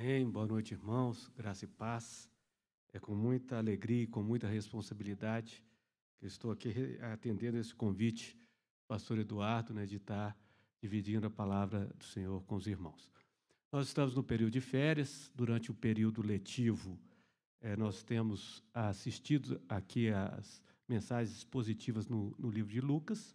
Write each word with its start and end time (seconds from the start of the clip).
Amém. 0.00 0.30
Boa 0.30 0.46
noite, 0.46 0.74
irmãos. 0.74 1.28
Graça 1.36 1.64
e 1.64 1.68
paz. 1.68 2.30
É 2.92 3.00
com 3.00 3.16
muita 3.16 3.58
alegria 3.58 4.04
e 4.04 4.06
com 4.06 4.22
muita 4.22 4.46
responsabilidade 4.46 5.64
que 6.16 6.24
estou 6.24 6.52
aqui 6.52 6.96
atendendo 7.12 7.58
esse 7.58 7.74
convite, 7.74 8.38
pastor 8.86 9.18
Eduardo, 9.18 9.74
né, 9.74 9.86
de 9.86 9.96
estar 9.96 10.36
dividindo 10.80 11.26
a 11.26 11.30
palavra 11.30 11.86
do 11.96 12.04
Senhor 12.04 12.40
com 12.44 12.54
os 12.54 12.68
irmãos. 12.68 13.12
Nós 13.72 13.88
estamos 13.88 14.14
no 14.14 14.22
período 14.22 14.52
de 14.52 14.60
férias, 14.60 15.32
durante 15.34 15.72
o 15.72 15.74
período 15.74 16.22
letivo, 16.22 16.96
eh, 17.60 17.76
nós 17.76 18.04
temos 18.04 18.62
assistido 18.72 19.60
aqui 19.68 20.10
as 20.10 20.62
mensagens 20.88 21.42
positivas 21.42 22.06
no, 22.06 22.36
no 22.38 22.50
livro 22.50 22.72
de 22.72 22.80
Lucas. 22.80 23.34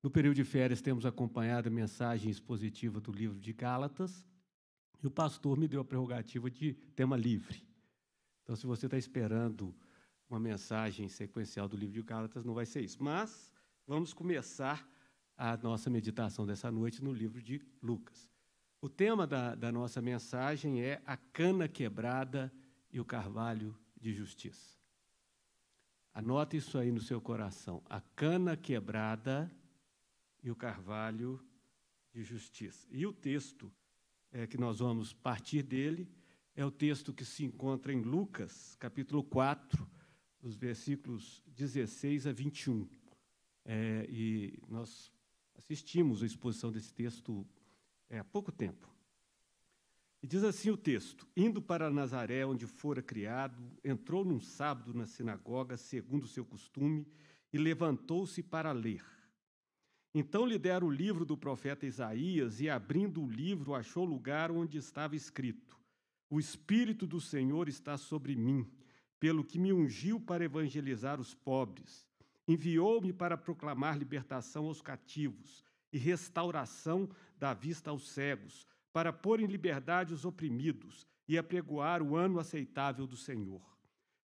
No 0.00 0.12
período 0.12 0.36
de 0.36 0.44
férias, 0.44 0.80
temos 0.80 1.04
acompanhado 1.04 1.68
a 1.68 1.72
mensagem 1.72 2.30
expositiva 2.30 3.00
do 3.00 3.10
livro 3.10 3.40
de 3.40 3.52
Gálatas, 3.52 4.24
e 5.04 5.06
o 5.06 5.10
pastor 5.10 5.58
me 5.58 5.68
deu 5.68 5.82
a 5.82 5.84
prerrogativa 5.84 6.50
de 6.50 6.72
tema 6.96 7.14
livre. 7.14 7.62
Então, 8.42 8.56
se 8.56 8.66
você 8.66 8.86
está 8.86 8.96
esperando 8.96 9.74
uma 10.30 10.40
mensagem 10.40 11.10
sequencial 11.10 11.68
do 11.68 11.76
livro 11.76 11.92
de 11.92 12.00
Gálatas, 12.00 12.42
não 12.42 12.54
vai 12.54 12.64
ser 12.64 12.80
isso. 12.80 13.02
Mas 13.02 13.52
vamos 13.86 14.14
começar 14.14 14.88
a 15.36 15.58
nossa 15.58 15.90
meditação 15.90 16.46
dessa 16.46 16.70
noite 16.72 17.04
no 17.04 17.12
livro 17.12 17.42
de 17.42 17.60
Lucas. 17.82 18.30
O 18.80 18.88
tema 18.88 19.26
da, 19.26 19.54
da 19.54 19.70
nossa 19.70 20.00
mensagem 20.00 20.80
é 20.80 21.02
a 21.04 21.18
cana 21.18 21.68
quebrada 21.68 22.50
e 22.90 22.98
o 22.98 23.04
carvalho 23.04 23.76
de 24.00 24.10
justiça. 24.10 24.78
Anote 26.14 26.56
isso 26.56 26.78
aí 26.78 26.90
no 26.90 27.00
seu 27.00 27.20
coração. 27.20 27.82
A 27.90 28.00
cana 28.00 28.56
quebrada 28.56 29.54
e 30.42 30.50
o 30.50 30.56
carvalho 30.56 31.44
de 32.10 32.22
justiça. 32.22 32.86
E 32.90 33.06
o 33.06 33.12
texto 33.12 33.70
é, 34.34 34.48
que 34.48 34.58
nós 34.58 34.80
vamos 34.80 35.12
partir 35.12 35.62
dele 35.62 36.10
é 36.56 36.64
o 36.66 36.70
texto 36.70 37.14
que 37.14 37.24
se 37.24 37.44
encontra 37.44 37.92
em 37.92 38.02
Lucas, 38.02 38.76
capítulo 38.80 39.22
4, 39.22 39.88
os 40.42 40.56
versículos 40.56 41.40
16 41.46 42.26
a 42.26 42.32
21. 42.32 42.86
É, 43.64 44.06
e 44.10 44.58
nós 44.68 45.10
assistimos 45.56 46.22
a 46.22 46.26
exposição 46.26 46.72
desse 46.72 46.92
texto 46.92 47.46
é, 48.10 48.18
há 48.18 48.24
pouco 48.24 48.50
tempo. 48.50 48.92
E 50.20 50.26
diz 50.26 50.42
assim 50.42 50.70
o 50.70 50.76
texto: 50.76 51.28
Indo 51.36 51.62
para 51.62 51.90
Nazaré, 51.90 52.44
onde 52.44 52.66
fora 52.66 53.02
criado, 53.02 53.62
entrou 53.84 54.24
num 54.24 54.40
sábado 54.40 54.92
na 54.92 55.06
sinagoga, 55.06 55.76
segundo 55.76 56.24
o 56.24 56.28
seu 56.28 56.44
costume, 56.44 57.06
e 57.52 57.58
levantou-se 57.58 58.42
para 58.42 58.72
ler. 58.72 59.04
Então 60.14 60.46
lhe 60.46 60.56
deram 60.56 60.86
o 60.86 60.92
livro 60.92 61.24
do 61.24 61.36
profeta 61.36 61.84
Isaías, 61.84 62.60
e 62.60 62.70
abrindo 62.70 63.20
o 63.20 63.28
livro, 63.28 63.74
achou 63.74 64.04
lugar 64.04 64.52
onde 64.52 64.78
estava 64.78 65.16
escrito: 65.16 65.76
O 66.30 66.38
Espírito 66.38 67.04
do 67.04 67.20
Senhor 67.20 67.68
está 67.68 67.98
sobre 67.98 68.36
mim, 68.36 68.64
pelo 69.18 69.42
que 69.42 69.58
me 69.58 69.72
ungiu 69.72 70.20
para 70.20 70.44
evangelizar 70.44 71.20
os 71.20 71.34
pobres. 71.34 72.06
Enviou-me 72.46 73.12
para 73.12 73.36
proclamar 73.36 73.98
libertação 73.98 74.66
aos 74.66 74.80
cativos 74.80 75.64
e 75.92 75.98
restauração 75.98 77.08
da 77.36 77.52
vista 77.52 77.90
aos 77.90 78.08
cegos, 78.08 78.68
para 78.92 79.12
pôr 79.12 79.40
em 79.40 79.46
liberdade 79.46 80.14
os 80.14 80.24
oprimidos 80.24 81.08
e 81.26 81.36
apregoar 81.36 82.00
o 82.02 82.14
ano 82.14 82.38
aceitável 82.38 83.06
do 83.06 83.16
Senhor. 83.16 83.62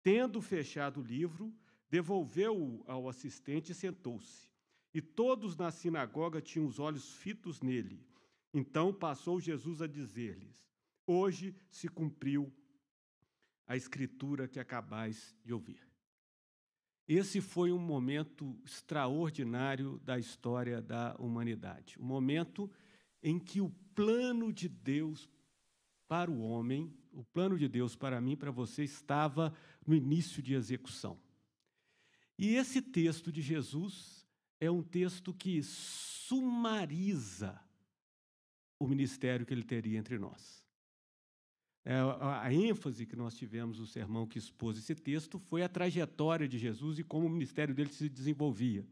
Tendo 0.02 0.41
fechado 0.41 1.02
o 1.02 1.03
livro, 1.03 1.53
devolveu-o 1.89 2.84
ao 2.88 3.08
assistente 3.08 3.73
e 3.73 3.75
sentou-se. 3.75 4.56
E 4.94 5.02
todos 5.02 5.56
na 5.56 5.72
sinagoga 5.72 6.42
tinham 6.42 6.66
os 6.66 6.80
olhos 6.80 7.14
fitos 7.14 7.62
nele. 7.62 8.06
Então 8.54 8.94
passou 8.94 9.40
Jesus 9.40 9.82
a 9.82 9.88
dizer-lhes: 9.88 10.68
Hoje 11.06 11.56
se 11.70 11.88
cumpriu 11.88 12.52
a 13.68 13.76
escritura 13.76 14.48
que 14.48 14.60
acabais 14.60 15.36
de 15.44 15.54
ouvir. 15.54 15.88
Esse 17.08 17.40
foi 17.40 17.72
um 17.72 17.80
momento 17.80 18.59
extraordinário 18.66 20.00
da 20.00 20.20
história 20.20 20.81
da 20.81 21.16
humanidade. 21.18 21.97
Um 22.00 22.06
momento 22.06 22.70
em 23.24 23.40
que 23.40 23.62
o 23.62 23.70
plano 23.96 24.52
de 24.52 24.68
Deus 24.68 25.30
para 26.08 26.30
o 26.30 26.42
homem, 26.42 26.94
o 27.12 27.24
plano 27.24 27.58
de 27.58 27.68
Deus 27.68 27.96
para 27.96 28.20
mim, 28.20 28.36
para 28.36 28.52
você, 28.52 28.84
estava 28.84 29.53
no 29.86 29.96
início 29.96 30.42
de 30.42 30.53
execução. 30.53 31.20
E 32.38 32.56
esse 32.56 32.81
texto 32.81 33.31
de 33.31 33.42
Jesus 33.42 34.16
é 34.59 34.69
um 34.69 34.81
texto 34.81 35.34
que 35.34 35.62
sumariza 35.63 37.59
o 38.79 38.88
ministério 38.88 39.45
que 39.45 39.53
ele 39.53 39.63
teria 39.63 39.97
entre 39.97 40.18
nós. 40.18 40.66
É, 41.85 41.95
a 42.22 42.51
ênfase 42.51 43.06
que 43.06 43.16
nós 43.16 43.35
tivemos 43.38 43.79
no 43.79 43.88
sermão 43.88 44.28
que 44.28 44.38
expôs 44.38 44.78
esse 44.78 44.94
texto 44.94 45.40
foi 45.40 45.63
a 45.63 45.69
trajetória 45.69 46.47
de 46.47 46.57
Jesus 46.57 47.00
e 47.00 47.03
como 47.03 47.28
o 47.28 47.29
ministério 47.29 47.73
dele 47.73 47.90
se 47.90 48.09
desenvolvia. 48.09 48.85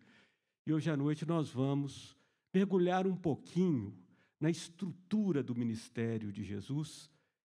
E 0.66 0.72
hoje 0.72 0.90
à 0.90 0.96
noite 0.96 1.26
nós 1.26 1.50
vamos 1.50 2.16
mergulhar 2.54 3.06
um 3.06 3.16
pouquinho 3.16 3.94
na 4.40 4.50
estrutura 4.50 5.44
do 5.44 5.54
ministério 5.54 6.32
de 6.32 6.44
Jesus 6.44 7.10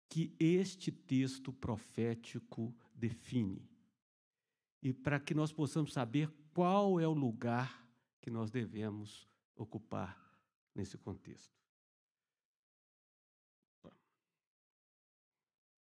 que 0.08 0.34
este 0.38 0.90
texto 0.90 1.52
profético 1.52 2.74
define. 2.94 3.68
E 4.82 4.92
para 4.94 5.20
que 5.20 5.34
nós 5.34 5.52
possamos 5.52 5.92
saber 5.92 6.30
qual 6.54 6.98
é 6.98 7.06
o 7.06 7.12
lugar 7.12 7.83
que 8.24 8.30
nós 8.30 8.50
devemos 8.50 9.28
ocupar 9.54 10.18
nesse 10.74 10.96
contexto. 10.96 11.54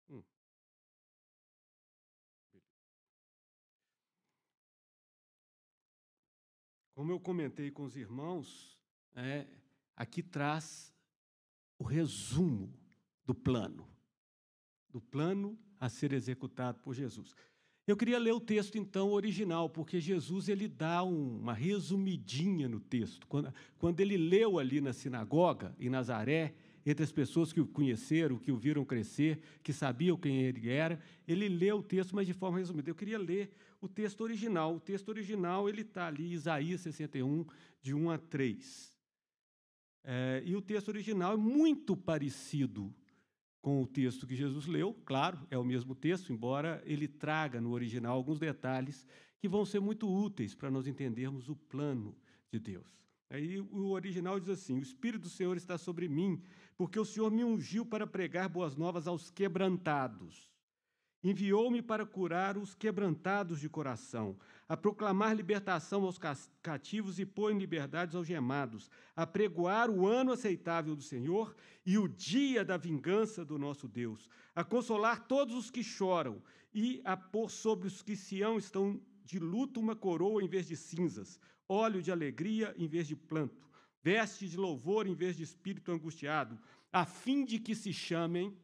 Hum. 0.07 0.23
Como 6.93 7.11
eu 7.11 7.19
comentei 7.19 7.71
com 7.71 7.85
os 7.85 7.95
irmãos, 7.95 8.79
é, 9.15 9.47
aqui 9.95 10.21
traz 10.21 10.93
o 11.79 11.83
resumo 11.83 12.71
do 13.25 13.33
plano, 13.33 13.89
do 14.89 15.01
plano 15.01 15.57
a 15.79 15.89
ser 15.89 16.13
executado 16.13 16.79
por 16.81 16.93
Jesus. 16.93 17.33
Eu 17.87 17.95
queria 17.95 18.19
ler 18.19 18.33
o 18.33 18.41
texto 18.41 18.77
então 18.77 19.11
original, 19.11 19.69
porque 19.69 20.01
Jesus 20.01 20.49
ele 20.49 20.67
dá 20.67 21.03
uma 21.03 21.53
resumidinha 21.53 22.67
no 22.67 22.81
texto. 22.81 23.25
Quando, 23.27 23.53
quando 23.79 24.01
ele 24.01 24.17
leu 24.17 24.59
ali 24.59 24.81
na 24.81 24.91
sinagoga 24.91 25.73
em 25.79 25.89
Nazaré, 25.89 26.53
entre 26.85 27.05
as 27.05 27.13
pessoas 27.13 27.53
que 27.53 27.61
o 27.61 27.65
conheceram, 27.65 28.37
que 28.37 28.51
o 28.51 28.57
viram 28.57 28.83
crescer, 28.83 29.39
que 29.63 29.71
sabiam 29.71 30.17
quem 30.17 30.41
ele 30.41 30.69
era, 30.69 30.99
ele 31.25 31.47
leu 31.47 31.77
o 31.77 31.83
texto, 31.83 32.13
mas 32.13 32.27
de 32.27 32.33
forma 32.33 32.57
resumida. 32.57 32.89
Eu 32.89 32.95
queria 32.95 33.17
ler 33.17 33.51
o 33.79 33.87
texto 33.87 34.19
original. 34.19 34.75
O 34.75 34.79
texto 34.81 35.07
original 35.07 35.69
ele 35.69 35.81
está 35.81 36.07
ali, 36.07 36.33
Isaías 36.33 36.81
61, 36.81 37.45
de 37.81 37.93
1 37.93 38.09
a 38.09 38.17
3. 38.17 38.93
É, 40.03 40.43
e 40.45 40.55
o 40.57 40.61
texto 40.61 40.89
original 40.89 41.33
é 41.33 41.37
muito 41.37 41.95
parecido 41.95 42.93
com 43.67 43.81
o 43.81 43.85
texto 43.85 44.25
que 44.25 44.33
Jesus 44.33 44.65
leu, 44.65 44.93
claro, 45.03 45.45
é 45.51 45.57
o 45.57 45.63
mesmo 45.65 45.93
texto, 45.93 46.31
embora 46.31 46.81
ele 46.85 47.05
traga 47.05 47.59
no 47.59 47.73
original 47.73 48.15
alguns 48.15 48.39
detalhes 48.39 49.05
que 49.41 49.49
vão 49.49 49.65
ser 49.65 49.81
muito 49.81 50.09
úteis 50.09 50.55
para 50.55 50.71
nós 50.71 50.87
entendermos 50.87 51.49
o 51.49 51.55
plano 51.57 52.15
de 52.49 52.59
Deus. 52.59 52.97
Aí 53.29 53.59
o 53.59 53.89
original 53.89 54.39
diz 54.39 54.47
assim: 54.47 54.79
O 54.79 54.81
Espírito 54.81 55.23
do 55.23 55.29
Senhor 55.29 55.57
está 55.57 55.77
sobre 55.77 56.07
mim, 56.07 56.41
porque 56.77 56.97
o 56.97 57.03
Senhor 57.03 57.29
me 57.29 57.43
ungiu 57.43 57.85
para 57.85 58.07
pregar 58.07 58.47
boas 58.47 58.77
novas 58.77 59.05
aos 59.05 59.29
quebrantados 59.29 60.49
Enviou-me 61.23 61.81
para 61.81 62.05
curar 62.05 62.57
os 62.57 62.75
quebrantados 62.75 63.59
de 63.59 63.67
coração, 63.67 64.37
a 64.69 64.75
proclamar 64.75 65.35
libertação 65.35 66.03
aos 66.03 66.19
cativos 66.61 67.19
e 67.19 67.25
pôr 67.25 67.51
em 67.51 67.57
liberdade 67.57 68.17
aos 68.17 68.27
gemados, 68.27 68.89
a 69.15 69.25
pregoar 69.25 69.89
o 69.89 70.05
ano 70.05 70.33
aceitável 70.33 70.95
do 70.95 71.01
Senhor 71.01 71.55
e 71.85 71.97
o 71.97 72.07
dia 72.07 72.65
da 72.65 72.75
vingança 72.75 73.45
do 73.45 73.57
nosso 73.57 73.87
Deus, 73.87 74.29
a 74.53 74.63
consolar 74.63 75.25
todos 75.25 75.55
os 75.55 75.71
que 75.71 75.83
choram 75.83 76.41
e 76.73 77.01
a 77.05 77.15
pôr 77.15 77.49
sobre 77.49 77.87
os 77.87 78.01
que 78.01 78.15
Sião 78.15 78.57
estão 78.57 78.99
de 79.23 79.39
luto 79.39 79.79
uma 79.79 79.95
coroa 79.95 80.43
em 80.43 80.47
vez 80.47 80.67
de 80.67 80.75
cinzas, 80.75 81.39
óleo 81.67 82.01
de 82.01 82.11
alegria 82.11 82.75
em 82.77 82.87
vez 82.87 83.07
de 83.07 83.15
planto, 83.15 83.69
veste 84.03 84.49
de 84.49 84.57
louvor 84.57 85.07
em 85.07 85.15
vez 85.15 85.37
de 85.37 85.43
espírito 85.43 85.91
angustiado, 85.91 86.59
a 86.91 87.05
fim 87.05 87.45
de 87.45 87.57
que 87.57 87.73
se 87.73 87.93
chamem 87.93 88.57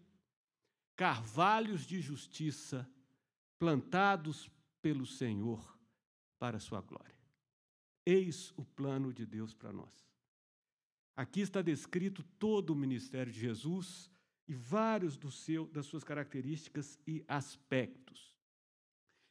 carvalhos 0.97 1.85
de 1.85 2.01
justiça 2.01 2.89
plantados 3.57 4.49
pelo 4.81 5.05
Senhor 5.05 5.72
para 6.43 6.57
a 6.57 6.59
sua 6.59 6.81
glória. 6.81 7.15
Eis 8.05 8.51
o 8.57 8.65
plano 8.65 9.13
de 9.13 9.25
Deus 9.25 9.53
para 9.53 9.71
nós. 9.71 10.11
Aqui 11.15 11.39
está 11.39 11.61
descrito 11.61 12.21
todo 12.37 12.71
o 12.71 12.75
ministério 12.75 13.31
de 13.31 13.39
Jesus 13.39 14.11
e 14.45 14.53
vários 14.53 15.15
do 15.15 15.31
seu, 15.31 15.67
das 15.67 15.85
suas 15.85 16.03
características 16.03 16.99
e 17.07 17.23
aspectos. 17.29 18.35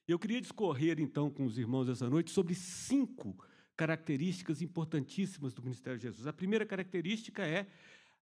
Eu 0.09 0.19
queria 0.19 0.41
discorrer 0.41 0.99
então 0.99 1.31
com 1.31 1.45
os 1.45 1.59
irmãos 1.59 1.87
essa 1.87 2.09
noite 2.09 2.31
sobre 2.31 2.55
cinco 2.55 3.37
características 3.77 4.63
importantíssimas 4.63 5.53
do 5.53 5.63
ministério 5.63 5.99
de 5.99 6.05
Jesus. 6.05 6.27
A 6.27 6.33
primeira 6.33 6.65
característica 6.65 7.47
é 7.47 7.67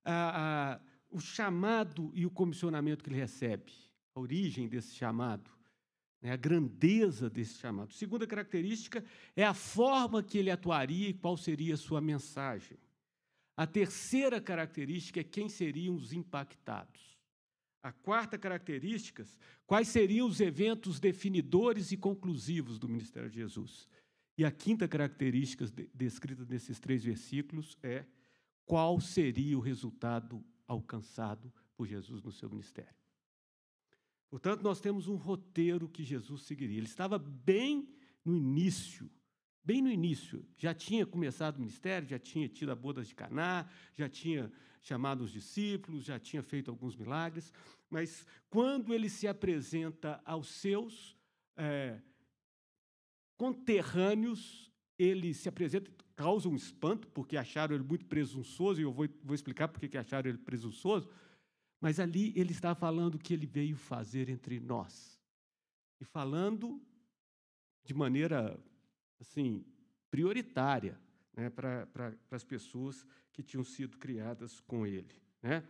a, 0.04 0.72
a 0.72 0.80
o 1.08 1.20
chamado 1.20 2.10
e 2.12 2.26
o 2.26 2.30
comissionamento 2.30 3.04
que 3.04 3.10
ele 3.10 3.20
recebe, 3.20 3.72
a 4.16 4.18
origem 4.18 4.66
desse 4.66 4.96
chamado, 4.96 5.59
né, 6.20 6.32
a 6.32 6.36
grandeza 6.36 7.30
desse 7.30 7.58
chamado. 7.58 7.92
Segunda 7.92 8.26
característica 8.26 9.04
é 9.34 9.44
a 9.44 9.54
forma 9.54 10.22
que 10.22 10.38
ele 10.38 10.50
atuaria 10.50 11.08
e 11.08 11.14
qual 11.14 11.36
seria 11.36 11.74
a 11.74 11.78
sua 11.78 12.00
mensagem. 12.00 12.78
A 13.56 13.66
terceira 13.66 14.40
característica 14.40 15.20
é 15.20 15.24
quem 15.24 15.48
seriam 15.48 15.94
os 15.94 16.12
impactados. 16.12 17.18
A 17.82 17.92
quarta 17.92 18.38
característica, 18.38 19.24
quais 19.66 19.88
seriam 19.88 20.28
os 20.28 20.40
eventos 20.40 21.00
definidores 21.00 21.92
e 21.92 21.96
conclusivos 21.96 22.78
do 22.78 22.88
ministério 22.88 23.30
de 23.30 23.36
Jesus. 23.36 23.88
E 24.36 24.44
a 24.44 24.50
quinta 24.50 24.86
característica 24.86 25.66
descrita 25.94 26.44
nesses 26.44 26.78
três 26.78 27.04
versículos 27.04 27.76
é 27.82 28.04
qual 28.66 29.00
seria 29.00 29.56
o 29.56 29.60
resultado 29.60 30.44
alcançado 30.66 31.52
por 31.74 31.86
Jesus 31.86 32.22
no 32.22 32.30
seu 32.30 32.48
ministério. 32.48 32.99
Portanto, 34.30 34.62
nós 34.62 34.80
temos 34.80 35.08
um 35.08 35.16
roteiro 35.16 35.88
que 35.88 36.04
Jesus 36.04 36.42
seguiria. 36.42 36.78
Ele 36.78 36.86
estava 36.86 37.18
bem 37.18 37.88
no 38.24 38.36
início, 38.36 39.10
bem 39.64 39.82
no 39.82 39.90
início. 39.90 40.46
Já 40.56 40.72
tinha 40.72 41.04
começado 41.04 41.56
o 41.56 41.60
ministério, 41.60 42.08
já 42.08 42.18
tinha 42.18 42.48
tido 42.48 42.70
a 42.70 42.76
bodas 42.76 43.08
de 43.08 43.14
Caná, 43.14 43.68
já 43.96 44.08
tinha 44.08 44.50
chamado 44.80 45.22
os 45.22 45.32
discípulos, 45.32 46.04
já 46.04 46.18
tinha 46.18 46.42
feito 46.42 46.70
alguns 46.70 46.96
milagres, 46.96 47.52
mas 47.90 48.26
quando 48.48 48.94
ele 48.94 49.08
se 49.08 49.26
apresenta 49.26 50.20
aos 50.24 50.48
seus 50.48 51.16
é, 51.56 52.00
conterrâneos, 53.36 54.70
ele 54.98 55.34
se 55.34 55.48
apresenta, 55.48 55.90
causa 56.14 56.48
um 56.48 56.54
espanto, 56.54 57.08
porque 57.08 57.36
acharam 57.36 57.74
ele 57.74 57.84
muito 57.84 58.06
presunçoso, 58.06 58.80
e 58.80 58.84
eu 58.84 58.92
vou, 58.92 59.08
vou 59.22 59.34
explicar 59.34 59.68
por 59.68 59.80
que 59.80 59.98
acharam 59.98 60.28
ele 60.28 60.38
presunçoso, 60.38 61.08
mas 61.80 61.98
ali 61.98 62.32
ele 62.36 62.52
está 62.52 62.74
falando 62.74 63.14
o 63.14 63.18
que 63.18 63.32
ele 63.32 63.46
veio 63.46 63.76
fazer 63.76 64.28
entre 64.28 64.60
nós. 64.60 65.18
E 65.98 66.04
falando 66.04 66.80
de 67.84 67.94
maneira, 67.94 68.62
assim, 69.18 69.64
prioritária 70.10 71.00
né, 71.34 71.48
para 71.48 71.88
as 72.30 72.44
pessoas 72.44 73.06
que 73.32 73.42
tinham 73.42 73.64
sido 73.64 73.96
criadas 73.96 74.60
com 74.60 74.86
ele. 74.86 75.14
Né? 75.42 75.66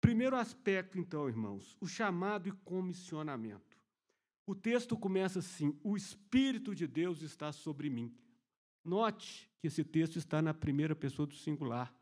Primeiro 0.00 0.36
aspecto, 0.36 0.98
então, 0.98 1.28
irmãos, 1.28 1.76
o 1.80 1.86
chamado 1.86 2.48
e 2.48 2.52
comissionamento. 2.52 3.78
O 4.46 4.54
texto 4.54 4.96
começa 4.96 5.38
assim: 5.38 5.78
O 5.82 5.96
Espírito 5.96 6.74
de 6.74 6.86
Deus 6.86 7.22
está 7.22 7.52
sobre 7.52 7.88
mim. 7.88 8.12
Note 8.84 9.48
que 9.60 9.68
esse 9.68 9.84
texto 9.84 10.16
está 10.16 10.42
na 10.42 10.52
primeira 10.52 10.96
pessoa 10.96 11.26
do 11.26 11.36
singular. 11.36 11.94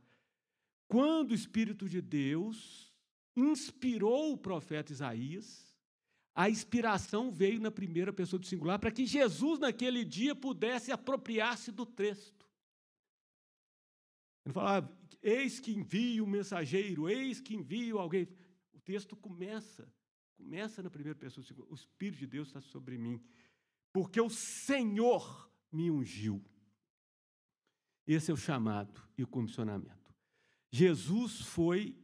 Quando 0.88 1.32
o 1.32 1.34
Espírito 1.34 1.88
de 1.88 2.00
Deus 2.00 2.89
inspirou 3.36 4.32
o 4.32 4.38
profeta 4.38 4.92
Isaías, 4.92 5.70
a 6.34 6.48
inspiração 6.48 7.30
veio 7.30 7.60
na 7.60 7.70
primeira 7.70 8.12
pessoa 8.12 8.38
do 8.38 8.46
singular 8.46 8.78
para 8.78 8.90
que 8.90 9.04
Jesus, 9.04 9.58
naquele 9.58 10.04
dia, 10.04 10.34
pudesse 10.34 10.92
apropriar-se 10.92 11.72
do 11.72 11.84
texto. 11.84 12.48
Ele 14.44 14.54
falava, 14.54 14.86
ah, 14.86 15.16
eis 15.22 15.60
que 15.60 15.72
envio 15.72 16.24
um 16.24 16.28
mensageiro, 16.28 17.08
eis 17.08 17.40
que 17.40 17.54
envio 17.54 17.98
alguém. 17.98 18.28
O 18.72 18.78
texto 18.80 19.16
começa, 19.16 19.92
começa 20.36 20.82
na 20.82 20.90
primeira 20.90 21.18
pessoa, 21.18 21.44
o 21.68 21.74
Espírito 21.74 22.20
de 22.20 22.26
Deus 22.26 22.48
está 22.48 22.60
sobre 22.60 22.96
mim, 22.96 23.22
porque 23.92 24.20
o 24.20 24.30
Senhor 24.30 25.50
me 25.70 25.90
ungiu. 25.90 26.42
Esse 28.06 28.30
é 28.30 28.34
o 28.34 28.36
chamado 28.36 29.00
e 29.16 29.22
o 29.22 29.28
comissionamento. 29.28 30.14
Jesus 30.72 31.40
foi 31.42 31.96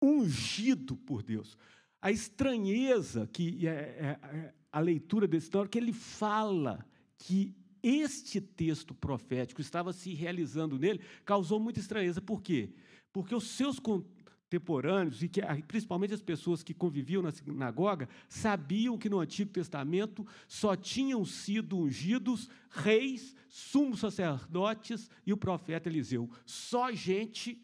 ungido 0.00 0.96
por 0.96 1.22
Deus. 1.22 1.56
A 2.00 2.10
estranheza 2.10 3.28
que 3.32 3.66
é, 3.66 3.70
é, 3.70 4.18
é 4.22 4.54
a 4.70 4.80
leitura 4.80 5.26
desse 5.26 5.46
história, 5.46 5.68
que 5.68 5.78
ele 5.78 5.92
fala 5.92 6.86
que 7.16 7.54
este 7.82 8.40
texto 8.40 8.94
profético 8.94 9.60
estava 9.60 9.92
se 9.92 10.12
realizando 10.14 10.78
nele, 10.78 11.00
causou 11.24 11.58
muita 11.58 11.80
estranheza. 11.80 12.20
Por 12.20 12.42
quê? 12.42 12.70
Porque 13.12 13.34
os 13.34 13.48
seus 13.48 13.78
contemporâneos, 13.78 15.22
e 15.22 15.28
que, 15.28 15.40
principalmente 15.66 16.14
as 16.14 16.22
pessoas 16.22 16.62
que 16.62 16.74
conviviam 16.74 17.22
na 17.22 17.30
sinagoga, 17.30 18.08
sabiam 18.28 18.98
que 18.98 19.08
no 19.08 19.20
Antigo 19.20 19.50
Testamento 19.50 20.26
só 20.46 20.76
tinham 20.76 21.24
sido 21.24 21.78
ungidos 21.78 22.48
reis, 22.70 23.34
sumos 23.48 24.00
sacerdotes 24.00 25.10
e 25.26 25.32
o 25.32 25.36
profeta 25.36 25.88
Eliseu. 25.88 26.30
Só 26.44 26.92
gente 26.92 27.60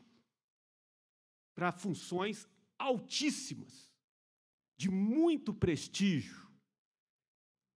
para 1.54 1.72
funções 1.72 2.48
altíssimas, 2.78 3.92
de 4.76 4.90
muito 4.90 5.54
prestígio. 5.54 6.44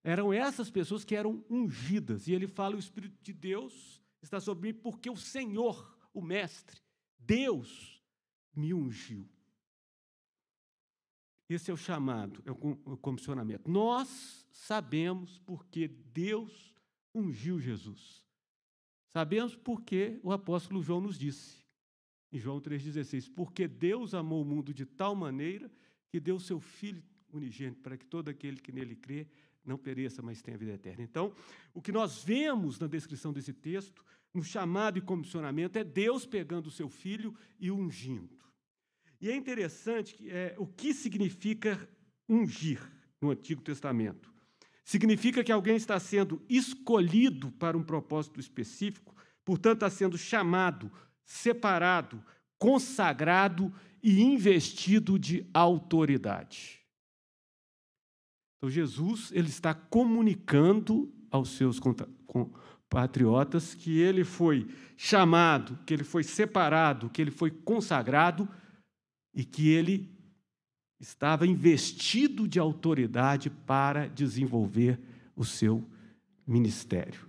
Eram 0.02 0.32
essas 0.32 0.70
pessoas 0.70 1.04
que 1.04 1.14
eram 1.14 1.44
ungidas. 1.48 2.26
E 2.26 2.32
ele 2.32 2.46
fala: 2.46 2.76
o 2.76 2.78
Espírito 2.78 3.22
de 3.22 3.32
Deus 3.32 4.02
está 4.22 4.40
sobre 4.40 4.72
mim, 4.72 4.78
porque 4.78 5.10
o 5.10 5.16
Senhor, 5.16 5.96
o 6.12 6.20
Mestre, 6.20 6.80
Deus, 7.19 8.02
me 8.54 8.75
ungiu. 8.75 9.28
Esse 11.48 11.70
é 11.70 11.74
o 11.74 11.78
chamado, 11.78 12.42
é 12.44 12.50
o 12.50 12.96
comissionamento. 12.98 13.70
Nós 13.70 14.46
sabemos 14.50 15.38
porque 15.38 15.88
Deus 15.88 16.74
ungiu 17.14 17.58
Jesus. 17.58 18.22
Sabemos 19.08 19.56
porque 19.56 20.20
o 20.22 20.31
apóstolo 20.31 20.82
João 20.82 21.00
nos 21.00 21.19
disse, 21.19 21.57
em 22.32 22.38
João 22.38 22.60
3,16: 22.60 23.30
Porque 23.34 23.66
Deus 23.66 24.14
amou 24.14 24.42
o 24.42 24.44
mundo 24.44 24.72
de 24.72 24.84
tal 24.84 25.14
maneira 25.14 25.70
que 26.08 26.20
deu 26.20 26.38
seu 26.38 26.60
Filho 26.60 27.02
unigênito 27.32 27.80
para 27.80 27.96
que 27.96 28.06
todo 28.06 28.28
aquele 28.28 28.56
que 28.56 28.72
nele 28.72 28.96
crê 28.96 29.26
não 29.64 29.76
pereça, 29.76 30.22
mas 30.22 30.40
tenha 30.40 30.56
vida 30.56 30.72
eterna. 30.72 31.02
Então, 31.02 31.32
o 31.75 31.82
que 31.82 31.92
nós 31.92 32.25
vemos 32.25 32.78
na 32.78 32.86
descrição 32.86 33.32
desse 33.32 33.52
texto, 33.52 34.04
no 34.32 34.42
chamado 34.42 34.98
e 34.98 35.02
comissionamento, 35.02 35.78
é 35.78 35.84
Deus 35.84 36.25
pegando 36.25 36.69
o 36.69 36.70
seu 36.70 36.88
filho 36.88 37.34
e 37.60 37.70
ungindo. 37.70 38.38
E 39.20 39.31
é 39.31 39.36
interessante 39.36 40.14
que, 40.14 40.31
é, 40.31 40.54
o 40.58 40.66
que 40.66 40.94
significa 40.94 41.88
ungir 42.28 42.81
no 43.20 43.31
Antigo 43.31 43.60
Testamento. 43.60 44.32
Significa 44.84 45.44
que 45.44 45.52
alguém 45.52 45.76
está 45.76 45.98
sendo 46.00 46.42
escolhido 46.48 47.50
para 47.52 47.76
um 47.76 47.82
propósito 47.82 48.40
específico, 48.40 49.14
portanto, 49.44 49.78
está 49.78 49.90
sendo 49.90 50.16
chamado, 50.16 50.90
separado, 51.28 52.25
consagrado 52.58 53.72
e 54.02 54.22
investido 54.22 55.19
de 55.19 55.46
autoridade. 55.52 56.80
Então 58.56 58.70
Jesus 58.70 59.31
ele 59.32 59.48
está 59.48 59.74
comunicando 59.74 61.12
aos 61.31 61.50
seus 61.50 61.79
compatriotas 61.79 63.74
que 63.74 64.00
ele 64.00 64.24
foi 64.24 64.67
chamado, 64.96 65.79
que 65.84 65.93
ele 65.93 66.03
foi 66.03 66.24
separado, 66.24 67.10
que 67.10 67.20
ele 67.20 67.31
foi 67.31 67.50
consagrado 67.50 68.48
e 69.34 69.44
que 69.44 69.69
ele 69.69 70.10
estava 70.98 71.46
investido 71.46 72.48
de 72.48 72.58
autoridade 72.58 73.50
para 73.50 74.08
desenvolver 74.08 74.98
o 75.36 75.44
seu 75.44 75.88
ministério. 76.46 77.28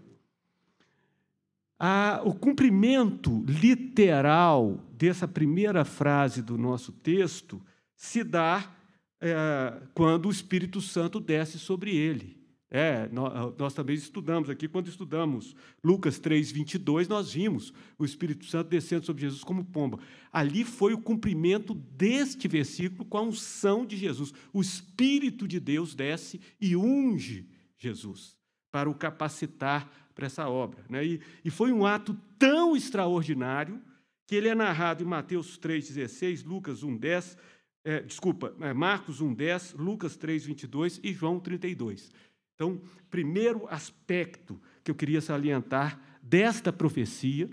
Ah, 1.80 2.22
o 2.26 2.34
cumprimento 2.34 3.44
literal 3.48 4.84
dessa 4.92 5.26
primeira 5.26 5.86
frase 5.86 6.42
do 6.42 6.58
nosso 6.58 6.92
texto 6.92 7.62
se 7.96 8.22
dá 8.22 8.76
é, 9.22 9.82
quando 9.94 10.28
o 10.28 10.32
Espírito 10.32 10.82
Santo 10.82 11.22
desce 11.22 11.58
sobre 11.58 11.96
ele. 11.96 12.38
É, 12.72 13.10
nós, 13.12 13.56
nós, 13.58 13.74
também 13.74 13.96
estudamos 13.96 14.48
aqui, 14.48 14.68
quando 14.68 14.90
estudamos 14.90 15.56
Lucas 15.84 16.20
3, 16.20 16.52
22, 16.52 17.08
nós 17.08 17.34
vimos 17.34 17.74
o 17.98 18.06
Espírito 18.06 18.46
Santo 18.46 18.70
descendo 18.70 19.06
sobre 19.06 19.24
Jesus 19.24 19.44
como 19.44 19.66
pomba. 19.66 20.00
Ali 20.32 20.64
foi 20.64 20.94
o 20.94 21.02
cumprimento 21.02 21.74
deste 21.74 22.48
versículo 22.48 23.06
com 23.06 23.18
a 23.18 23.24
unção 23.24 23.86
de 23.86 23.98
Jesus. 23.98 24.34
O 24.54 24.62
Espírito 24.62 25.48
de 25.48 25.60
Deus 25.60 25.96
desce 25.96 26.40
e 26.62 26.76
unge 26.76 27.50
Jesus 27.76 28.38
para 28.72 28.90
o 28.90 28.94
capacitar 28.94 29.90
para 30.20 30.28
essa 30.28 30.50
obra. 30.50 30.84
Né? 30.90 31.06
E, 31.06 31.22
e 31.46 31.50
foi 31.50 31.72
um 31.72 31.86
ato 31.86 32.14
tão 32.38 32.76
extraordinário 32.76 33.82
que 34.28 34.36
ele 34.36 34.50
é 34.50 34.54
narrado 34.54 35.02
em 35.02 35.08
Mateus 35.08 35.58
3,16, 35.58 36.46
Lucas 36.46 36.84
1,10, 36.84 37.38
é, 37.86 38.02
desculpa, 38.02 38.54
é, 38.60 38.74
Marcos 38.74 39.22
1,10, 39.22 39.78
Lucas 39.78 40.18
3,22 40.18 41.00
e 41.02 41.14
João 41.14 41.40
32. 41.40 42.12
Então, 42.54 42.82
primeiro 43.10 43.66
aspecto 43.70 44.62
que 44.84 44.92
eu 44.92 44.96
queria 44.96 45.22
salientar 45.22 45.98
desta 46.22 46.74
profecia, 46.74 47.50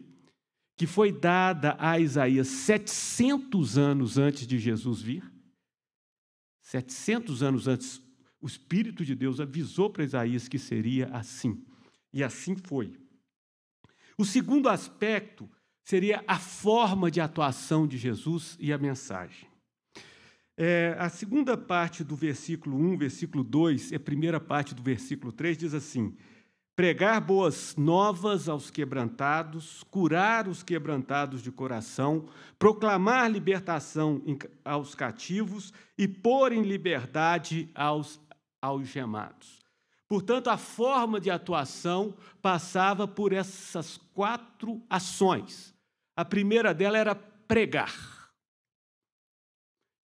que 0.77 0.89
foi 0.89 1.13
dada 1.13 1.77
a 1.79 2.01
Isaías 2.01 2.49
700 2.49 3.79
anos 3.79 4.19
antes 4.19 4.45
de 4.45 4.59
Jesus 4.59 5.01
vir, 5.01 5.23
700 6.63 7.45
anos 7.45 7.69
antes, 7.69 8.03
o 8.41 8.47
Espírito 8.47 9.05
de 9.05 9.15
Deus 9.15 9.39
avisou 9.39 9.89
para 9.89 10.03
Isaías 10.03 10.49
que 10.49 10.59
seria 10.59 11.07
assim. 11.11 11.65
E 12.17 12.25
assim 12.25 12.57
foi. 12.57 12.99
O 14.17 14.25
segundo 14.25 14.71
aspecto 14.71 15.47
seria 15.85 16.25
a 16.27 16.39
forma 16.39 17.11
de 17.11 17.21
atuação 17.21 17.87
de 17.87 17.99
Jesus 17.99 18.57
e 18.59 18.73
a 18.73 18.79
mensagem. 18.79 19.47
É, 20.57 20.97
a 20.99 21.11
segunda 21.11 21.59
parte 21.59 22.03
do 22.03 22.17
versículo 22.17 22.79
1, 22.79 22.97
versículo 22.97 23.45
2, 23.45 23.93
e 23.93 23.97
a 23.97 24.01
primeira 24.01 24.41
parte 24.41 24.75
do 24.75 24.83
versículo 24.83 25.31
3 25.31 25.59
diz 25.59 25.75
assim: 25.75 26.17
pregar 26.75 27.21
boas 27.21 27.77
novas 27.77 28.49
aos 28.49 28.71
quebrantados, 28.71 29.85
curar 29.91 30.49
os 30.49 30.63
quebrantados 30.63 31.43
de 31.43 31.53
coração, 31.53 32.31
proclamar 32.59 33.31
libertação 33.31 34.23
aos 34.65 34.95
cativos 34.95 35.71
e 35.99 36.09
pôr 36.09 36.55
em 36.55 36.63
liberdade 36.63 37.71
aos 37.75 38.19
algemados. 38.63 39.66
Portanto, 40.09 40.49
a 40.49 40.57
forma 40.57 41.21
de 41.21 41.31
atuação 41.31 42.17
passava 42.41 43.09
por 43.09 43.33
essas 43.33 43.97
quatro 44.15 44.81
ações. 44.89 45.75
A 46.17 46.25
primeira 46.25 46.73
dela 46.73 46.97
era 46.97 47.15
pregar. 47.15 48.31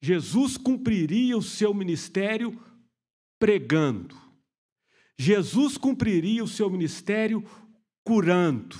Jesus 0.02 0.56
cumpriria 0.56 1.38
o 1.38 1.42
seu 1.42 1.72
ministério 1.72 2.60
pregando. 3.38 4.20
Jesus 5.16 5.78
cumpriria 5.78 6.42
o 6.42 6.48
seu 6.48 6.68
ministério 6.68 7.44
curando. 8.04 8.76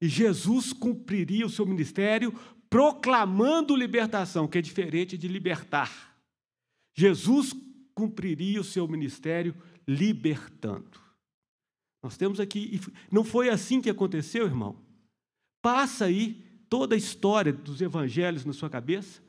E 0.00 0.08
Jesus 0.08 0.72
cumpriria 0.72 1.44
o 1.44 1.50
seu 1.50 1.66
ministério 1.66 2.32
proclamando 2.70 3.76
libertação, 3.76 4.48
que 4.48 4.58
é 4.58 4.62
diferente 4.62 5.18
de 5.18 5.28
libertar. 5.28 6.16
Jesus 6.96 7.54
cumpriria 7.94 8.60
o 8.60 8.64
seu 8.64 8.88
ministério 8.88 9.54
libertando. 9.88 11.00
Nós 12.02 12.16
temos 12.16 12.38
aqui, 12.38 12.78
não 13.10 13.24
foi 13.24 13.48
assim 13.48 13.80
que 13.80 13.88
aconteceu, 13.88 14.44
irmão? 14.44 14.76
Passa 15.62 16.04
aí 16.04 16.44
toda 16.68 16.94
a 16.94 16.98
história 16.98 17.52
dos 17.52 17.80
evangelhos 17.80 18.44
na 18.44 18.52
sua 18.52 18.68
cabeça 18.68 19.22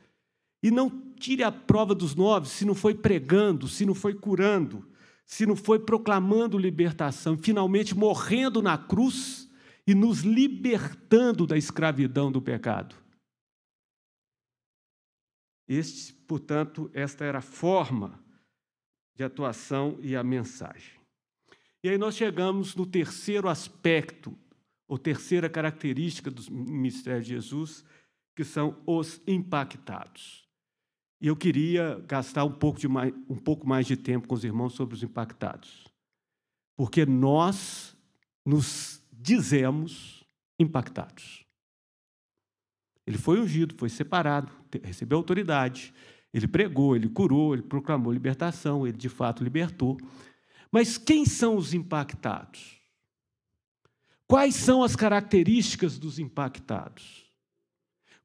e 0.61 0.69
não 0.69 0.89
tire 1.15 1.41
a 1.41 1.51
prova 1.51 1.95
dos 1.95 2.13
nove 2.13 2.49
se 2.49 2.65
não 2.65 2.75
foi 2.75 2.93
pregando, 2.93 3.67
se 3.67 3.85
não 3.85 3.95
foi 3.95 4.13
curando, 4.13 4.85
se 5.25 5.45
não 5.45 5.55
foi 5.55 5.79
proclamando 5.79 6.57
libertação, 6.57 7.37
finalmente 7.37 7.95
morrendo 7.95 8.61
na 8.61 8.77
cruz 8.77 9.49
e 9.87 9.95
nos 9.95 10.19
libertando 10.19 11.47
da 11.47 11.57
escravidão 11.57 12.31
do 12.31 12.41
pecado. 12.41 12.95
Este, 15.67 16.13
portanto, 16.13 16.89
esta 16.93 17.23
era 17.23 17.39
a 17.39 17.43
forma 17.43 18.19
de 19.19 19.23
atuação 19.25 19.99
e 20.01 20.15
a 20.15 20.23
mensagem. 20.23 20.97
E 21.83 21.89
aí 21.89 21.97
nós 21.97 22.15
chegamos 22.15 22.73
no 22.73 22.85
terceiro 22.85 23.49
aspecto, 23.49 24.33
ou 24.87 24.97
terceira 24.97 25.49
característica 25.49 26.31
do 26.31 26.41
ministério 26.49 27.21
de 27.21 27.27
Jesus, 27.27 27.83
que 28.33 28.45
são 28.45 28.81
os 28.87 29.21
impactados. 29.27 30.47
E 31.19 31.27
eu 31.27 31.35
queria 31.35 31.99
gastar 32.07 32.45
um 32.45 32.51
pouco, 32.53 32.79
de 32.79 32.87
mais, 32.87 33.13
um 33.29 33.35
pouco 33.35 33.67
mais 33.67 33.85
de 33.85 33.97
tempo 33.97 34.25
com 34.25 34.35
os 34.35 34.45
irmãos 34.45 34.73
sobre 34.73 34.95
os 34.95 35.03
impactados. 35.03 35.85
Porque 36.77 37.05
nós 37.05 37.97
nos 38.45 39.03
dizemos 39.11 40.23
impactados. 40.57 41.45
Ele 43.05 43.17
foi 43.17 43.37
ungido, 43.41 43.75
foi 43.77 43.89
separado, 43.89 44.49
recebeu 44.81 45.17
autoridade, 45.17 45.93
ele 46.33 46.47
pregou, 46.47 46.95
ele 46.95 47.09
curou, 47.09 47.53
ele 47.53 47.63
proclamou 47.63 48.11
libertação, 48.11 48.85
ele 48.85 48.97
de 48.97 49.09
fato 49.09 49.43
libertou. 49.43 49.97
Mas 50.71 50.97
quem 50.97 51.25
são 51.25 51.55
os 51.55 51.73
impactados? 51.73 52.79
Quais 54.27 54.53
são 54.53 54.83
as 54.83 54.95
características 54.95 55.97
dos 55.97 56.19
impactados? 56.19 57.25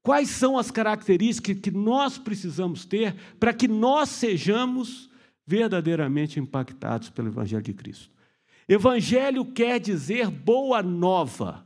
Quais 0.03 0.29
são 0.29 0.59
as 0.59 0.71
características 0.71 1.59
que 1.61 1.71
nós 1.71 2.19
precisamos 2.19 2.85
ter 2.85 3.15
para 3.41 3.55
que 3.55 3.67
nós 3.67 4.11
sejamos 4.11 5.09
verdadeiramente 5.47 6.39
impactados 6.39 7.09
pelo 7.09 7.29
Evangelho 7.29 7.63
de 7.63 7.73
Cristo? 7.73 8.11
Evangelho 8.69 9.47
quer 9.47 9.81
dizer 9.81 10.29
boa 10.29 10.83
nova. 10.83 11.65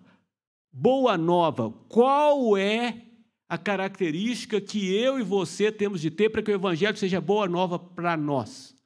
Boa 0.72 1.18
nova. 1.18 1.72
Qual 1.88 2.56
é 2.56 3.07
a 3.48 3.56
característica 3.56 4.60
que 4.60 4.92
eu 4.94 5.18
e 5.18 5.22
você 5.22 5.72
temos 5.72 6.00
de 6.00 6.10
ter 6.10 6.28
para 6.28 6.42
que 6.42 6.50
o 6.50 6.54
Evangelho 6.54 6.96
seja 6.96 7.20
boa 7.20 7.48
nova 7.48 7.78
para 7.78 8.16
nós? 8.16 8.76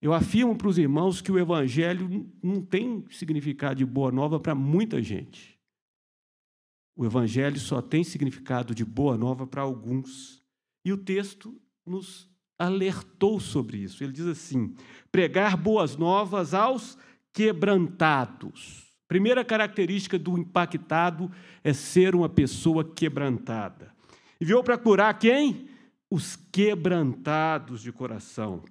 Eu 0.00 0.12
afirmo 0.12 0.54
para 0.54 0.68
os 0.68 0.78
irmãos 0.78 1.20
que 1.20 1.32
o 1.32 1.38
Evangelho 1.38 2.30
não 2.42 2.60
tem 2.60 3.04
significado 3.10 3.76
de 3.76 3.86
boa 3.86 4.12
nova 4.12 4.38
para 4.38 4.54
muita 4.54 5.02
gente. 5.02 5.58
O 6.94 7.04
Evangelho 7.04 7.58
só 7.58 7.82
tem 7.82 8.04
significado 8.04 8.74
de 8.74 8.84
boa 8.84 9.16
nova 9.16 9.46
para 9.46 9.62
alguns. 9.62 10.44
E 10.84 10.92
o 10.92 10.98
texto 10.98 11.58
nos 11.84 12.30
alertou 12.58 13.40
sobre 13.40 13.78
isso. 13.78 14.04
Ele 14.04 14.12
diz 14.12 14.26
assim: 14.26 14.74
pregar 15.10 15.56
boas 15.56 15.96
novas 15.96 16.54
aos 16.54 16.96
quebrantados. 17.32 18.83
Primeira 19.06 19.44
característica 19.44 20.18
do 20.18 20.38
impactado 20.38 21.30
é 21.62 21.72
ser 21.72 22.14
uma 22.14 22.28
pessoa 22.28 22.84
quebrantada. 22.84 23.92
Enviou 24.40 24.62
para 24.62 24.78
curar 24.78 25.18
quem? 25.18 25.68
Os 26.10 26.36
quebrantados 26.36 27.82
de 27.82 27.92
coração. 27.92 28.62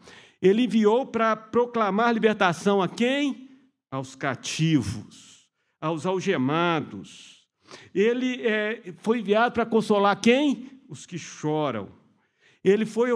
Ele 0.42 0.64
enviou 0.64 1.06
para 1.06 1.36
proclamar 1.36 2.14
libertação 2.14 2.82
a 2.82 2.88
quem? 2.88 3.50
Aos 3.92 4.16
cativos, 4.16 5.48
aos 5.80 6.06
algemados, 6.06 7.34
ele 7.94 8.46
é, 8.46 8.94
foi 9.00 9.20
enviado 9.20 9.54
para 9.54 9.66
consolar 9.66 10.20
quem? 10.20 10.82
Os 10.90 11.06
que 11.06 11.18
choram. 11.18 11.90
Ele 12.64 12.86
foi 12.86 13.10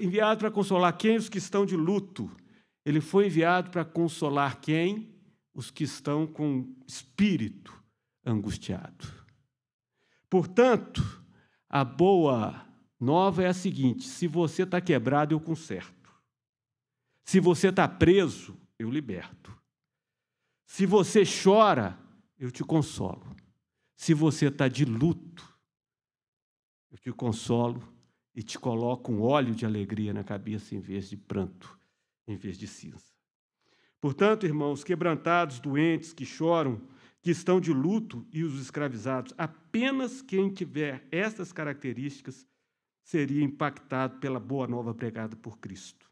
enviado 0.00 0.40
para 0.40 0.50
consolar 0.50 0.96
quem? 0.96 1.16
Os 1.16 1.28
que 1.28 1.38
estão 1.38 1.66
de 1.66 1.76
luto. 1.76 2.30
Ele 2.84 3.00
foi 3.00 3.26
enviado 3.26 3.70
para 3.70 3.84
consolar 3.84 4.60
quem? 4.60 5.13
Os 5.54 5.70
que 5.70 5.84
estão 5.84 6.26
com 6.26 6.74
espírito 6.86 7.72
angustiado. 8.26 9.06
Portanto, 10.28 11.24
a 11.68 11.84
boa 11.84 12.66
nova 12.98 13.42
é 13.42 13.46
a 13.46 13.54
seguinte: 13.54 14.08
se 14.08 14.26
você 14.26 14.64
está 14.64 14.80
quebrado, 14.80 15.34
eu 15.34 15.40
conserto. 15.40 16.12
Se 17.22 17.40
você 17.40 17.68
está 17.68 17.88
preso, 17.88 18.56
eu 18.78 18.90
liberto. 18.90 19.56
Se 20.66 20.84
você 20.86 21.22
chora, 21.24 21.98
eu 22.38 22.50
te 22.50 22.64
consolo. 22.64 23.24
Se 23.96 24.12
você 24.12 24.46
está 24.48 24.66
de 24.68 24.84
luto, 24.84 25.48
eu 26.90 26.98
te 26.98 27.12
consolo 27.12 27.82
e 28.34 28.42
te 28.42 28.58
coloco 28.58 29.12
um 29.12 29.22
óleo 29.22 29.54
de 29.54 29.64
alegria 29.64 30.12
na 30.12 30.24
cabeça 30.24 30.74
em 30.74 30.80
vez 30.80 31.08
de 31.08 31.16
pranto, 31.16 31.78
em 32.26 32.36
vez 32.36 32.58
de 32.58 32.66
cinza. 32.66 33.13
Portanto, 34.04 34.44
irmãos, 34.44 34.84
quebrantados, 34.84 35.58
doentes, 35.58 36.12
que 36.12 36.26
choram, 36.26 36.78
que 37.22 37.30
estão 37.30 37.58
de 37.58 37.72
luto 37.72 38.26
e 38.30 38.44
os 38.44 38.60
escravizados, 38.60 39.32
apenas 39.38 40.20
quem 40.20 40.50
tiver 40.50 41.08
essas 41.10 41.52
características 41.52 42.46
seria 43.02 43.42
impactado 43.42 44.18
pela 44.18 44.38
boa 44.38 44.66
nova 44.66 44.92
pregada 44.92 45.34
por 45.36 45.58
Cristo. 45.58 46.06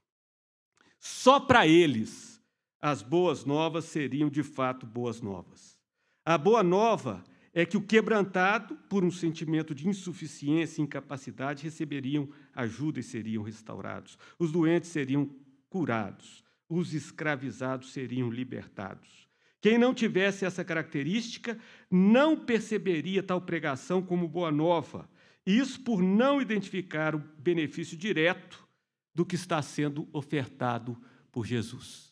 Só 0.99 1.39
para 1.39 1.67
eles 1.67 2.43
as 2.81 3.03
boas 3.03 3.45
novas 3.45 3.85
seriam 3.85 4.31
de 4.31 4.43
fato 4.43 4.87
boas 4.87 5.21
novas. 5.21 5.79
A 6.25 6.39
boa 6.39 6.63
nova 6.63 7.23
é 7.53 7.67
que 7.67 7.77
o 7.77 7.87
quebrantado, 7.87 8.75
por 8.89 9.05
um 9.05 9.11
sentimento 9.11 9.75
de 9.75 9.87
insuficiência 9.87 10.81
e 10.81 10.85
incapacidade, 10.85 11.65
receberiam 11.65 12.27
ajuda 12.55 13.01
e 13.01 13.03
seriam 13.03 13.43
restaurados. 13.43 14.17
Os 14.39 14.51
doentes 14.51 14.89
seriam 14.89 15.29
curados. 15.69 16.43
Os 16.75 16.95
escravizados 16.95 17.93
seriam 17.93 18.31
libertados. 18.31 19.29
Quem 19.61 19.76
não 19.76 19.93
tivesse 19.93 20.47
essa 20.47 20.64
característica 20.64 21.59
não 21.91 22.35
perceberia 22.35 23.23
tal 23.23 23.43
pregação 23.43 24.00
como 24.00 24.26
boa 24.26 24.50
nova. 24.50 25.07
Isso 25.45 25.79
por 25.83 26.02
não 26.02 26.41
identificar 26.41 27.14
o 27.14 27.19
benefício 27.19 27.95
direto 27.95 28.67
do 29.14 29.26
que 29.26 29.35
está 29.35 29.61
sendo 29.61 30.09
ofertado 30.14 30.99
por 31.31 31.45
Jesus. 31.45 32.11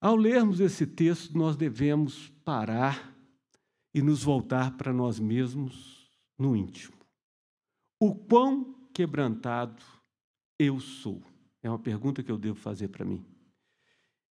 Ao 0.00 0.16
lermos 0.16 0.58
esse 0.58 0.86
texto, 0.86 1.36
nós 1.36 1.56
devemos 1.56 2.30
parar 2.42 3.14
e 3.92 4.00
nos 4.00 4.22
voltar 4.22 4.78
para 4.78 4.90
nós 4.90 5.20
mesmos 5.20 6.10
no 6.38 6.56
íntimo. 6.56 6.96
O 8.00 8.14
quão 8.14 8.88
quebrantado 8.94 9.82
eu 10.58 10.80
sou? 10.80 11.29
É 11.62 11.68
uma 11.68 11.78
pergunta 11.78 12.22
que 12.22 12.30
eu 12.30 12.38
devo 12.38 12.58
fazer 12.58 12.88
para 12.88 13.04
mim. 13.04 13.24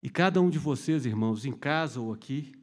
E 0.02 0.10
cada 0.10 0.42
um 0.42 0.50
de 0.50 0.60
vocês, 0.60 1.06
irmãos, 1.06 1.46
em 1.46 1.52
casa 1.52 2.00
ou 2.00 2.14
aqui, 2.14 2.54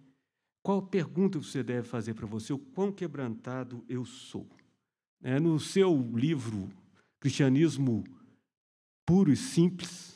qual 0.63 0.81
pergunta 0.81 1.39
você 1.39 1.63
deve 1.63 1.87
fazer 1.87 2.15
para 2.15 2.27
você? 2.27 2.53
O 2.53 2.59
quão 2.59 2.91
quebrantado 2.91 3.85
eu 3.89 4.05
sou? 4.05 4.49
É, 5.23 5.39
no 5.39 5.59
seu 5.61 6.11
livro 6.15 6.71
Cristianismo 7.21 8.05
Puro 9.05 9.33
e 9.33 9.37
Simples, 9.37 10.15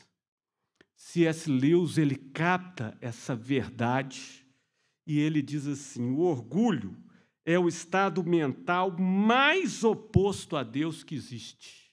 C.S. 0.95 1.49
Lewis 1.49 1.97
ele 1.97 2.15
capta 2.15 2.97
essa 3.01 3.35
verdade 3.35 4.45
e 5.05 5.19
ele 5.19 5.41
diz 5.41 5.67
assim: 5.67 6.11
o 6.11 6.19
orgulho 6.19 6.95
é 7.45 7.57
o 7.57 7.67
estado 7.67 8.23
mental 8.23 8.95
mais 8.97 9.83
oposto 9.83 10.55
a 10.55 10.63
Deus 10.63 11.03
que 11.03 11.15
existe. 11.15 11.88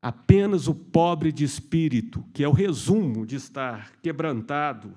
Apenas 0.00 0.68
o 0.68 0.74
pobre 0.74 1.32
de 1.32 1.44
espírito, 1.44 2.24
que 2.32 2.44
é 2.44 2.48
o 2.48 2.52
resumo 2.52 3.26
de 3.26 3.36
estar 3.36 3.96
quebrantado, 4.00 4.94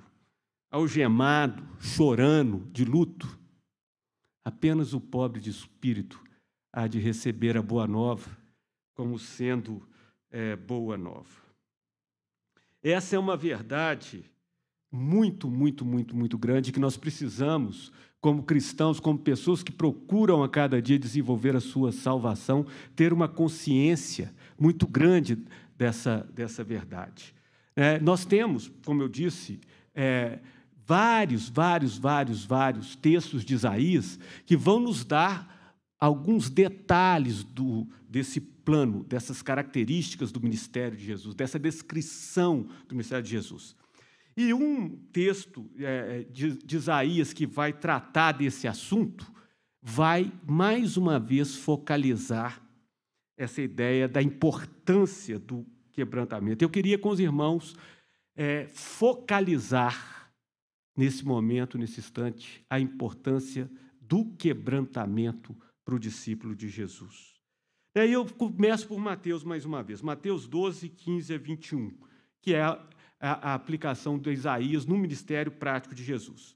algemado, 0.69 1.67
chorando, 1.79 2.69
de 2.71 2.85
luto, 2.85 3.39
apenas 4.45 4.93
o 4.93 5.01
pobre 5.01 5.41
de 5.41 5.49
espírito 5.49 6.23
há 6.71 6.87
de 6.87 6.99
receber 6.99 7.57
a 7.57 7.61
boa 7.61 7.87
nova 7.87 8.29
como 8.93 9.17
sendo 9.17 9.81
é, 10.29 10.55
boa 10.55 10.97
nova. 10.97 11.41
Essa 12.83 13.15
é 13.15 13.19
uma 13.19 13.35
verdade 13.35 14.23
muito, 14.91 15.49
muito, 15.49 15.85
muito, 15.85 16.15
muito 16.15 16.37
grande 16.37 16.71
que 16.71 16.79
nós 16.79 16.97
precisamos, 16.97 17.91
como 18.19 18.43
cristãos, 18.43 18.99
como 18.99 19.17
pessoas 19.17 19.63
que 19.63 19.71
procuram 19.71 20.43
a 20.43 20.49
cada 20.49 20.81
dia 20.81 20.99
desenvolver 20.99 21.55
a 21.55 21.61
sua 21.61 21.91
salvação, 21.91 22.65
ter 22.95 23.13
uma 23.13 23.27
consciência 23.27 24.33
muito 24.61 24.85
grande 24.85 25.39
dessa, 25.75 26.29
dessa 26.33 26.63
verdade. 26.63 27.33
É, 27.75 27.99
nós 27.99 28.25
temos, 28.25 28.71
como 28.85 29.01
eu 29.01 29.09
disse, 29.09 29.59
é, 29.95 30.39
vários, 30.85 31.49
vários, 31.49 31.97
vários, 31.97 32.45
vários 32.45 32.95
textos 32.95 33.43
de 33.43 33.55
Isaías 33.55 34.19
que 34.45 34.55
vão 34.55 34.79
nos 34.79 35.03
dar 35.03 35.79
alguns 35.99 36.49
detalhes 36.49 37.43
do, 37.43 37.87
desse 38.07 38.39
plano, 38.39 39.03
dessas 39.03 39.41
características 39.41 40.31
do 40.31 40.41
ministério 40.41 40.95
de 40.95 41.05
Jesus, 41.05 41.33
dessa 41.33 41.57
descrição 41.57 42.67
do 42.87 42.93
ministério 42.93 43.23
de 43.23 43.31
Jesus. 43.31 43.75
E 44.37 44.53
um 44.53 44.89
texto 45.11 45.69
é, 45.79 46.25
de, 46.31 46.57
de 46.63 46.75
Isaías 46.75 47.33
que 47.33 47.47
vai 47.47 47.73
tratar 47.73 48.33
desse 48.33 48.67
assunto 48.67 49.31
vai, 49.81 50.31
mais 50.47 50.97
uma 50.97 51.19
vez, 51.19 51.55
focalizar 51.55 52.61
essa 53.41 53.61
ideia 53.61 54.07
da 54.07 54.21
importância 54.21 55.39
do 55.39 55.65
quebrantamento. 55.91 56.63
Eu 56.63 56.69
queria, 56.69 56.97
com 56.97 57.09
os 57.09 57.19
irmãos, 57.19 57.75
é, 58.35 58.67
focalizar 58.67 60.31
nesse 60.95 61.25
momento, 61.25 61.77
nesse 61.77 61.99
instante, 61.99 62.63
a 62.69 62.79
importância 62.79 63.69
do 63.99 64.25
quebrantamento 64.35 65.57
para 65.83 65.95
o 65.95 65.99
discípulo 65.99 66.55
de 66.55 66.69
Jesus. 66.69 67.33
Aí 67.95 68.13
eu 68.13 68.25
começo 68.25 68.87
por 68.87 68.99
Mateus 68.99 69.43
mais 69.43 69.65
uma 69.65 69.81
vez, 69.81 70.01
Mateus 70.01 70.47
12, 70.47 70.87
15 70.89 71.33
a 71.33 71.37
21, 71.37 71.97
que 72.41 72.53
é 72.53 72.61
a, 72.61 72.79
a 73.19 73.53
aplicação 73.55 74.19
de 74.19 74.31
Isaías 74.31 74.85
no 74.85 74.97
ministério 74.97 75.51
prático 75.51 75.95
de 75.95 76.03
Jesus. 76.03 76.55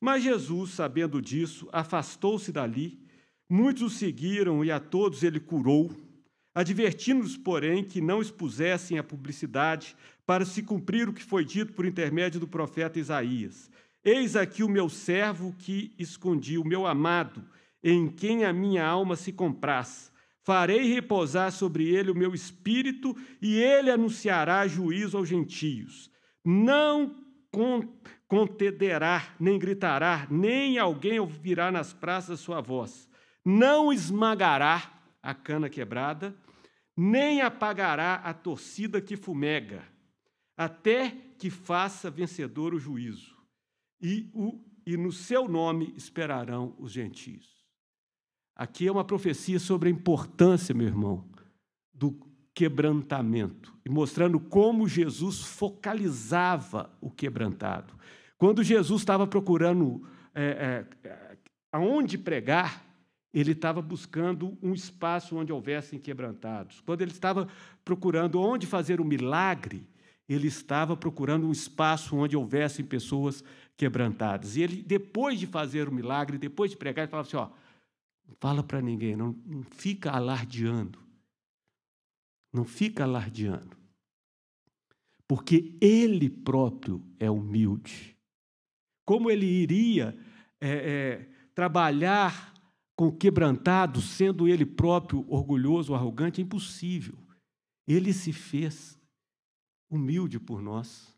Mas 0.00 0.24
Jesus, 0.24 0.72
sabendo 0.72 1.22
disso, 1.22 1.68
afastou-se 1.72 2.50
dali, 2.50 3.00
muitos 3.48 3.82
o 3.82 3.90
seguiram 3.90 4.64
e 4.64 4.70
a 4.70 4.80
todos 4.80 5.22
ele 5.22 5.38
curou, 5.40 6.03
advertindo-os, 6.54 7.36
porém, 7.36 7.82
que 7.82 8.00
não 8.00 8.22
expusessem 8.22 8.98
a 8.98 9.02
publicidade 9.02 9.96
para 10.24 10.44
se 10.44 10.62
cumprir 10.62 11.08
o 11.08 11.12
que 11.12 11.22
foi 11.22 11.44
dito 11.44 11.72
por 11.72 11.84
intermédio 11.84 12.38
do 12.38 12.46
profeta 12.46 12.98
Isaías. 12.98 13.70
Eis 14.04 14.36
aqui 14.36 14.62
o 14.62 14.68
meu 14.68 14.88
servo 14.88 15.54
que 15.58 15.92
escondi, 15.98 16.58
o 16.58 16.64
meu 16.64 16.86
amado, 16.86 17.44
em 17.82 18.08
quem 18.08 18.44
a 18.44 18.52
minha 18.52 18.86
alma 18.86 19.16
se 19.16 19.32
compraz. 19.32 20.12
Farei 20.42 20.92
repousar 20.92 21.50
sobre 21.50 21.88
ele 21.88 22.10
o 22.10 22.14
meu 22.14 22.34
espírito, 22.34 23.16
e 23.40 23.56
ele 23.56 23.90
anunciará 23.90 24.66
juízo 24.68 25.16
aos 25.16 25.28
gentios. 25.28 26.10
Não 26.44 27.14
contenderá, 28.28 29.34
nem 29.40 29.58
gritará, 29.58 30.26
nem 30.30 30.78
alguém 30.78 31.18
ouvirá 31.18 31.72
nas 31.72 31.92
praças 31.92 32.40
sua 32.40 32.60
voz. 32.60 33.08
Não 33.44 33.92
esmagará 33.92 35.00
a 35.22 35.34
cana 35.34 35.70
quebrada, 35.70 36.34
nem 36.96 37.40
apagará 37.40 38.16
a 38.16 38.32
torcida 38.32 39.00
que 39.00 39.16
fumega, 39.16 39.82
até 40.56 41.10
que 41.38 41.50
faça 41.50 42.10
vencedor 42.10 42.74
o 42.74 42.78
juízo. 42.78 43.34
E, 44.00 44.30
o, 44.32 44.60
e 44.86 44.96
no 44.96 45.10
seu 45.10 45.48
nome 45.48 45.92
esperarão 45.96 46.74
os 46.78 46.92
gentios. 46.92 47.64
Aqui 48.54 48.86
é 48.86 48.92
uma 48.92 49.04
profecia 49.04 49.58
sobre 49.58 49.88
a 49.88 49.92
importância, 49.92 50.74
meu 50.74 50.86
irmão, 50.86 51.28
do 51.92 52.16
quebrantamento 52.54 53.74
e 53.84 53.90
mostrando 53.90 54.38
como 54.38 54.86
Jesus 54.86 55.40
focalizava 55.40 56.88
o 57.00 57.10
quebrantado. 57.10 57.94
Quando 58.38 58.62
Jesus 58.62 59.02
estava 59.02 59.26
procurando 59.26 60.06
é, 60.32 60.86
é, 61.04 61.36
aonde 61.72 62.16
pregar, 62.16 62.84
ele 63.34 63.50
estava 63.50 63.82
buscando 63.82 64.56
um 64.62 64.72
espaço 64.72 65.36
onde 65.36 65.52
houvessem 65.52 65.98
quebrantados. 65.98 66.80
Quando 66.80 67.02
ele 67.02 67.10
estava 67.10 67.48
procurando 67.84 68.40
onde 68.40 68.64
fazer 68.64 69.00
o 69.00 69.04
milagre, 69.04 69.88
ele 70.28 70.46
estava 70.46 70.96
procurando 70.96 71.48
um 71.48 71.52
espaço 71.52 72.16
onde 72.16 72.36
houvessem 72.36 72.84
pessoas 72.84 73.42
quebrantadas. 73.76 74.56
E 74.56 74.62
ele, 74.62 74.82
depois 74.82 75.40
de 75.40 75.48
fazer 75.48 75.88
o 75.88 75.92
milagre, 75.92 76.38
depois 76.38 76.70
de 76.70 76.76
pregar, 76.76 77.02
ele 77.02 77.10
falava 77.10 77.26
assim: 77.26 77.36
ó, 77.36 77.50
não 78.28 78.36
fala 78.40 78.62
para 78.62 78.80
ninguém, 78.80 79.16
não, 79.16 79.36
não 79.44 79.64
fica 79.64 80.12
alardeando. 80.12 81.00
Não 82.52 82.64
fica 82.64 83.02
alardeando. 83.02 83.76
Porque 85.26 85.76
ele 85.80 86.30
próprio 86.30 87.04
é 87.18 87.28
humilde. 87.28 88.16
Como 89.04 89.28
ele 89.28 89.44
iria 89.44 90.16
é, 90.60 90.70
é, 90.70 91.28
trabalhar 91.52 92.53
com 92.96 93.10
quebrantado, 93.10 94.00
sendo 94.00 94.46
ele 94.46 94.64
próprio 94.64 95.24
orgulhoso, 95.28 95.94
arrogante, 95.94 96.40
é 96.40 96.44
impossível. 96.44 97.16
Ele 97.86 98.12
se 98.12 98.32
fez 98.32 98.98
humilde 99.90 100.38
por 100.38 100.62
nós. 100.62 101.14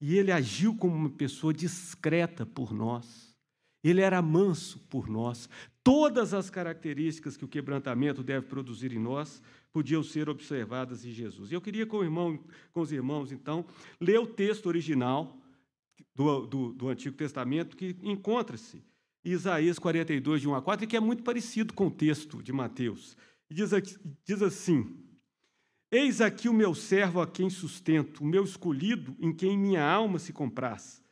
E 0.00 0.16
ele 0.16 0.32
agiu 0.32 0.76
como 0.76 0.94
uma 0.94 1.10
pessoa 1.10 1.52
discreta 1.52 2.44
por 2.44 2.72
nós. 2.72 3.34
Ele 3.82 4.00
era 4.00 4.20
manso 4.20 4.80
por 4.90 5.08
nós. 5.08 5.48
Todas 5.82 6.34
as 6.34 6.50
características 6.50 7.36
que 7.36 7.44
o 7.44 7.48
quebrantamento 7.48 8.22
deve 8.22 8.46
produzir 8.46 8.92
em 8.92 8.98
nós 8.98 9.42
podiam 9.72 10.02
ser 10.02 10.28
observadas 10.28 11.04
em 11.04 11.10
Jesus. 11.10 11.52
Eu 11.52 11.60
queria 11.60 11.86
com, 11.86 12.02
irmão, 12.02 12.42
com 12.72 12.80
os 12.80 12.90
irmãos, 12.90 13.30
então, 13.30 13.64
ler 14.00 14.18
o 14.18 14.26
texto 14.26 14.66
original 14.66 15.38
do, 16.14 16.46
do, 16.46 16.72
do 16.72 16.88
Antigo 16.88 17.16
Testamento, 17.16 17.76
que 17.76 17.96
encontra-se 18.02 18.82
Isaías 19.32 19.76
42, 19.78 20.40
de 20.40 20.48
1 20.48 20.54
a 20.54 20.62
4, 20.62 20.84
e 20.84 20.86
que 20.86 20.96
é 20.96 21.00
muito 21.00 21.24
parecido 21.24 21.74
com 21.74 21.88
o 21.88 21.90
texto 21.90 22.40
de 22.40 22.52
Mateus. 22.52 23.16
Diz, 23.50 23.70
diz 24.24 24.40
assim: 24.40 25.04
Eis 25.90 26.20
aqui 26.20 26.48
o 26.48 26.54
meu 26.54 26.74
servo 26.74 27.20
a 27.20 27.26
quem 27.26 27.50
sustento, 27.50 28.22
o 28.22 28.26
meu 28.26 28.44
escolhido 28.44 29.16
em 29.18 29.32
quem 29.32 29.58
minha 29.58 29.84
alma 29.84 30.20
se 30.20 30.32
compraz. 30.32 31.02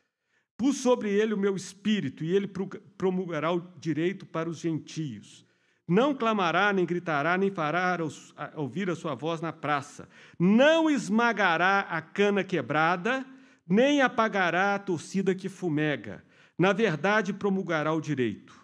Pus 0.56 0.76
sobre 0.76 1.10
ele 1.10 1.34
o 1.34 1.38
meu 1.38 1.56
espírito, 1.56 2.22
e 2.22 2.34
ele 2.34 2.48
promulgará 2.96 3.52
o 3.52 3.60
direito 3.80 4.24
para 4.24 4.48
os 4.48 4.58
gentios. 4.58 5.44
Não 5.86 6.14
clamará, 6.14 6.72
nem 6.72 6.86
gritará, 6.86 7.36
nem 7.36 7.50
fará 7.50 7.98
ouvir 8.54 8.88
a 8.88 8.94
sua 8.94 9.16
voz 9.16 9.40
na 9.40 9.52
praça. 9.52 10.08
Não 10.38 10.88
esmagará 10.88 11.80
a 11.80 12.00
cana 12.00 12.44
quebrada, 12.44 13.26
nem 13.68 14.00
apagará 14.00 14.76
a 14.76 14.78
torcida 14.78 15.34
que 15.34 15.48
fumega. 15.48 16.24
Na 16.58 16.72
verdade, 16.72 17.32
promulgará 17.32 17.92
o 17.92 18.00
direito. 18.00 18.58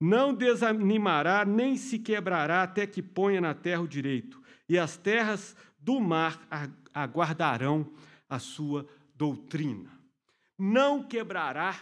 Não 0.00 0.34
desanimará, 0.34 1.44
nem 1.44 1.76
se 1.76 1.98
quebrará 1.98 2.62
até 2.62 2.86
que 2.86 3.02
ponha 3.02 3.40
na 3.40 3.54
terra 3.54 3.82
o 3.82 3.88
direito. 3.88 4.42
E 4.68 4.78
as 4.78 4.96
terras 4.96 5.54
do 5.78 6.00
mar 6.00 6.40
aguardarão 6.92 7.92
a 8.28 8.38
sua 8.38 8.88
doutrina 9.14 10.00
não 10.60 11.02
quebrará. 11.02 11.74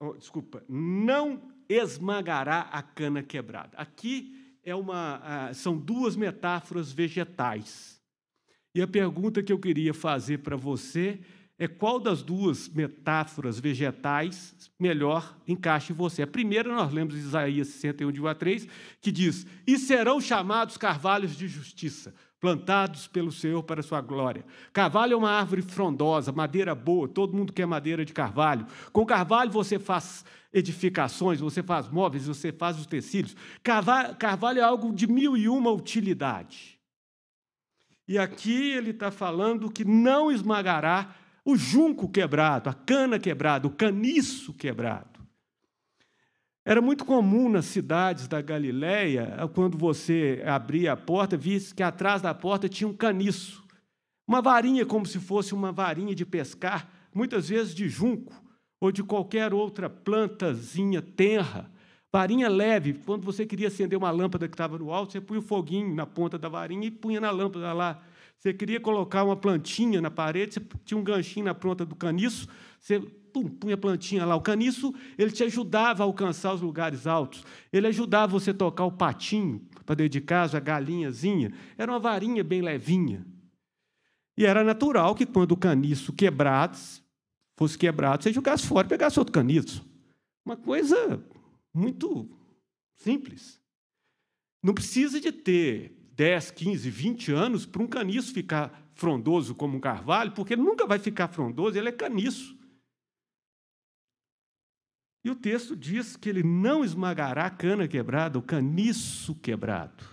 Oh, 0.00 0.14
desculpa, 0.14 0.64
não 0.68 1.48
esmagará 1.68 2.62
a 2.62 2.82
cana 2.82 3.22
quebrada. 3.22 3.78
Aqui 3.78 4.58
é 4.64 4.74
uma, 4.74 5.20
ah, 5.22 5.54
são 5.54 5.78
duas 5.78 6.16
metáforas 6.16 6.90
vegetais. 6.90 8.02
E 8.74 8.82
a 8.82 8.88
pergunta 8.88 9.42
que 9.42 9.52
eu 9.52 9.60
queria 9.60 9.94
fazer 9.94 10.38
para 10.38 10.56
você 10.56 11.20
é 11.58 11.66
qual 11.66 11.98
das 11.98 12.22
duas 12.22 12.68
metáforas 12.68 13.58
vegetais 13.58 14.70
melhor 14.78 15.38
encaixa 15.48 15.92
em 15.92 15.96
você. 15.96 16.22
A 16.22 16.26
primeira 16.26 16.74
nós 16.74 16.92
lemos 16.92 17.14
de 17.14 17.20
Isaías 17.20 17.68
61, 17.68 18.12
de 18.12 18.20
1 18.20 18.26
a 18.26 18.34
3, 18.34 18.68
que 19.00 19.10
diz: 19.10 19.46
E 19.66 19.78
serão 19.78 20.20
chamados 20.20 20.76
carvalhos 20.76 21.34
de 21.34 21.48
justiça, 21.48 22.14
plantados 22.38 23.06
pelo 23.06 23.32
Senhor 23.32 23.62
para 23.62 23.82
sua 23.82 24.02
glória. 24.02 24.44
Carvalho 24.70 25.14
é 25.14 25.16
uma 25.16 25.30
árvore 25.30 25.62
frondosa, 25.62 26.30
madeira 26.30 26.74
boa, 26.74 27.08
todo 27.08 27.34
mundo 27.34 27.54
quer 27.54 27.66
madeira 27.66 28.04
de 28.04 28.12
carvalho. 28.12 28.66
Com 28.92 29.06
carvalho 29.06 29.50
você 29.50 29.78
faz 29.78 30.26
edificações, 30.52 31.40
você 31.40 31.62
faz 31.62 31.88
móveis, 31.88 32.26
você 32.26 32.52
faz 32.52 32.78
os 32.78 32.86
tecidos. 32.86 33.34
Carvalho 33.62 34.58
é 34.58 34.62
algo 34.62 34.92
de 34.92 35.06
mil 35.06 35.38
e 35.38 35.48
uma 35.48 35.70
utilidade. 35.70 36.78
E 38.06 38.18
aqui 38.18 38.72
ele 38.72 38.90
está 38.90 39.10
falando 39.10 39.70
que 39.70 39.84
não 39.84 40.30
esmagará 40.30 41.14
o 41.46 41.56
junco 41.56 42.08
quebrado, 42.08 42.68
a 42.68 42.74
cana 42.74 43.20
quebrada, 43.20 43.68
o 43.68 43.70
caniço 43.70 44.52
quebrado. 44.52 45.20
Era 46.64 46.82
muito 46.82 47.04
comum 47.04 47.48
nas 47.48 47.66
cidades 47.66 48.26
da 48.26 48.42
Galiléia, 48.42 49.36
quando 49.54 49.78
você 49.78 50.42
abria 50.44 50.94
a 50.94 50.96
porta, 50.96 51.36
visse 51.36 51.72
que 51.72 51.84
atrás 51.84 52.20
da 52.20 52.34
porta 52.34 52.68
tinha 52.68 52.88
um 52.88 52.92
caniço, 52.92 53.64
uma 54.26 54.42
varinha 54.42 54.84
como 54.84 55.06
se 55.06 55.20
fosse 55.20 55.54
uma 55.54 55.70
varinha 55.70 56.16
de 56.16 56.26
pescar, 56.26 56.90
muitas 57.14 57.48
vezes 57.48 57.72
de 57.72 57.88
junco 57.88 58.34
ou 58.80 58.90
de 58.90 59.04
qualquer 59.04 59.54
outra 59.54 59.88
plantazinha 59.88 61.00
tenra. 61.00 61.70
Varinha 62.12 62.48
leve, 62.48 62.94
quando 62.94 63.22
você 63.22 63.46
queria 63.46 63.68
acender 63.68 63.96
uma 63.96 64.10
lâmpada 64.10 64.48
que 64.48 64.54
estava 64.54 64.76
no 64.76 64.92
alto, 64.92 65.12
você 65.12 65.20
punha 65.20 65.38
o 65.38 65.42
foguinho 65.42 65.94
na 65.94 66.06
ponta 66.06 66.36
da 66.36 66.48
varinha 66.48 66.88
e 66.88 66.90
punha 66.90 67.20
na 67.20 67.30
lâmpada 67.30 67.72
lá. 67.72 68.02
Você 68.38 68.52
queria 68.52 68.78
colocar 68.78 69.24
uma 69.24 69.36
plantinha 69.36 70.00
na 70.00 70.10
parede, 70.10 70.54
você 70.54 70.60
tinha 70.84 70.98
um 70.98 71.04
ganchinho 71.04 71.46
na 71.46 71.54
ponta 71.54 71.84
do 71.84 71.94
caniço, 71.96 72.48
você 72.78 73.00
pum, 73.00 73.48
punha 73.48 73.74
a 73.74 73.78
plantinha 73.78 74.24
lá. 74.24 74.36
O 74.36 74.40
caniço 74.40 74.94
ele 75.18 75.30
te 75.30 75.42
ajudava 75.42 76.02
a 76.02 76.06
alcançar 76.06 76.54
os 76.54 76.60
lugares 76.60 77.06
altos. 77.06 77.44
Ele 77.72 77.86
ajudava 77.86 78.32
você 78.32 78.50
a 78.50 78.54
tocar 78.54 78.84
o 78.84 78.92
patinho 78.92 79.66
para 79.84 79.94
dentro 79.94 80.10
de 80.10 80.20
casa, 80.20 80.58
a 80.58 80.60
galinhazinha. 80.60 81.52
Era 81.76 81.90
uma 81.90 81.98
varinha 81.98 82.44
bem 82.44 82.62
levinha. 82.62 83.26
E 84.36 84.44
era 84.44 84.62
natural 84.62 85.14
que 85.14 85.24
quando 85.24 85.52
o 85.52 85.56
caniço 85.56 86.12
quebrado, 86.12 86.76
fosse 87.56 87.78
quebrado, 87.78 88.22
você 88.22 88.32
jogasse 88.32 88.66
fora 88.66 88.86
e 88.86 88.90
pegasse 88.90 89.18
outro 89.18 89.32
caniço. 89.32 89.84
Uma 90.44 90.56
coisa 90.56 91.24
muito 91.72 92.28
simples. 92.96 93.60
Não 94.62 94.74
precisa 94.74 95.20
de 95.20 95.32
ter 95.32 95.95
10, 96.16 96.50
15, 96.50 96.90
20 96.90 97.32
anos 97.32 97.66
para 97.66 97.82
um 97.82 97.86
caniço 97.86 98.32
ficar 98.32 98.90
frondoso 98.94 99.54
como 99.54 99.76
um 99.76 99.80
carvalho, 99.80 100.32
porque 100.32 100.54
ele 100.54 100.62
nunca 100.62 100.86
vai 100.86 100.98
ficar 100.98 101.28
frondoso, 101.28 101.76
ele 101.76 101.90
é 101.90 101.92
caniço. 101.92 102.56
E 105.22 105.30
o 105.30 105.34
texto 105.34 105.76
diz 105.76 106.16
que 106.16 106.28
ele 106.28 106.42
não 106.42 106.84
esmagará 106.84 107.46
a 107.46 107.50
cana 107.50 107.86
quebrada, 107.86 108.38
o 108.38 108.42
caniço 108.42 109.34
quebrado. 109.34 110.04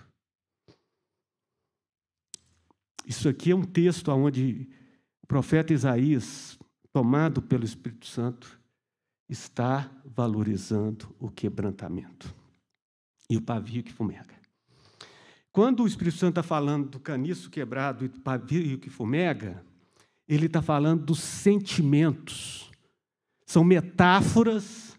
Isso 3.06 3.28
aqui 3.28 3.52
é 3.52 3.56
um 3.56 3.64
texto 3.64 4.08
onde 4.10 4.68
o 5.22 5.26
profeta 5.26 5.72
Isaías, 5.72 6.58
tomado 6.92 7.40
pelo 7.40 7.64
Espírito 7.64 8.06
Santo, 8.06 8.60
está 9.28 9.90
valorizando 10.04 11.14
o 11.18 11.30
quebrantamento 11.30 12.34
e 13.30 13.36
o 13.36 13.42
pavio 13.42 13.82
que 13.82 13.92
fumega. 13.92 14.43
Quando 15.54 15.84
o 15.84 15.86
Espírito 15.86 16.16
Santo 16.16 16.40
está 16.40 16.42
falando 16.42 16.88
do 16.88 16.98
caniço 16.98 17.48
quebrado 17.48 18.04
e 18.04 18.08
do 18.08 18.18
pavio 18.18 18.76
que 18.76 18.90
fumega, 18.90 19.64
ele 20.26 20.46
está 20.46 20.60
falando 20.60 21.04
dos 21.04 21.20
sentimentos. 21.20 22.72
São 23.46 23.62
metáforas 23.62 24.98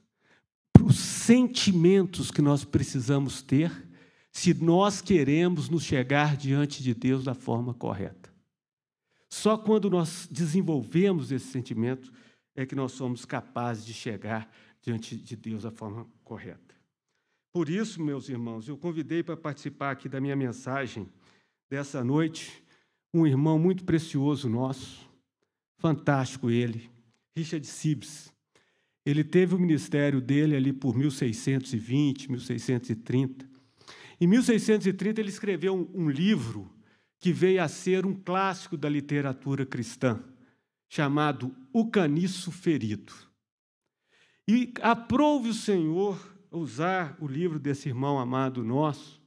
para 0.71 0.85
os 0.85 0.97
sentimentos 0.97 2.31
que 2.31 2.41
nós 2.41 2.63
precisamos 2.63 3.41
ter 3.41 3.69
se 4.31 4.53
nós 4.53 5.01
queremos 5.01 5.67
nos 5.67 5.83
chegar 5.83 6.37
diante 6.37 6.81
de 6.81 6.93
Deus 6.93 7.25
da 7.25 7.33
forma 7.33 7.73
correta. 7.73 8.33
Só 9.29 9.57
quando 9.57 9.89
nós 9.89 10.25
desenvolvemos 10.31 11.33
esse 11.33 11.47
sentimento 11.47 12.13
é 12.55 12.65
que 12.65 12.75
nós 12.75 12.93
somos 12.93 13.25
capazes 13.25 13.85
de 13.85 13.93
chegar 13.93 14.49
diante 14.81 15.17
de 15.17 15.35
Deus 15.35 15.63
da 15.63 15.71
forma 15.71 16.07
correta. 16.23 16.64
Por 17.55 17.69
isso, 17.69 18.03
meus 18.03 18.27
irmãos, 18.27 18.67
eu 18.67 18.75
convidei 18.75 19.23
para 19.23 19.37
participar 19.37 19.91
aqui 19.91 20.09
da 20.09 20.19
minha 20.19 20.35
mensagem 20.35 21.07
dessa 21.69 22.03
noite 22.03 22.61
um 23.13 23.25
irmão 23.25 23.57
muito 23.57 23.85
precioso 23.85 24.49
nosso, 24.49 25.09
fantástico 25.77 26.51
ele, 26.51 26.91
Richard 27.33 27.65
Sibbs. 27.65 28.29
Ele 29.05 29.23
teve 29.23 29.55
o 29.55 29.57
ministério 29.57 30.19
dele 30.19 30.53
ali 30.53 30.73
por 30.73 30.97
1620, 30.97 32.29
1630. 32.29 33.49
Em 34.19 34.27
1630, 34.27 35.21
ele 35.21 35.29
escreveu 35.29 35.75
um, 35.75 35.89
um 35.93 36.09
livro 36.09 36.69
que 37.21 37.31
veio 37.31 37.63
a 37.63 37.69
ser 37.69 38.05
um 38.05 38.13
clássico 38.13 38.75
da 38.75 38.89
literatura 38.89 39.65
cristã, 39.65 40.21
chamado 40.89 41.55
O 41.71 41.89
Caniço 41.89 42.51
Ferido. 42.51 43.13
E 44.45 44.73
aprove 44.81 45.47
o 45.47 45.53
Senhor 45.53 46.34
usar 46.57 47.17
o 47.19 47.27
livro 47.27 47.59
desse 47.59 47.89
irmão 47.89 48.19
amado 48.19 48.63
nosso, 48.63 49.21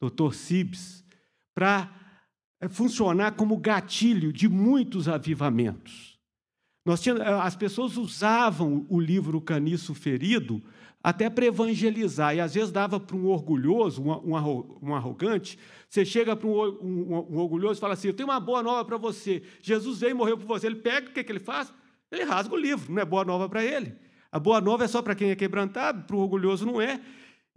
Dr. 0.00 0.32
Sibes, 0.32 1.04
para 1.54 1.92
é, 2.60 2.68
funcionar 2.68 3.32
como 3.32 3.56
gatilho 3.56 4.32
de 4.32 4.48
muitos 4.48 5.08
avivamentos. 5.08 6.18
Nós 6.84 7.02
tínhamos, 7.02 7.22
eh, 7.22 7.40
as 7.40 7.54
pessoas 7.56 7.96
usavam 7.96 8.86
o 8.88 8.98
livro 8.98 9.40
Caniço 9.40 9.94
Ferido 9.94 10.62
até 11.02 11.30
para 11.30 11.46
evangelizar, 11.46 12.34
e 12.34 12.40
às 12.40 12.54
vezes 12.54 12.72
dava 12.72 12.98
para 12.98 13.16
um 13.16 13.26
orgulhoso, 13.26 14.02
um, 14.02 14.32
um, 14.82 14.94
arrogante, 14.94 15.58
você 15.88 16.04
chega 16.04 16.34
para 16.34 16.48
um, 16.48 17.26
um, 17.30 17.36
orgulhoso 17.36 17.78
e 17.78 17.80
fala 17.80 17.94
assim, 17.94 18.08
eu 18.08 18.14
tenho 18.14 18.28
uma 18.28 18.40
boa 18.40 18.62
nova 18.62 18.84
para 18.84 18.96
você, 18.96 19.42
Jesus 19.62 20.00
veio 20.00 20.10
e 20.10 20.14
morreu 20.14 20.36
por 20.36 20.46
você, 20.46 20.66
ele 20.66 20.76
pega, 20.76 21.08
o 21.08 21.12
que, 21.12 21.22
que 21.22 21.30
ele 21.30 21.38
faz? 21.38 21.72
Ele 22.10 22.24
rasga 22.24 22.54
o 22.54 22.58
livro, 22.58 22.92
não 22.92 23.00
é 23.00 23.04
boa 23.04 23.24
nova 23.24 23.48
para 23.48 23.64
ele. 23.64 23.94
A 24.30 24.38
boa 24.38 24.60
nova 24.60 24.84
é 24.84 24.88
só 24.88 25.00
para 25.00 25.14
quem 25.14 25.30
é 25.30 25.36
quebrantado, 25.36 26.04
para 26.04 26.16
o 26.16 26.20
orgulhoso 26.20 26.66
não 26.66 26.80
é. 26.80 27.00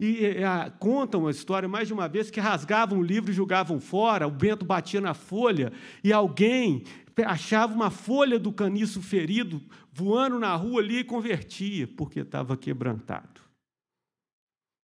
E 0.00 0.24
é, 0.24 0.70
contam 0.80 1.26
a 1.26 1.30
história 1.30 1.68
mais 1.68 1.86
de 1.86 1.94
uma 1.94 2.08
vez 2.08 2.30
que 2.30 2.40
rasgavam 2.40 2.98
o 2.98 3.02
livro 3.02 3.30
e 3.30 3.34
jogavam 3.34 3.78
fora, 3.78 4.26
o 4.26 4.36
vento 4.36 4.64
batia 4.64 5.00
na 5.00 5.14
folha, 5.14 5.72
e 6.02 6.12
alguém 6.12 6.84
achava 7.24 7.72
uma 7.72 7.90
folha 7.90 8.38
do 8.38 8.52
caniço 8.52 9.02
ferido 9.02 9.62
voando 9.92 10.38
na 10.38 10.56
rua 10.56 10.80
ali 10.80 10.98
e 10.98 11.04
convertia, 11.04 11.86
porque 11.86 12.20
estava 12.20 12.56
quebrantado. 12.56 13.40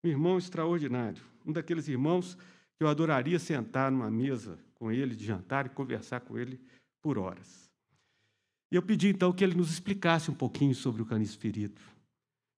Um 0.04 0.10
irmão 0.10 0.38
extraordinário, 0.38 1.24
um 1.46 1.52
daqueles 1.52 1.88
irmãos 1.88 2.36
que 2.78 2.84
eu 2.84 2.88
adoraria 2.88 3.40
sentar 3.40 3.92
numa 3.92 4.10
mesa 4.10 4.60
com 4.74 4.92
ele 4.92 5.16
de 5.16 5.26
jantar 5.26 5.68
e 5.68 5.70
conversar 5.70 6.20
com 6.22 6.38
ele 6.38 6.60
por 7.02 7.18
horas. 7.18 7.65
E 8.72 8.76
eu 8.76 8.82
pedi 8.82 9.10
então 9.10 9.32
que 9.32 9.44
ele 9.44 9.56
nos 9.56 9.72
explicasse 9.72 10.30
um 10.32 10.34
pouquinho 10.34 10.74
sobre 10.74 11.02
o 11.02 11.06
caniço 11.06 11.38
ferido. 11.38 11.82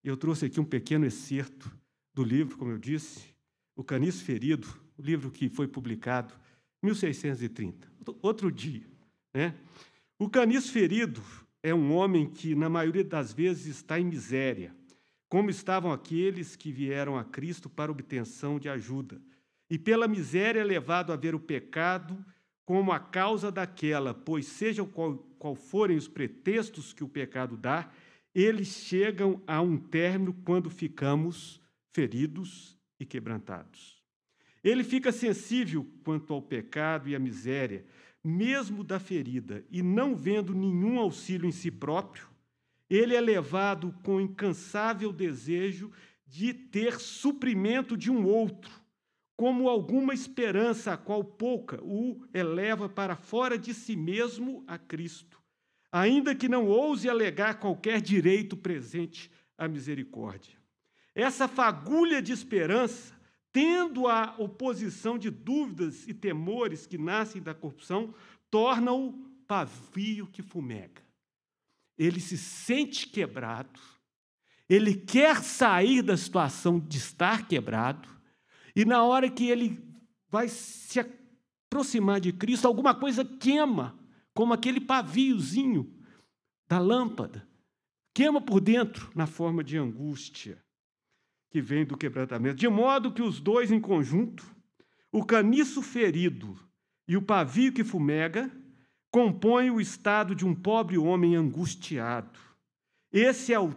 Eu 0.02 0.16
trouxe 0.16 0.46
aqui 0.46 0.60
um 0.60 0.64
pequeno 0.64 1.04
excerto 1.04 1.70
do 2.14 2.22
livro, 2.22 2.56
como 2.56 2.70
eu 2.70 2.78
disse, 2.78 3.24
O 3.74 3.84
Caniço 3.84 4.24
Ferido, 4.24 4.66
o 4.96 5.02
livro 5.02 5.30
que 5.30 5.48
foi 5.48 5.68
publicado 5.68 6.32
em 6.82 6.86
1630, 6.86 7.88
outro 8.22 8.50
dia. 8.50 8.86
Né? 9.34 9.54
O 10.18 10.30
caniço 10.30 10.72
ferido 10.72 11.22
é 11.62 11.74
um 11.74 11.92
homem 11.92 12.30
que, 12.30 12.54
na 12.54 12.68
maioria 12.68 13.04
das 13.04 13.32
vezes, 13.32 13.66
está 13.66 14.00
em 14.00 14.04
miséria, 14.04 14.74
como 15.28 15.50
estavam 15.50 15.92
aqueles 15.92 16.56
que 16.56 16.72
vieram 16.72 17.18
a 17.18 17.24
Cristo 17.24 17.68
para 17.68 17.90
obtenção 17.90 18.58
de 18.58 18.68
ajuda, 18.68 19.20
e 19.68 19.78
pela 19.78 20.06
miséria 20.06 20.60
é 20.60 20.64
levado 20.64 21.12
a 21.12 21.16
ver 21.16 21.34
o 21.34 21.40
pecado 21.40 22.24
como 22.64 22.92
a 22.92 22.98
causa 22.98 23.50
daquela, 23.50 24.14
pois 24.14 24.46
sejam 24.46 24.86
qual, 24.86 25.25
qual 25.38 25.54
forem 25.54 25.96
os 25.96 26.08
pretextos 26.08 26.92
que 26.92 27.04
o 27.04 27.08
pecado 27.08 27.56
dá, 27.56 27.90
eles 28.34 28.68
chegam 28.68 29.42
a 29.46 29.60
um 29.62 29.78
término 29.78 30.34
quando 30.44 30.68
ficamos 30.68 31.60
feridos 31.92 32.78
e 33.00 33.06
quebrantados. 33.06 34.02
Ele 34.62 34.84
fica 34.84 35.12
sensível 35.12 35.86
quanto 36.04 36.34
ao 36.34 36.42
pecado 36.42 37.08
e 37.08 37.14
à 37.14 37.18
miséria, 37.18 37.86
mesmo 38.22 38.82
da 38.82 38.98
ferida, 38.98 39.64
e 39.70 39.82
não 39.82 40.16
vendo 40.16 40.54
nenhum 40.54 40.98
auxílio 40.98 41.48
em 41.48 41.52
si 41.52 41.70
próprio, 41.70 42.28
ele 42.90 43.14
é 43.14 43.20
levado 43.20 43.94
com 44.02 44.20
incansável 44.20 45.12
desejo 45.12 45.90
de 46.26 46.52
ter 46.52 46.98
suprimento 46.98 47.96
de 47.96 48.10
um 48.10 48.26
outro, 48.26 48.72
como 49.36 49.68
alguma 49.68 50.14
esperança, 50.14 50.94
a 50.94 50.96
qual 50.96 51.22
pouca 51.22 51.78
o 51.82 52.24
eleva 52.32 52.88
para 52.88 53.14
fora 53.14 53.58
de 53.58 53.74
si 53.74 53.94
mesmo 53.94 54.64
a 54.66 54.78
Cristo, 54.78 55.38
ainda 55.92 56.34
que 56.34 56.48
não 56.48 56.66
ouse 56.66 57.08
alegar 57.08 57.60
qualquer 57.60 58.00
direito 58.00 58.56
presente 58.56 59.30
à 59.58 59.68
misericórdia. 59.68 60.56
Essa 61.14 61.46
fagulha 61.46 62.22
de 62.22 62.32
esperança, 62.32 63.14
tendo 63.52 64.06
a 64.06 64.34
oposição 64.38 65.18
de 65.18 65.30
dúvidas 65.30 66.06
e 66.08 66.14
temores 66.14 66.86
que 66.86 66.98
nascem 66.98 67.42
da 67.42 67.54
corrupção, 67.54 68.14
torna-o 68.50 69.12
pavio 69.46 70.26
que 70.26 70.42
fumega. 70.42 71.02
Ele 71.98 72.20
se 72.20 72.36
sente 72.36 73.06
quebrado, 73.06 73.80
ele 74.68 74.94
quer 74.94 75.42
sair 75.42 76.02
da 76.02 76.16
situação 76.16 76.78
de 76.78 76.98
estar 76.98 77.46
quebrado, 77.46 78.15
e 78.76 78.84
na 78.84 79.02
hora 79.02 79.30
que 79.30 79.48
ele 79.48 79.82
vai 80.28 80.48
se 80.48 81.00
aproximar 81.00 82.20
de 82.20 82.30
Cristo, 82.30 82.66
alguma 82.66 82.94
coisa 82.94 83.24
queima, 83.24 83.98
como 84.34 84.52
aquele 84.52 84.80
paviozinho 84.80 85.90
da 86.68 86.78
lâmpada. 86.78 87.48
Queima 88.12 88.40
por 88.40 88.60
dentro 88.60 89.10
na 89.14 89.26
forma 89.26 89.64
de 89.64 89.78
angústia 89.78 90.62
que 91.50 91.60
vem 91.62 91.86
do 91.86 91.96
quebrantamento. 91.96 92.56
De 92.56 92.68
modo 92.68 93.12
que 93.12 93.22
os 93.22 93.40
dois 93.40 93.72
em 93.72 93.80
conjunto, 93.80 94.44
o 95.10 95.24
caniço 95.24 95.80
ferido 95.80 96.58
e 97.08 97.16
o 97.16 97.22
pavio 97.22 97.72
que 97.72 97.82
fumega, 97.82 98.50
compõem 99.10 99.70
o 99.70 99.80
estado 99.80 100.34
de 100.34 100.44
um 100.44 100.54
pobre 100.54 100.98
homem 100.98 101.34
angustiado. 101.34 102.38
Esse 103.10 103.54
é 103.54 103.58
o 103.58 103.74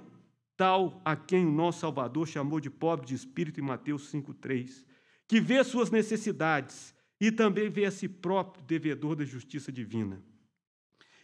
tal 0.57 1.01
a 1.05 1.15
quem 1.15 1.45
o 1.45 1.51
nosso 1.51 1.79
Salvador 1.79 2.27
chamou 2.27 2.59
de 2.59 2.69
pobre 2.69 3.05
de 3.05 3.15
espírito 3.15 3.61
em 3.61 3.63
Mateus 3.63 4.11
5,3, 4.11 4.83
que 5.29 5.39
vê 5.39 5.63
suas 5.63 5.91
necessidades 5.91 6.93
e 7.21 7.31
também 7.31 7.69
vê 7.69 7.85
a 7.85 7.91
si 7.91 8.09
próprio 8.09 8.63
devedor 8.65 9.15
da 9.15 9.23
justiça 9.23 9.71
divina. 9.71 10.19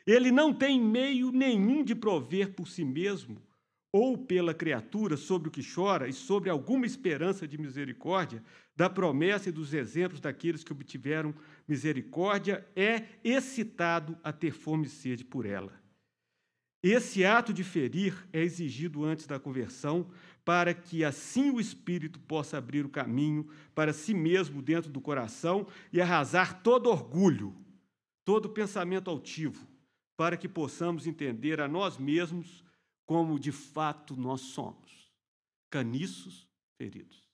Ele 0.05 0.31
não 0.31 0.53
tem 0.53 0.79
meio 0.79 1.31
nenhum 1.31 1.83
de 1.83 1.95
prover 1.95 2.53
por 2.53 2.67
si 2.67 2.85
mesmo 2.85 3.41
ou 3.91 4.15
pela 4.15 4.53
criatura 4.53 5.17
sobre 5.17 5.47
o 5.47 5.51
que 5.51 5.63
chora 5.63 6.07
e 6.07 6.13
sobre 6.13 6.51
alguma 6.51 6.85
esperança 6.85 7.47
de 7.47 7.57
misericórdia, 7.57 8.43
da 8.75 8.89
promessa 8.89 9.49
e 9.49 9.53
dos 9.53 9.73
exemplos 9.73 10.19
daqueles 10.19 10.63
que 10.63 10.71
obtiveram 10.71 11.33
misericórdia, 11.67 12.63
é 12.75 13.05
excitado 13.23 14.15
a 14.21 14.31
ter 14.31 14.51
fome 14.51 14.85
e 14.85 14.89
sede 14.89 15.23
por 15.23 15.45
ela. 15.45 15.73
Esse 16.83 17.25
ato 17.25 17.51
de 17.51 17.63
ferir 17.63 18.13
é 18.31 18.41
exigido 18.41 19.03
antes 19.03 19.25
da 19.25 19.39
conversão, 19.39 20.07
para 20.45 20.75
que 20.75 21.03
assim 21.03 21.49
o 21.49 21.59
Espírito 21.59 22.19
possa 22.19 22.59
abrir 22.59 22.85
o 22.85 22.89
caminho 22.89 23.49
para 23.73 23.91
si 23.91 24.13
mesmo 24.13 24.61
dentro 24.61 24.91
do 24.91 25.01
coração 25.01 25.67
e 25.91 25.99
arrasar 25.99 26.61
todo 26.61 26.89
orgulho, 26.89 27.53
todo 28.23 28.51
pensamento 28.51 29.09
altivo, 29.09 29.67
para 30.15 30.37
que 30.37 30.47
possamos 30.47 31.07
entender 31.07 31.59
a 31.59 31.67
nós 31.67 31.97
mesmos 31.97 32.63
como 33.07 33.39
de 33.39 33.51
fato 33.51 34.15
nós 34.15 34.41
somos, 34.41 35.11
caniços 35.71 36.47
feridos. 36.77 37.25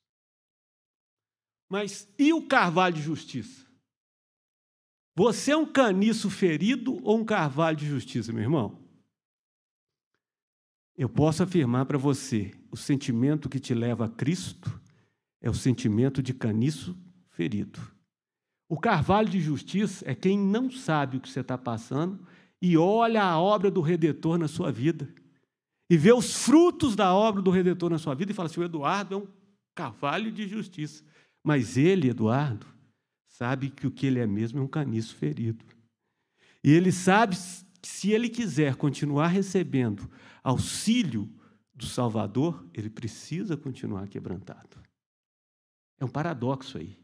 Mas 1.70 2.08
e 2.18 2.34
o 2.34 2.48
carvalho 2.48 2.96
de 2.96 3.02
justiça? 3.02 3.66
Você 5.16 5.52
é 5.52 5.58
um 5.58 5.66
caniço 5.66 6.30
ferido 6.30 7.02
ou 7.06 7.20
um 7.20 7.26
carvalho 7.26 7.76
de 7.76 7.86
justiça, 7.86 8.32
meu 8.32 8.42
irmão? 8.42 8.82
Eu 10.98 11.10
posso 11.10 11.44
afirmar 11.44 11.86
para 11.86 11.98
você: 11.98 12.52
o 12.72 12.78
sentimento 12.78 13.50
que 13.50 13.60
te 13.60 13.74
leva 13.74 14.06
a 14.06 14.10
Cristo 14.10 14.80
é 15.42 15.50
o 15.50 15.54
sentimento 15.54 16.22
de 16.22 16.34
caniço 16.34 16.96
ferido. 17.32 17.80
O 18.70 18.80
carvalho 18.80 19.30
de 19.30 19.40
justiça 19.40 20.10
é 20.10 20.16
quem 20.16 20.38
não 20.38 20.72
sabe 20.72 21.18
o 21.18 21.20
que 21.20 21.30
você 21.30 21.42
está 21.42 21.58
passando 21.58 22.26
e 22.62 22.78
olha 22.78 23.24
a 23.24 23.40
obra 23.40 23.70
do 23.70 23.82
Redentor 23.82 24.38
na 24.38 24.48
sua 24.48 24.72
vida 24.72 25.14
e 25.90 25.98
vê 25.98 26.14
os 26.14 26.46
frutos 26.46 26.96
da 26.96 27.14
obra 27.14 27.42
do 27.42 27.52
Redentor 27.52 27.90
na 27.90 27.98
sua 27.98 28.16
vida 28.16 28.32
e 28.32 28.34
fala 28.34 28.48
assim: 28.48 28.62
o 28.62 28.64
Eduardo 28.64 29.16
é 29.16 29.18
um 29.18 29.28
carvalho 29.76 30.32
de 30.32 30.48
justiça. 30.48 31.04
Mas 31.44 31.76
ele, 31.76 32.10
Eduardo, 32.10 32.66
sabe 33.28 33.70
que 33.70 33.86
o 33.86 33.92
que 33.92 34.06
ele 34.06 34.20
é 34.20 34.26
mesmo 34.26 34.60
é 34.60 34.62
um 34.62 34.68
caniço 34.68 35.16
ferido. 35.16 35.66
E 36.64 36.72
ele 36.72 36.94
sabe 36.94 37.36
se 37.82 38.12
ele 38.12 38.30
quiser 38.30 38.76
continuar 38.76 39.28
recebendo 39.28 40.10
auxílio 40.44 41.30
do 41.74 41.86
Salvador, 41.86 42.68
ele 42.74 42.90
precisa 42.90 43.58
continuar 43.58 44.08
quebrantado. 44.08 44.82
É 46.00 46.06
um 46.06 46.10
paradoxo 46.10 46.78
aí. 46.78 46.98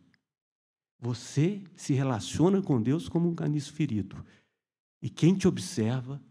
Você 1.00 1.64
se 1.76 1.94
relaciona 1.94 2.62
com 2.62 2.82
Deus 2.82 3.08
como 3.08 3.30
um 3.30 3.36
caniço 3.36 3.74
ferido. 3.74 4.26
E 5.02 5.10
quem 5.10 5.36
te 5.36 5.48
observa 5.48 6.22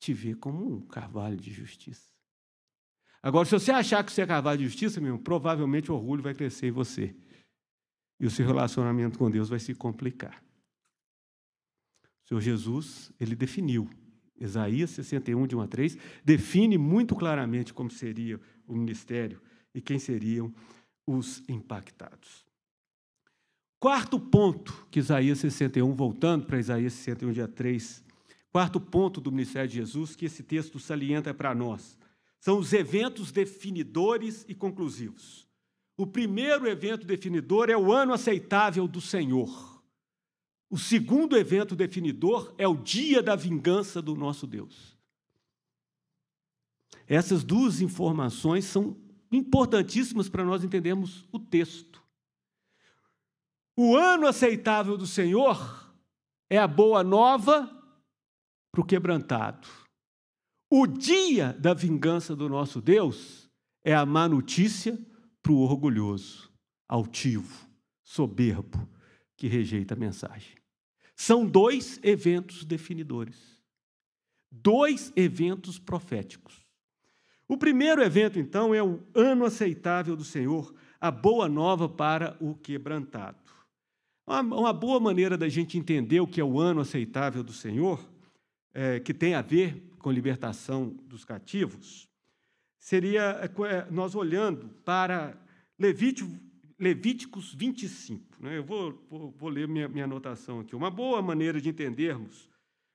te 0.00 0.14
vê 0.14 0.34
como 0.34 0.76
um 0.76 0.80
carvalho 0.80 1.36
de 1.36 1.52
justiça. 1.52 2.08
Agora, 3.22 3.44
se 3.44 3.52
você 3.52 3.70
achar 3.70 4.02
que 4.02 4.10
você 4.10 4.22
é 4.22 4.26
carvalho 4.26 4.58
de 4.58 4.64
justiça, 4.64 5.00
meu, 5.00 5.18
provavelmente 5.18 5.90
o 5.90 5.94
orgulho 5.94 6.22
vai 6.22 6.34
crescer 6.34 6.68
em 6.68 6.72
você. 6.72 7.14
E 8.18 8.26
o 8.26 8.30
seu 8.30 8.46
relacionamento 8.46 9.18
com 9.18 9.30
Deus 9.30 9.48
vai 9.48 9.58
se 9.58 9.74
complicar. 9.74 10.42
Senhor 12.30 12.40
Jesus, 12.40 13.12
ele 13.18 13.34
definiu. 13.34 13.90
Isaías 14.40 14.90
61, 14.90 15.46
de 15.46 15.56
1 15.56 15.60
a 15.60 15.66
3, 15.66 15.98
define 16.24 16.78
muito 16.78 17.14
claramente 17.14 17.74
como 17.74 17.90
seria 17.90 18.40
o 18.66 18.74
ministério 18.74 19.42
e 19.74 19.82
quem 19.82 19.98
seriam 19.98 20.54
os 21.06 21.42
impactados. 21.46 22.46
Quarto 23.78 24.18
ponto 24.18 24.86
que 24.90 24.98
Isaías 24.98 25.38
61, 25.40 25.92
voltando 25.92 26.46
para 26.46 26.58
Isaías 26.58 26.94
61, 26.94 27.32
dia 27.32 27.48
3, 27.48 28.04
Quarto 28.52 28.80
ponto 28.80 29.20
do 29.20 29.30
ministério 29.30 29.68
de 29.68 29.76
Jesus 29.76 30.16
que 30.16 30.26
esse 30.26 30.42
texto 30.42 30.78
salienta 30.80 31.32
para 31.32 31.54
nós 31.54 31.96
são 32.40 32.58
os 32.58 32.72
eventos 32.72 33.30
definidores 33.30 34.44
e 34.48 34.54
conclusivos. 34.54 35.46
O 35.96 36.06
primeiro 36.06 36.66
evento 36.66 37.06
definidor 37.06 37.68
é 37.68 37.76
o 37.76 37.92
ano 37.92 38.14
aceitável 38.14 38.88
do 38.88 39.00
Senhor. 39.00 39.79
O 40.70 40.78
segundo 40.78 41.36
evento 41.36 41.74
definidor 41.74 42.54
é 42.56 42.66
o 42.66 42.76
dia 42.76 43.20
da 43.20 43.34
vingança 43.34 44.00
do 44.00 44.14
nosso 44.14 44.46
Deus. 44.46 44.96
Essas 47.08 47.42
duas 47.42 47.80
informações 47.80 48.66
são 48.66 48.96
importantíssimas 49.32 50.28
para 50.28 50.44
nós 50.44 50.62
entendermos 50.62 51.26
o 51.32 51.40
texto. 51.40 52.00
O 53.76 53.96
ano 53.96 54.28
aceitável 54.28 54.96
do 54.96 55.08
Senhor 55.08 55.92
é 56.48 56.56
a 56.56 56.68
boa 56.68 57.02
nova 57.02 57.68
para 58.70 58.80
o 58.80 58.86
quebrantado. 58.86 59.66
O 60.70 60.86
dia 60.86 61.52
da 61.54 61.74
vingança 61.74 62.36
do 62.36 62.48
nosso 62.48 62.80
Deus 62.80 63.50
é 63.84 63.92
a 63.92 64.06
má 64.06 64.28
notícia 64.28 64.96
para 65.42 65.50
o 65.50 65.58
orgulhoso, 65.62 66.52
altivo, 66.88 67.68
soberbo, 68.04 68.88
que 69.36 69.48
rejeita 69.48 69.94
a 69.94 69.96
mensagem. 69.96 70.59
São 71.20 71.44
dois 71.44 72.00
eventos 72.02 72.64
definidores, 72.64 73.36
dois 74.50 75.12
eventos 75.14 75.78
proféticos. 75.78 76.66
O 77.46 77.58
primeiro 77.58 78.02
evento, 78.02 78.38
então, 78.38 78.74
é 78.74 78.82
o 78.82 79.06
ano 79.14 79.44
aceitável 79.44 80.16
do 80.16 80.24
Senhor, 80.24 80.74
a 80.98 81.10
boa 81.10 81.46
nova 81.46 81.86
para 81.86 82.38
o 82.40 82.54
quebrantado. 82.54 83.36
Uma, 84.26 84.72
boa 84.72 84.98
maneira 84.98 85.36
da 85.36 85.46
gente 85.46 85.76
entender 85.76 86.20
o 86.20 86.26
que 86.26 86.40
é 86.40 86.44
o 86.44 86.58
ano 86.58 86.80
aceitável 86.80 87.42
do 87.42 87.52
Senhor 87.52 88.02
é, 88.72 88.98
que 88.98 89.12
tem 89.12 89.34
a 89.34 89.42
ver 89.42 89.92
com 89.98 90.10
libertação 90.10 90.88
dos 91.04 91.22
cativos, 91.22 92.08
seria 92.78 93.38
é, 93.42 93.44
é, 93.66 93.86
nós 93.90 94.14
olhando 94.14 94.70
para 94.86 95.36
Levítico, 95.78 96.30
Levíticos 96.80 97.54
25. 97.54 98.42
Né? 98.42 98.58
Eu 98.58 98.64
vou, 98.64 99.06
vou, 99.08 99.30
vou 99.38 99.48
ler 99.48 99.68
minha, 99.68 99.86
minha 99.86 100.04
anotação 100.04 100.60
aqui. 100.60 100.74
Uma 100.74 100.90
boa 100.90 101.20
maneira 101.20 101.60
de 101.60 101.68
entendermos 101.68 102.48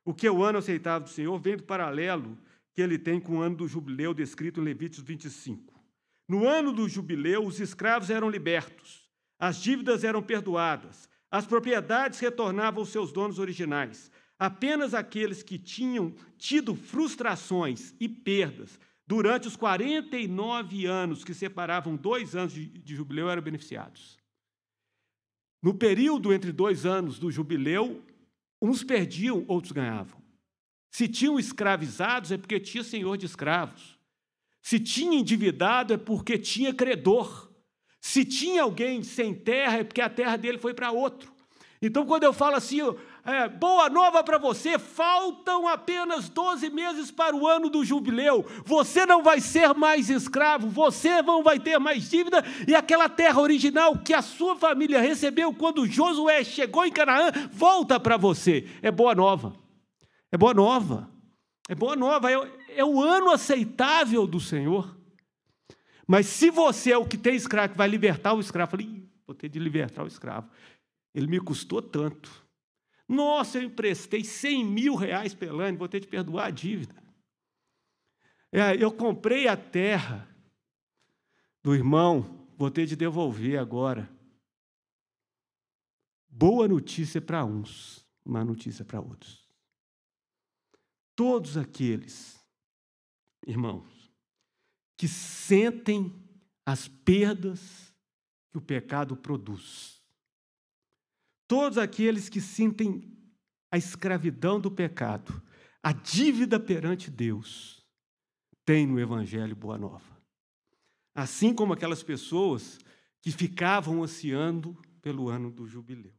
o 0.03 0.13
que 0.13 0.27
é 0.27 0.31
o 0.31 0.43
ano 0.43 0.57
aceitável 0.57 1.07
do 1.07 1.13
Senhor 1.13 1.37
vem 1.39 1.55
do 1.55 1.63
paralelo 1.63 2.37
que 2.73 2.81
ele 2.81 2.97
tem 2.97 3.19
com 3.19 3.37
o 3.37 3.41
ano 3.41 3.55
do 3.55 3.67
jubileu 3.67 4.13
descrito 4.13 4.59
em 4.59 4.63
Levíticos 4.63 5.05
25. 5.05 5.73
No 6.27 6.47
ano 6.47 6.73
do 6.73 6.89
jubileu, 6.89 7.45
os 7.45 7.59
escravos 7.59 8.09
eram 8.09 8.29
libertos, 8.29 9.07
as 9.39 9.61
dívidas 9.61 10.03
eram 10.03 10.21
perdoadas, 10.21 11.07
as 11.31 11.45
propriedades 11.45 12.19
retornavam 12.19 12.81
aos 12.81 12.89
seus 12.89 13.11
donos 13.11 13.39
originais, 13.39 14.11
Apenas 14.37 14.93
aqueles 14.93 15.41
que 15.41 15.57
tinham 15.57 16.13
tido 16.37 16.75
frustrações 16.75 17.95
e 17.99 18.09
perdas 18.09 18.77
durante 19.07 19.47
os 19.47 19.55
49 19.55 20.85
anos 20.85 21.23
que 21.23 21.33
separavam 21.33 21.95
dois 21.95 22.35
anos 22.35 22.53
de, 22.53 22.65
de 22.65 22.95
jubileu 22.95 23.29
eram 23.29 23.41
beneficiados. 23.41 24.17
No 25.61 25.73
período 25.73 26.33
entre 26.33 26.51
dois 26.51 26.85
anos 26.85 27.17
do 27.17 27.31
jubileu, 27.31 28.03
uns 28.61 28.83
perdiam, 28.83 29.43
outros 29.47 29.71
ganhavam. 29.71 30.21
Se 30.91 31.07
tinham 31.07 31.39
escravizados, 31.39 32.31
é 32.31 32.37
porque 32.37 32.59
tinha 32.59 32.83
senhor 32.83 33.17
de 33.17 33.25
escravos. 33.25 33.97
Se 34.61 34.79
tinha 34.79 35.19
endividado, 35.19 35.93
é 35.93 35.97
porque 35.97 36.37
tinha 36.37 36.73
credor. 36.73 37.51
Se 37.99 38.23
tinha 38.23 38.63
alguém 38.63 39.03
sem 39.03 39.33
terra, 39.33 39.79
é 39.79 39.83
porque 39.83 40.01
a 40.01 40.09
terra 40.09 40.37
dele 40.37 40.57
foi 40.57 40.73
para 40.73 40.91
outro. 40.91 41.33
Então, 41.81 42.05
quando 42.05 42.23
eu 42.23 42.33
falo 42.33 42.55
assim, 42.55 42.77
é, 43.25 43.49
boa 43.49 43.89
nova 43.89 44.23
para 44.23 44.37
você, 44.37 44.77
faltam 44.77 45.67
apenas 45.67 46.29
12 46.29 46.69
meses 46.69 47.09
para 47.09 47.35
o 47.35 47.47
ano 47.47 47.71
do 47.71 47.83
jubileu. 47.83 48.45
Você 48.63 49.03
não 49.03 49.23
vai 49.23 49.41
ser 49.41 49.73
mais 49.73 50.11
escravo, 50.11 50.69
você 50.69 51.23
não 51.23 51.41
vai 51.41 51.59
ter 51.59 51.79
mais 51.79 52.07
dívida, 52.07 52.43
e 52.67 52.75
aquela 52.75 53.09
terra 53.09 53.41
original 53.41 53.97
que 53.97 54.13
a 54.13 54.21
sua 54.21 54.55
família 54.55 55.01
recebeu 55.01 55.51
quando 55.51 55.87
Josué 55.87 56.43
chegou 56.43 56.85
em 56.85 56.91
Canaã, 56.91 57.31
volta 57.51 57.99
para 57.99 58.15
você. 58.15 58.69
É 58.83 58.91
boa 58.91 59.15
nova. 59.15 59.53
É 60.31 60.37
boa 60.37 60.53
nova. 60.53 61.09
É 61.67 61.73
boa 61.73 61.95
nova. 61.95 62.31
É, 62.31 62.35
é 62.75 62.85
o 62.85 63.01
ano 63.01 63.31
aceitável 63.31 64.27
do 64.27 64.39
Senhor. 64.39 64.95
Mas 66.05 66.27
se 66.27 66.51
você 66.51 66.91
é 66.91 66.97
o 66.97 67.07
que 67.07 67.17
tem 67.17 67.35
escravo, 67.35 67.71
que 67.71 67.77
vai 67.77 67.87
libertar 67.87 68.33
o 68.33 68.39
escravo, 68.39 68.67
eu 68.67 68.71
falei, 68.71 69.03
vou 69.25 69.35
ter 69.35 69.49
de 69.49 69.57
libertar 69.57 70.03
o 70.03 70.07
escravo. 70.07 70.47
Ele 71.11 71.25
me 71.25 71.39
custou 71.39 71.81
tanto. 71.81 72.44
Nossa, 73.07 73.57
eu 73.57 73.63
emprestei 73.63 74.23
100 74.23 74.65
mil 74.65 74.95
reais 74.95 75.33
pelo 75.33 75.59
ano, 75.59 75.77
vou 75.77 75.87
ter 75.87 75.99
de 75.99 76.07
perdoar 76.07 76.47
a 76.47 76.51
dívida. 76.51 76.95
É, 78.51 78.81
eu 78.81 78.91
comprei 78.91 79.47
a 79.47 79.57
terra 79.57 80.27
do 81.61 81.75
irmão, 81.75 82.47
vou 82.57 82.71
ter 82.71 82.85
de 82.85 82.95
devolver 82.95 83.59
agora. 83.59 84.09
Boa 86.27 86.67
notícia 86.67 87.21
para 87.21 87.45
uns, 87.45 88.05
má 88.23 88.43
notícia 88.43 88.83
para 88.83 88.99
outros. 88.99 89.47
Todos 91.15 91.57
aqueles 91.57 92.43
irmãos, 93.45 94.11
que 94.97 95.07
sentem 95.07 96.13
as 96.65 96.87
perdas 96.87 97.93
que 98.51 98.57
o 98.57 98.61
pecado 98.61 99.15
produz. 99.15 99.94
Todos 101.47 101.77
aqueles 101.77 102.27
que 102.27 102.41
sentem 102.41 103.11
a 103.71 103.77
escravidão 103.77 104.59
do 104.59 104.71
pecado, 104.71 105.41
a 105.81 105.91
dívida 105.91 106.59
perante 106.59 107.11
Deus, 107.11 107.85
têm 108.63 108.87
no 108.87 108.99
Evangelho 108.99 109.55
Boa 109.55 109.77
Nova. 109.77 110.15
Assim 111.13 111.53
como 111.53 111.73
aquelas 111.73 112.01
pessoas 112.01 112.79
que 113.21 113.31
ficavam 113.31 114.03
ansiando 114.03 114.75
pelo 115.01 115.29
ano 115.29 115.51
do 115.51 115.67
jubileu. 115.67 116.13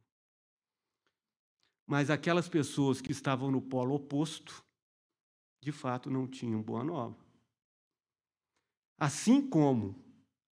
Mas 1.85 2.09
aquelas 2.09 2.47
pessoas 2.49 3.01
que 3.01 3.11
estavam 3.11 3.51
no 3.51 3.61
polo 3.61 3.95
oposto, 3.95 4.63
de 5.61 5.71
fato 5.71 6.09
não 6.09 6.27
tinham 6.27 6.61
boa 6.61 6.83
nova. 6.83 7.17
Assim 8.97 9.47
como 9.47 10.03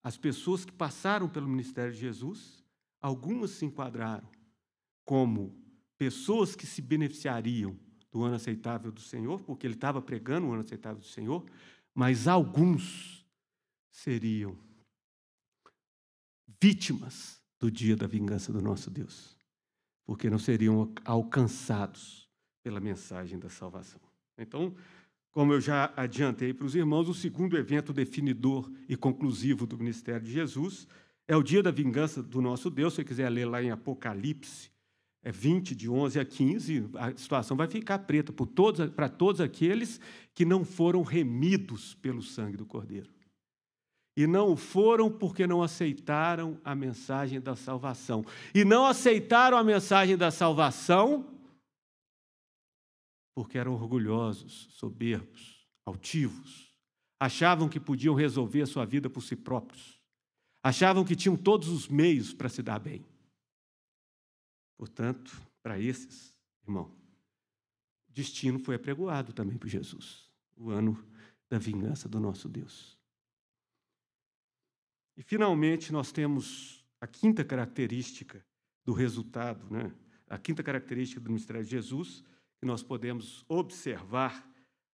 as 0.04 0.18
pessoas 0.18 0.64
que 0.64 0.72
passaram 0.72 1.28
pelo 1.28 1.48
ministério 1.48 1.92
de 1.92 2.00
Jesus, 2.00 2.64
algumas 3.02 3.52
se 3.52 3.66
enquadraram 3.66 4.30
como 5.10 5.58
pessoas 5.98 6.56
que 6.56 6.68
se 6.68 6.84
beneficiariam 6.84 7.76
do 8.12 8.22
ano 8.22 8.36
aceitável 8.36 8.92
do 8.92 9.02
Senhor, 9.02 9.42
porque 9.42 9.66
ele 9.66 9.74
estava 9.74 10.00
pregando 10.00 10.46
o 10.46 10.52
ano 10.52 10.62
aceitável 10.62 11.00
do 11.00 11.08
Senhor, 11.08 11.44
mas 11.96 12.28
alguns 12.28 13.26
seriam 13.90 14.56
vítimas 16.62 17.42
do 17.60 17.72
dia 17.72 17.96
da 17.96 18.06
vingança 18.06 18.54
do 18.54 18.62
nosso 18.62 18.92
Deus, 18.92 19.36
porque 20.06 20.30
não 20.30 20.38
seriam 20.38 20.94
alcançados 21.04 22.30
pela 22.62 22.80
mensagem 22.80 23.40
da 23.40 23.50
salvação. 23.50 24.00
Então, 24.38 24.76
como 25.32 25.54
eu 25.54 25.60
já 25.60 25.92
adiantei 25.96 26.54
para 26.54 26.68
os 26.68 26.76
irmãos, 26.76 27.10
o 27.10 27.16
segundo 27.16 27.58
evento 27.58 27.92
definidor 27.92 28.72
e 28.88 28.96
conclusivo 28.96 29.66
do 29.66 29.76
ministério 29.76 30.28
de 30.28 30.32
Jesus 30.32 30.88
é 31.28 31.36
o 31.36 31.42
dia 31.42 31.64
da 31.64 31.72
vingança 31.72 32.22
do 32.22 32.40
nosso 32.44 32.70
Deus. 32.70 32.94
Se 32.94 32.98
você 32.98 33.04
quiser 33.04 33.28
ler 33.32 33.46
lá 33.46 33.64
em 33.64 33.72
Apocalipse, 33.72 34.70
é 35.22 35.32
20, 35.32 35.76
de 35.76 35.90
11 35.90 36.20
a 36.20 36.26
15, 36.26 36.90
a 36.96 37.18
situação 37.18 37.58
vai 37.58 37.68
ficar 37.68 38.00
preta 38.00 38.32
para 38.32 38.46
todos, 38.46 38.90
para 38.92 39.10
todos 39.10 39.42
aqueles 39.42 40.00
que 40.34 40.46
não 40.46 40.64
foram 40.64 41.02
remidos 41.04 41.94
pelo 41.96 42.22
sangue 42.22 42.58
do 42.58 42.66
Cordeiro. 42.66 43.10
E 44.16 44.26
não 44.26 44.56
foram 44.56 45.10
porque 45.12 45.48
não 45.48 45.62
aceitaram 45.62 46.60
a 46.64 46.76
mensagem 46.76 47.40
da 47.40 47.56
salvação. 47.56 48.26
E 48.54 48.66
não 48.66 48.86
aceitaram 48.86 49.58
a 49.58 49.64
mensagem 49.64 50.18
da 50.18 50.32
salvação 50.32 51.26
porque 53.34 53.58
eram 53.58 53.74
orgulhosos, 53.74 54.68
soberbos, 54.72 55.66
altivos. 55.86 56.76
Achavam 57.18 57.70
que 57.70 57.80
podiam 57.80 58.14
resolver 58.14 58.64
a 58.64 58.68
sua 58.68 58.86
vida 58.86 59.10
por 59.10 59.22
si 59.22 59.34
próprios. 59.34 60.02
Achavam 60.62 61.06
que 61.06 61.16
tinham 61.16 61.38
todos 61.38 61.70
os 61.70 61.88
meios 61.88 62.34
para 62.34 62.50
se 62.50 62.62
dar 62.62 62.80
bem. 62.80 63.06
Portanto, 64.80 65.38
para 65.62 65.78
esses, 65.78 66.34
irmão, 66.64 66.90
destino 68.08 68.58
foi 68.60 68.76
apregoado 68.76 69.34
também 69.34 69.58
por 69.58 69.68
Jesus 69.68 70.32
o 70.56 70.70
ano 70.70 70.98
da 71.50 71.60
vingança 71.60 72.08
do 72.08 72.18
nosso 72.18 72.48
Deus. 72.48 72.98
E, 75.18 75.22
finalmente, 75.22 75.92
nós 75.92 76.14
temos 76.14 76.88
a 77.02 77.06
quinta 77.06 77.44
característica 77.44 78.46
do 78.86 78.94
resultado, 78.94 79.70
né? 79.70 79.94
a 80.30 80.38
quinta 80.38 80.64
característica 80.64 81.20
do 81.20 81.30
ministério 81.30 81.62
de 81.62 81.72
Jesus, 81.72 82.24
que 82.58 82.66
nós 82.66 82.82
podemos 82.82 83.44
observar 83.50 84.50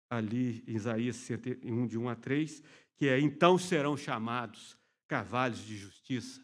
ali 0.10 0.64
em 0.66 0.76
Isaías 0.76 1.18
61, 1.18 1.86
de 1.86 1.96
1 1.96 2.10
a 2.10 2.16
3, 2.16 2.64
que 2.96 3.08
é: 3.08 3.20
Então 3.20 3.56
serão 3.60 3.96
chamados 3.96 4.76
carvalhos 5.08 5.60
de 5.60 5.78
justiça, 5.78 6.44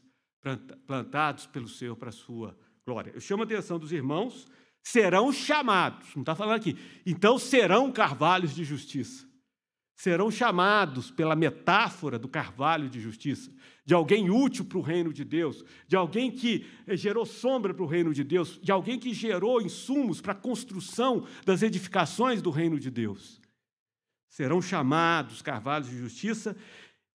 plantados 0.85 1.47
pelo 1.47 1.67
Senhor 1.67 1.95
para 1.95 2.09
a 2.09 2.13
sua 2.13 2.55
glória. 2.91 3.11
Eu 3.13 3.21
chamo 3.21 3.43
a 3.43 3.45
atenção 3.45 3.79
dos 3.79 3.91
irmãos, 3.91 4.47
serão 4.83 5.31
chamados, 5.31 6.13
não 6.15 6.21
está 6.21 6.35
falando 6.35 6.57
aqui, 6.57 6.77
então 7.05 7.39
serão 7.39 7.91
carvalhos 7.91 8.53
de 8.53 8.63
justiça 8.63 9.31
serão 10.01 10.31
chamados 10.31 11.11
pela 11.11 11.35
metáfora 11.35 12.17
do 12.17 12.27
carvalho 12.27 12.89
de 12.89 12.99
justiça, 12.99 13.51
de 13.85 13.93
alguém 13.93 14.31
útil 14.31 14.65
para 14.65 14.79
o 14.79 14.81
reino 14.81 15.13
de 15.13 15.23
Deus, 15.23 15.63
de 15.87 15.95
alguém 15.95 16.31
que 16.31 16.65
eh, 16.87 16.97
gerou 16.97 17.23
sombra 17.23 17.71
para 17.71 17.83
o 17.83 17.87
reino 17.87 18.11
de 18.11 18.23
Deus, 18.23 18.59
de 18.63 18.71
alguém 18.71 18.97
que 18.97 19.13
gerou 19.13 19.61
insumos 19.61 20.19
para 20.19 20.31
a 20.31 20.35
construção 20.35 21.27
das 21.45 21.61
edificações 21.61 22.41
do 22.41 22.49
reino 22.49 22.79
de 22.79 22.89
Deus. 22.89 23.39
Serão 24.27 24.59
chamados 24.59 25.43
carvalhos 25.43 25.87
de 25.87 25.99
justiça, 25.99 26.57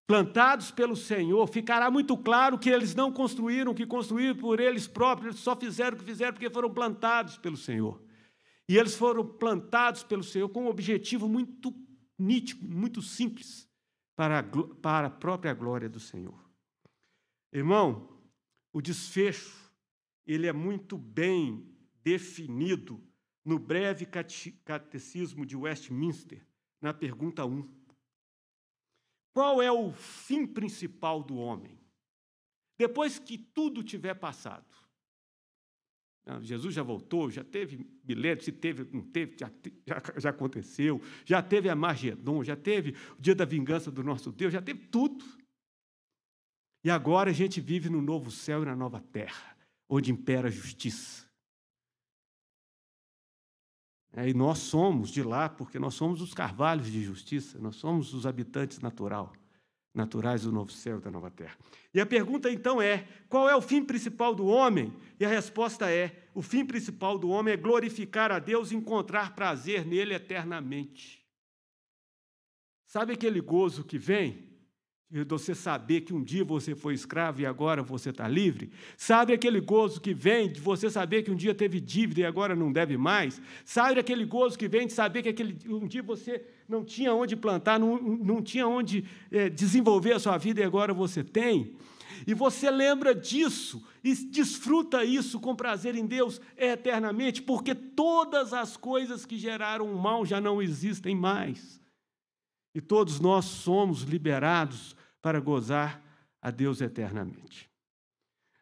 plantados 0.06 0.70
pelo 0.70 0.94
Senhor. 0.94 1.46
Ficará 1.48 1.90
muito 1.90 2.16
claro 2.16 2.58
que 2.58 2.70
eles 2.70 2.94
não 2.94 3.12
construíram 3.12 3.72
o 3.72 3.74
que 3.74 3.86
construíram 3.86 4.36
por 4.36 4.60
eles 4.60 4.86
próprios, 4.86 5.34
eles 5.34 5.40
só 5.40 5.56
fizeram 5.56 5.96
o 5.96 6.00
que 6.00 6.06
fizeram 6.06 6.32
porque 6.32 6.50
foram 6.50 6.72
plantados 6.72 7.36
pelo 7.36 7.56
Senhor. 7.56 8.00
E 8.68 8.76
eles 8.76 8.96
foram 8.96 9.26
plantados 9.26 10.02
pelo 10.02 10.22
Senhor 10.22 10.48
com 10.48 10.64
um 10.64 10.68
objetivo 10.68 11.28
muito 11.28 11.74
nítido, 12.18 12.66
muito 12.66 13.02
simples, 13.02 13.68
para 14.16 14.38
a, 14.38 14.42
para 14.80 15.06
a 15.08 15.10
própria 15.10 15.52
glória 15.54 15.88
do 15.88 16.00
Senhor. 16.00 16.44
Irmão, 17.52 18.08
o 18.72 18.80
desfecho 18.80 19.66
ele 20.26 20.46
é 20.46 20.52
muito 20.52 20.98
bem 20.98 21.64
definido 22.02 23.02
no 23.44 23.58
breve 23.58 24.04
catecismo 24.64 25.46
de 25.46 25.54
Westminster, 25.54 26.44
na 26.80 26.92
pergunta 26.92 27.46
1. 27.46 27.75
Qual 29.36 29.60
é 29.60 29.70
o 29.70 29.92
fim 29.92 30.46
principal 30.46 31.22
do 31.22 31.36
homem? 31.36 31.78
Depois 32.78 33.18
que 33.18 33.36
tudo 33.36 33.84
tiver 33.84 34.14
passado, 34.14 34.64
Jesus 36.40 36.72
já 36.72 36.82
voltou, 36.82 37.30
já 37.30 37.44
teve 37.44 37.86
bilhete, 38.02 38.46
se 38.46 38.52
teve, 38.52 38.88
não 38.90 39.02
teve, 39.02 39.36
já, 39.36 39.52
já, 40.16 40.30
aconteceu, 40.30 41.02
já 41.22 41.42
teve 41.42 41.68
a 41.68 41.76
Margedon, 41.76 42.42
já 42.42 42.56
teve 42.56 42.96
o 43.18 43.20
dia 43.20 43.34
da 43.34 43.44
vingança 43.44 43.90
do 43.90 44.02
nosso 44.02 44.32
Deus, 44.32 44.54
já 44.54 44.62
teve 44.62 44.86
tudo. 44.86 45.22
E 46.82 46.88
agora 46.88 47.28
a 47.28 47.34
gente 47.34 47.60
vive 47.60 47.90
no 47.90 48.00
novo 48.00 48.30
céu 48.30 48.62
e 48.62 48.64
na 48.64 48.74
nova 48.74 49.02
terra, 49.02 49.54
onde 49.86 50.10
impera 50.10 50.48
a 50.48 50.50
justiça. 50.50 51.25
É, 54.16 54.28
e 54.28 54.34
nós 54.34 54.58
somos 54.58 55.10
de 55.10 55.22
lá, 55.22 55.48
porque 55.48 55.78
nós 55.78 55.94
somos 55.94 56.22
os 56.22 56.32
carvalhos 56.32 56.90
de 56.90 57.04
justiça, 57.04 57.58
nós 57.58 57.76
somos 57.76 58.14
os 58.14 58.26
habitantes 58.26 58.80
natural 58.80 59.32
naturais 59.96 60.42
do 60.42 60.52
novo 60.52 60.70
céu 60.70 60.98
e 60.98 61.00
da 61.00 61.10
nova 61.10 61.30
terra. 61.30 61.56
E 61.92 62.00
a 62.00 62.04
pergunta 62.04 62.50
então 62.50 62.80
é: 62.82 63.08
qual 63.28 63.48
é 63.48 63.56
o 63.56 63.62
fim 63.62 63.82
principal 63.82 64.34
do 64.34 64.46
homem? 64.46 64.92
E 65.18 65.24
a 65.24 65.28
resposta 65.28 65.90
é: 65.90 66.28
o 66.34 66.42
fim 66.42 66.64
principal 66.64 67.18
do 67.18 67.30
homem 67.30 67.54
é 67.54 67.56
glorificar 67.56 68.30
a 68.30 68.38
Deus 68.38 68.70
e 68.70 68.76
encontrar 68.76 69.34
prazer 69.34 69.86
nele 69.86 70.14
eternamente. 70.14 71.24
Sabe 72.86 73.14
aquele 73.14 73.40
gozo 73.40 73.84
que 73.84 73.98
vem 73.98 74.45
de 75.08 75.22
você 75.22 75.54
saber 75.54 76.00
que 76.00 76.12
um 76.12 76.22
dia 76.22 76.44
você 76.44 76.74
foi 76.74 76.92
escravo 76.92 77.40
e 77.40 77.46
agora 77.46 77.82
você 77.82 78.10
está 78.10 78.26
livre? 78.26 78.70
Sabe 78.96 79.32
aquele 79.32 79.60
gozo 79.60 80.00
que 80.00 80.12
vem 80.12 80.50
de 80.50 80.60
você 80.60 80.90
saber 80.90 81.22
que 81.22 81.30
um 81.30 81.36
dia 81.36 81.54
teve 81.54 81.80
dívida 81.80 82.22
e 82.22 82.24
agora 82.24 82.56
não 82.56 82.72
deve 82.72 82.96
mais? 82.96 83.40
Sabe 83.64 84.00
aquele 84.00 84.24
gozo 84.24 84.58
que 84.58 84.66
vem 84.66 84.86
de 84.88 84.92
saber 84.92 85.22
que 85.22 85.28
aquele, 85.28 85.56
um 85.68 85.86
dia 85.86 86.02
você 86.02 86.44
não 86.68 86.84
tinha 86.84 87.14
onde 87.14 87.36
plantar, 87.36 87.78
não, 87.78 87.96
não 88.00 88.42
tinha 88.42 88.66
onde 88.66 89.04
é, 89.30 89.48
desenvolver 89.48 90.12
a 90.12 90.18
sua 90.18 90.36
vida 90.38 90.60
e 90.60 90.64
agora 90.64 90.92
você 90.92 91.22
tem? 91.22 91.76
E 92.26 92.34
você 92.34 92.68
lembra 92.68 93.14
disso 93.14 93.86
e 94.02 94.12
desfruta 94.12 95.04
isso 95.04 95.38
com 95.38 95.54
prazer 95.54 95.94
em 95.94 96.06
Deus 96.06 96.40
eternamente, 96.56 97.42
porque 97.42 97.74
todas 97.74 98.52
as 98.52 98.76
coisas 98.76 99.24
que 99.24 99.38
geraram 99.38 99.92
o 99.92 100.00
mal 100.00 100.26
já 100.26 100.40
não 100.40 100.60
existem 100.60 101.14
mais. 101.14 101.80
E 102.74 102.80
todos 102.80 103.20
nós 103.20 103.44
somos 103.44 104.02
liberados 104.02 104.95
para 105.26 105.40
gozar 105.40 106.00
a 106.40 106.52
Deus 106.52 106.80
eternamente. 106.80 107.68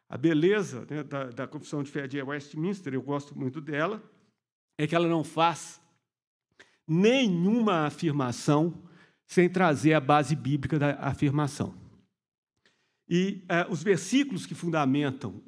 A 0.09 0.17
beleza 0.17 0.83
né, 0.89 1.03
da, 1.03 1.25
da 1.25 1.47
confissão 1.47 1.83
de 1.83 1.91
fé 1.91 2.07
de 2.07 2.19
Westminster, 2.19 2.91
eu 2.91 3.03
gosto 3.03 3.37
muito 3.37 3.61
dela, 3.61 4.01
é 4.75 4.87
que 4.87 4.95
ela 4.95 5.07
não 5.07 5.23
faz 5.23 5.79
nenhuma 6.87 7.85
afirmação 7.85 8.83
sem 9.27 9.47
trazer 9.47 9.93
a 9.93 9.99
base 9.99 10.35
bíblica 10.35 10.79
da 10.79 10.95
afirmação. 10.95 11.75
E 13.07 13.45
eh, 13.47 13.67
os 13.69 13.83
versículos 13.83 14.47
que 14.47 14.55
fundamentam 14.55 15.43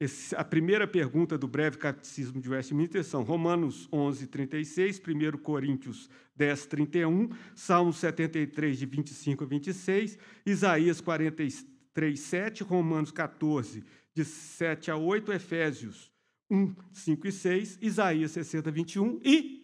esse, 0.00 0.34
a 0.34 0.42
primeira 0.42 0.88
pergunta 0.88 1.38
do 1.38 1.46
breve 1.46 1.78
catecismo 1.78 2.40
de 2.40 2.48
Westminster 2.48 3.04
são 3.04 3.22
Romanos 3.22 3.88
11, 3.92 4.26
36, 4.26 5.00
1 5.00 5.38
Coríntios 5.38 6.10
10, 6.34 6.66
31, 6.66 7.28
Salmos 7.54 7.98
73, 7.98 8.78
de 8.78 8.86
25 8.86 9.44
a 9.44 9.46
26, 9.46 10.18
Isaías 10.44 11.00
43, 11.00 12.18
7, 12.18 12.64
Romanos 12.64 13.12
14, 13.12 13.84
de 14.12 14.24
7 14.24 14.90
a 14.90 14.96
8, 14.96 15.32
Efésios 15.32 16.10
1, 16.50 16.74
5 16.92 17.28
e 17.28 17.32
6, 17.32 17.78
Isaías 17.80 18.32
60, 18.32 18.70
21 18.72 19.20
e 19.24 19.62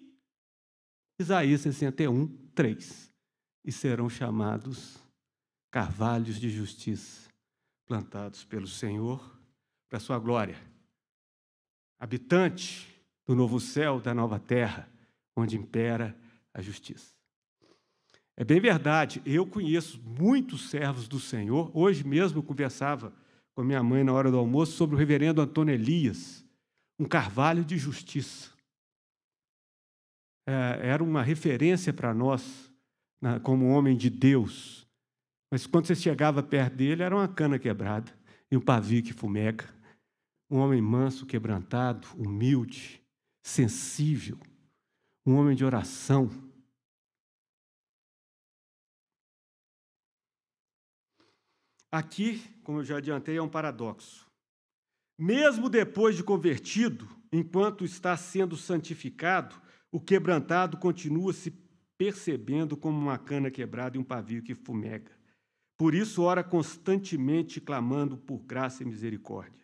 Isaías 1.18 1.61
61, 1.62 2.28
3. 2.55 3.11
e 3.64 3.72
serão 3.72 4.09
chamados 4.09 4.97
carvalhos 5.70 6.41
de 6.41 6.49
justiça, 6.49 7.28
plantados 7.87 8.45
pelo 8.45 8.66
Senhor 8.66 9.39
para 9.91 9.97
a 9.97 10.01
sua 10.01 10.18
glória. 10.18 10.57
Habitante 11.99 12.88
do 13.26 13.34
novo 13.34 13.59
céu, 13.61 14.01
da 14.01 14.14
nova 14.14 14.38
terra, 14.38 14.88
onde 15.36 15.57
impera 15.57 16.16
a 16.55 16.62
justiça. 16.62 17.12
É 18.36 18.45
bem 18.45 18.61
verdade, 18.61 19.20
eu 19.26 19.45
conheço 19.45 20.01
muitos 20.01 20.70
servos 20.70 21.07
do 21.07 21.20
Senhor. 21.20 21.70
Hoje 21.76 22.05
mesmo 22.05 22.43
conversava 22.43 23.12
com 23.53 23.62
minha 23.62 23.82
mãe 23.82 24.03
na 24.03 24.12
hora 24.12 24.30
do 24.30 24.38
almoço 24.38 24.72
sobre 24.72 24.95
o 24.95 24.99
reverendo 24.99 25.43
Antônio 25.43 25.74
Elias, 25.74 26.47
um 26.99 27.05
carvalho 27.05 27.64
de 27.64 27.76
justiça. 27.76 28.51
É, 30.47 30.88
era 30.88 31.05
uma 31.05 31.22
referência 31.22 31.93
para 31.93 32.14
nós, 32.14 32.72
como 33.43 33.68
homem 33.68 33.97
de 33.97 34.09
Deus. 34.09 34.86
Mas 35.51 35.66
quando 35.66 35.86
você 35.86 35.95
chegava 35.95 36.43
perto 36.43 36.76
dele, 36.76 37.03
era 37.03 37.14
uma 37.14 37.28
cana 37.28 37.59
quebrada 37.59 38.11
e 38.51 38.57
um 38.57 38.61
pavio 38.61 39.03
que 39.03 39.12
fumega. 39.12 39.80
Um 40.51 40.59
homem 40.59 40.82
manso, 40.82 41.24
quebrantado, 41.24 42.09
humilde, 42.16 43.01
sensível, 43.40 44.38
um 45.24 45.36
homem 45.36 45.55
de 45.55 45.64
oração. 45.64 46.28
Aqui, 51.92 52.42
como 52.64 52.80
eu 52.80 52.84
já 52.84 52.98
adiantei, 52.98 53.36
é 53.36 53.42
um 53.42 53.48
paradoxo. 53.48 54.26
Mesmo 55.18 55.68
depois 55.68 56.16
de 56.16 56.24
convertido, 56.24 57.09
enquanto 57.32 57.84
está 57.84 58.16
sendo 58.16 58.57
santificado, 58.57 59.61
o 59.92 60.01
quebrantado 60.01 60.76
continua 60.78 61.32
se 61.32 61.51
percebendo 61.98 62.76
como 62.76 62.98
uma 62.98 63.18
cana 63.18 63.51
quebrada 63.51 63.96
e 63.96 64.01
um 64.01 64.05
pavio 64.05 64.42
que 64.42 64.55
fumega. 64.55 65.12
Por 65.76 65.94
isso, 65.94 66.22
ora 66.22 66.42
constantemente 66.42 67.61
clamando 67.61 68.16
por 68.16 68.38
graça 68.44 68.82
e 68.82 68.86
misericórdia. 68.86 69.60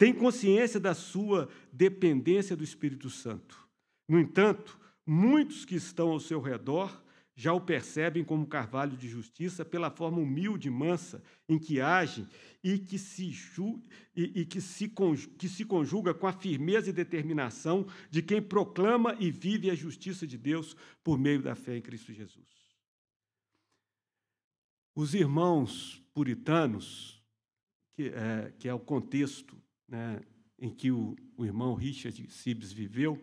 Tem 0.00 0.14
consciência 0.14 0.80
da 0.80 0.94
sua 0.94 1.46
dependência 1.70 2.56
do 2.56 2.64
Espírito 2.64 3.10
Santo. 3.10 3.68
No 4.08 4.18
entanto, 4.18 4.80
muitos 5.06 5.66
que 5.66 5.74
estão 5.74 6.08
ao 6.08 6.18
seu 6.18 6.40
redor 6.40 7.04
já 7.36 7.52
o 7.52 7.60
percebem 7.60 8.24
como 8.24 8.46
carvalho 8.46 8.96
de 8.96 9.06
justiça 9.06 9.62
pela 9.62 9.90
forma 9.90 10.16
humilde 10.16 10.68
e 10.68 10.70
mansa 10.70 11.22
em 11.46 11.58
que 11.58 11.82
age 11.82 12.26
e 12.64 12.78
que 12.78 12.98
se, 12.98 13.30
e, 14.16 14.40
e 14.40 14.46
que, 14.46 14.58
se, 14.62 14.90
que 15.36 15.48
se 15.50 15.66
conjuga 15.66 16.14
com 16.14 16.26
a 16.26 16.32
firmeza 16.32 16.88
e 16.88 16.94
determinação 16.94 17.86
de 18.08 18.22
quem 18.22 18.40
proclama 18.40 19.14
e 19.20 19.30
vive 19.30 19.70
a 19.70 19.74
justiça 19.74 20.26
de 20.26 20.38
Deus 20.38 20.74
por 21.04 21.18
meio 21.18 21.42
da 21.42 21.54
fé 21.54 21.76
em 21.76 21.82
Cristo 21.82 22.10
Jesus. 22.10 22.48
Os 24.94 25.12
irmãos 25.12 26.02
puritanos, 26.14 27.22
que 27.92 28.08
é, 28.08 28.50
que 28.58 28.66
é 28.66 28.72
o 28.72 28.80
contexto 28.80 29.60
né, 29.90 30.22
em 30.58 30.70
que 30.70 30.90
o, 30.90 31.16
o 31.36 31.44
irmão 31.44 31.74
Richard 31.74 32.30
Sibbs 32.30 32.72
viveu, 32.72 33.20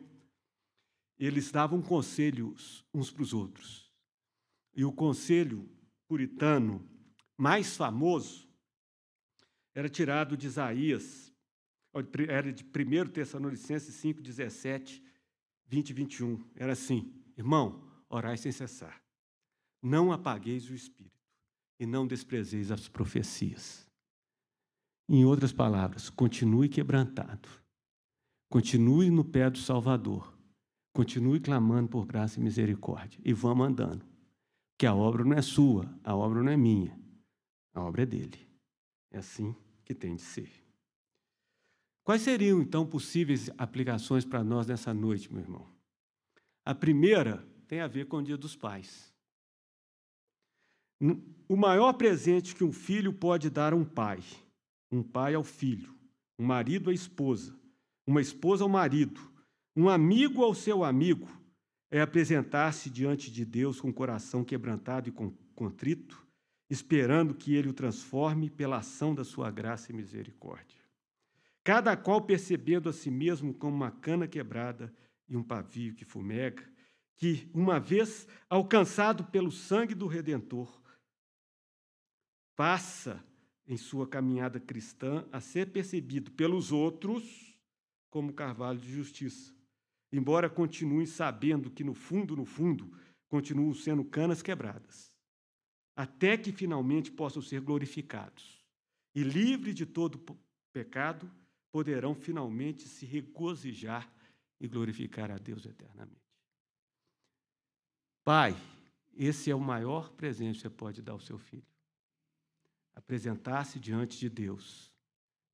eles 1.17 1.51
davam 1.51 1.81
conselhos 1.81 2.85
uns 2.93 3.09
para 3.09 3.23
os 3.23 3.33
outros. 3.33 3.91
E 4.75 4.83
o 4.83 4.91
conselho 4.91 5.67
puritano 6.07 6.87
mais 7.37 7.75
famoso 7.75 8.47
era 9.73 9.89
tirado 9.89 10.35
de 10.35 10.47
Isaías, 10.47 11.33
era 12.27 12.51
de 12.51 12.63
1 12.63 13.09
Tessalonicenses 13.11 13.95
5, 13.95 14.21
17, 14.21 15.03
20 15.65 15.89
e 15.89 15.93
21. 15.93 16.43
Era 16.55 16.73
assim: 16.73 17.13
Irmão, 17.35 17.87
orai 18.09 18.37
sem 18.37 18.51
cessar. 18.51 19.01
Não 19.81 20.11
apagueis 20.11 20.69
o 20.69 20.73
espírito 20.73 21.17
e 21.79 21.85
não 21.85 22.07
desprezeis 22.07 22.71
as 22.71 22.87
profecias. 22.87 23.86
Em 25.09 25.23
outras 25.25 25.53
palavras, 25.53 26.09
continue 26.09 26.67
quebrantado. 26.67 27.47
Continue 28.49 29.09
no 29.09 29.23
pé 29.23 29.49
do 29.49 29.57
Salvador. 29.57 30.37
Continue 30.93 31.39
clamando 31.39 31.89
por 31.89 32.05
graça 32.05 32.39
e 32.39 32.43
misericórdia. 32.43 33.19
E 33.23 33.31
vamos 33.33 33.67
andando 33.67 34.05
que 34.77 34.85
a 34.85 34.93
obra 34.93 35.23
não 35.23 35.33
é 35.33 35.41
sua, 35.41 35.89
a 36.03 36.15
obra 36.15 36.43
não 36.43 36.51
é 36.51 36.57
minha, 36.57 36.97
a 37.73 37.81
obra 37.81 38.03
é 38.03 38.05
dele. 38.05 38.47
É 39.11 39.17
assim 39.17 39.55
que 39.83 39.95
tem 39.95 40.15
de 40.15 40.21
ser. 40.21 40.51
Quais 42.03 42.21
seriam, 42.21 42.61
então, 42.61 42.85
possíveis 42.85 43.49
aplicações 43.57 44.23
para 44.23 44.43
nós 44.43 44.67
nessa 44.67 44.93
noite, 44.93 45.33
meu 45.33 45.41
irmão? 45.41 45.67
A 46.63 46.73
primeira 46.75 47.45
tem 47.67 47.81
a 47.81 47.87
ver 47.87 48.07
com 48.07 48.17
o 48.17 48.23
Dia 48.23 48.37
dos 48.37 48.55
Pais. 48.55 49.13
O 51.47 51.55
maior 51.55 51.93
presente 51.93 52.55
que 52.55 52.63
um 52.63 52.71
filho 52.71 53.11
pode 53.13 53.49
dar 53.49 53.73
a 53.73 53.75
um 53.75 53.85
pai, 53.85 54.19
um 54.91 55.03
pai 55.03 55.33
ao 55.33 55.43
filho, 55.43 55.95
um 56.37 56.45
marido 56.45 56.89
à 56.89 56.93
esposa, 56.93 57.57
uma 58.05 58.21
esposa 58.21 58.63
ao 58.63 58.69
marido, 58.69 59.19
um 59.75 59.89
amigo 59.89 60.43
ao 60.43 60.53
seu 60.53 60.83
amigo, 60.83 61.29
é 61.89 62.01
apresentar-se 62.01 62.89
diante 62.89 63.31
de 63.31 63.45
Deus 63.45 63.79
com 63.79 63.89
o 63.89 63.93
coração 63.93 64.43
quebrantado 64.43 65.09
e 65.09 65.13
contrito, 65.55 66.25
esperando 66.69 67.33
que 67.33 67.55
Ele 67.55 67.69
o 67.69 67.73
transforme 67.73 68.49
pela 68.49 68.77
ação 68.77 69.15
da 69.15 69.23
sua 69.23 69.49
graça 69.49 69.91
e 69.91 69.95
misericórdia. 69.95 70.81
Cada 71.63 71.95
qual 71.95 72.21
percebendo 72.21 72.89
a 72.89 72.93
si 72.93 73.09
mesmo 73.11 73.53
como 73.53 73.75
uma 73.75 73.91
cana 73.91 74.27
quebrada 74.27 74.93
e 75.27 75.35
um 75.35 75.43
pavio 75.43 75.93
que 75.93 76.05
fumega, 76.05 76.63
que, 77.15 77.49
uma 77.53 77.79
vez 77.79 78.27
alcançado 78.49 79.23
pelo 79.25 79.51
sangue 79.51 79.95
do 79.95 80.07
Redentor, 80.07 80.81
passa 82.55 83.23
em 83.67 83.77
sua 83.77 84.07
caminhada 84.07 84.59
cristã 84.59 85.27
a 85.31 85.41
ser 85.41 85.71
percebido 85.71 86.31
pelos 86.31 86.71
outros 86.71 87.57
como 88.09 88.33
carvalho 88.33 88.79
de 88.79 88.91
justiça 88.91 89.57
embora 90.11 90.49
continuem 90.49 91.05
sabendo 91.05 91.69
que, 91.69 91.83
no 91.83 91.93
fundo, 91.93 92.35
no 92.35 92.45
fundo, 92.45 92.91
continuam 93.27 93.73
sendo 93.73 94.03
canas 94.05 94.41
quebradas, 94.41 95.13
até 95.95 96.37
que 96.37 96.51
finalmente 96.51 97.11
possam 97.11 97.41
ser 97.41 97.61
glorificados 97.61 98.65
e, 99.13 99.23
livres 99.23 99.75
de 99.75 99.85
todo 99.85 100.23
pecado, 100.71 101.29
poderão 101.71 102.15
finalmente 102.15 102.87
se 102.87 103.05
regozijar 103.05 104.11
e 104.59 104.67
glorificar 104.67 105.29
a 105.29 105.37
Deus 105.37 105.65
eternamente. 105.65 106.21
Pai, 108.23 108.55
esse 109.15 109.51
é 109.51 109.55
o 109.55 109.59
maior 109.59 110.09
presente 110.11 110.55
que 110.55 110.61
você 110.61 110.69
pode 110.69 111.01
dar 111.01 111.13
ao 111.13 111.19
seu 111.19 111.37
filho. 111.37 111.65
Apresentar-se 112.97 113.79
diante 113.79 114.17
de 114.17 114.27
Deus 114.27 114.91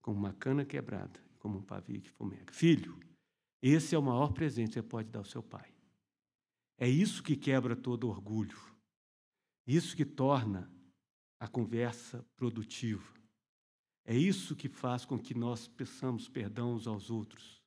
como 0.01 0.17
uma 0.17 0.31
cana 0.31 0.63
quebrada, 0.63 1.19
como 1.39 1.57
um 1.57 1.61
pavio 1.61 2.01
que 2.01 2.09
fumega. 2.09 2.53
Filho, 2.53 2.97
esse 3.61 3.93
é 3.93 3.99
o 3.99 4.01
maior 4.01 4.31
presente 4.31 4.69
que 4.69 4.73
você 4.75 4.81
pode 4.81 5.09
dar 5.09 5.19
ao 5.19 5.25
seu 5.25 5.43
pai. 5.43 5.69
É 6.77 6.87
isso 6.87 7.21
que 7.21 7.35
quebra 7.35 7.75
todo 7.75 8.07
orgulho. 8.07 8.57
Isso 9.67 9.93
que 9.93 10.05
torna 10.05 10.71
a 11.37 11.45
conversa 11.45 12.25
produtiva. 12.37 13.13
É 14.05 14.15
isso 14.15 14.55
que 14.55 14.69
faz 14.69 15.03
com 15.03 15.19
que 15.19 15.33
nós 15.33 15.67
peçamos 15.67 16.29
perdão 16.29 16.73
uns 16.73 16.87
aos 16.87 17.09
outros. 17.09 17.61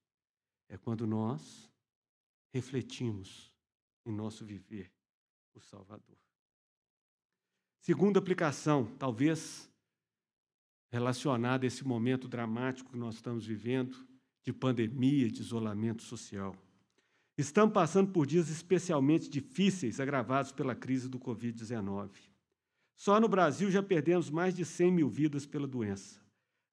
É 0.70 0.78
quando 0.78 1.06
nós 1.06 1.70
refletimos 2.50 3.52
em 4.06 4.12
nosso 4.12 4.42
viver 4.42 4.90
o 5.52 5.60
Salvador. 5.60 6.25
Segunda 7.86 8.18
aplicação, 8.18 8.84
talvez 8.98 9.70
relacionada 10.90 11.64
a 11.64 11.68
esse 11.68 11.86
momento 11.86 12.26
dramático 12.26 12.90
que 12.90 12.98
nós 12.98 13.14
estamos 13.14 13.46
vivendo, 13.46 14.04
de 14.42 14.52
pandemia, 14.52 15.30
de 15.30 15.40
isolamento 15.40 16.02
social. 16.02 16.56
Estamos 17.38 17.72
passando 17.72 18.10
por 18.10 18.26
dias 18.26 18.48
especialmente 18.48 19.30
difíceis, 19.30 20.00
agravados 20.00 20.50
pela 20.50 20.74
crise 20.74 21.08
do 21.08 21.20
Covid-19. 21.20 22.10
Só 22.96 23.20
no 23.20 23.28
Brasil 23.28 23.70
já 23.70 23.84
perdemos 23.84 24.30
mais 24.30 24.56
de 24.56 24.64
100 24.64 24.90
mil 24.90 25.08
vidas 25.08 25.46
pela 25.46 25.68
doença. 25.68 26.20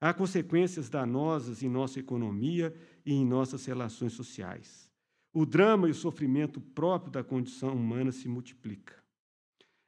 Há 0.00 0.12
consequências 0.12 0.88
danosas 0.88 1.62
em 1.62 1.68
nossa 1.68 2.00
economia 2.00 2.74
e 3.06 3.14
em 3.14 3.24
nossas 3.24 3.64
relações 3.66 4.14
sociais. 4.14 4.90
O 5.32 5.46
drama 5.46 5.86
e 5.86 5.92
o 5.92 5.94
sofrimento 5.94 6.60
próprio 6.60 7.12
da 7.12 7.22
condição 7.22 7.72
humana 7.72 8.10
se 8.10 8.26
multiplica. 8.26 9.03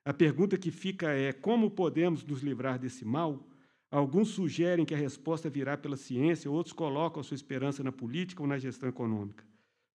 A 0.07 0.15
pergunta 0.15 0.57
que 0.57 0.71
fica 0.71 1.11
é: 1.11 1.33
como 1.33 1.69
podemos 1.69 2.25
nos 2.25 2.41
livrar 2.41 2.79
desse 2.79 3.05
mal? 3.05 3.45
Alguns 3.91 4.29
sugerem 4.29 4.87
que 4.87 4.95
a 4.95 4.97
resposta 4.97 5.51
virá 5.51 5.77
pela 5.77 5.97
ciência, 5.97 6.49
outros 6.49 6.73
colocam 6.73 7.21
a 7.21 7.25
sua 7.25 7.35
esperança 7.35 7.83
na 7.83 7.91
política 7.91 8.41
ou 8.41 8.47
na 8.47 8.57
gestão 8.57 8.89
econômica. 8.89 9.45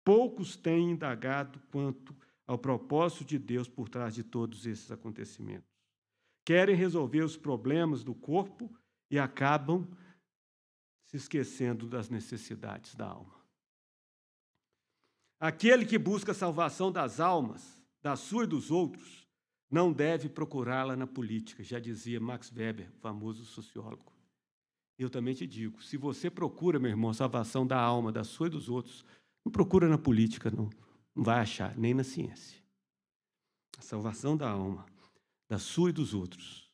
Poucos 0.06 0.56
têm 0.56 0.92
indagado 0.92 1.60
quanto 1.70 2.16
ao 2.46 2.58
propósito 2.58 3.26
de 3.26 3.38
Deus 3.38 3.68
por 3.68 3.90
trás 3.90 4.16
de 4.16 4.24
todos 4.24 4.66
esses 4.66 4.90
acontecimentos. 4.90 5.70
Querem 6.46 6.76
resolver 6.76 7.22
os 7.22 7.36
problemas 7.36 8.02
do 8.02 8.16
corpo 8.16 8.74
e 9.12 9.20
acabam 9.20 9.86
se 11.04 11.18
esquecendo 11.18 11.86
das 11.86 12.10
necessidades 12.10 12.96
da 12.96 13.08
alma. 13.08 13.36
Aquele 15.38 15.86
que 15.86 15.98
busca 15.98 16.32
a 16.32 16.36
salvação 16.36 16.94
das 16.94 17.20
almas, 17.20 17.84
da 18.02 18.16
sua 18.16 18.46
e 18.46 18.48
dos 18.48 18.72
outros, 18.72 19.27
não 19.70 19.92
deve 19.92 20.30
procurá-la 20.30 20.96
na 20.96 21.06
política, 21.06 21.64
já 21.64 21.80
dizia 21.80 22.20
Max 22.20 22.52
Weber, 22.52 22.90
famoso 23.00 23.46
sociólogo. 23.46 24.14
Eu 24.98 25.10
também 25.10 25.34
te 25.34 25.46
digo, 25.46 25.82
se 25.84 25.98
você 25.98 26.30
procura, 26.30 26.80
meu 26.80 26.90
irmão, 26.90 27.14
salvação 27.14 27.68
da 27.68 27.80
alma, 27.80 28.12
da 28.12 28.24
sua 28.24 28.48
e 28.48 28.50
dos 28.50 28.70
outros, 28.70 29.06
não 29.46 29.52
procura 29.52 29.88
na 29.88 29.98
política, 29.98 30.50
não, 30.50 30.70
não 31.16 31.24
vai 31.24 31.40
achar, 31.40 31.78
nem 31.78 31.94
na 31.94 32.04
ciência. 32.04 32.58
A 33.78 33.82
salvação 33.82 34.36
da 34.36 34.50
alma, 34.50 34.86
da 35.48 35.60
sua 35.60 35.90
e 35.90 35.94
dos 35.94 36.14
outros, 36.14 36.72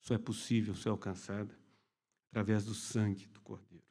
só 0.00 0.14
é 0.14 0.18
possível 0.18 0.74
ser 0.74 0.88
alcançada 0.88 1.56
através 2.30 2.64
do 2.64 2.74
sangue 2.74 3.26
do 3.26 3.40
Cordeiro. 3.40 3.84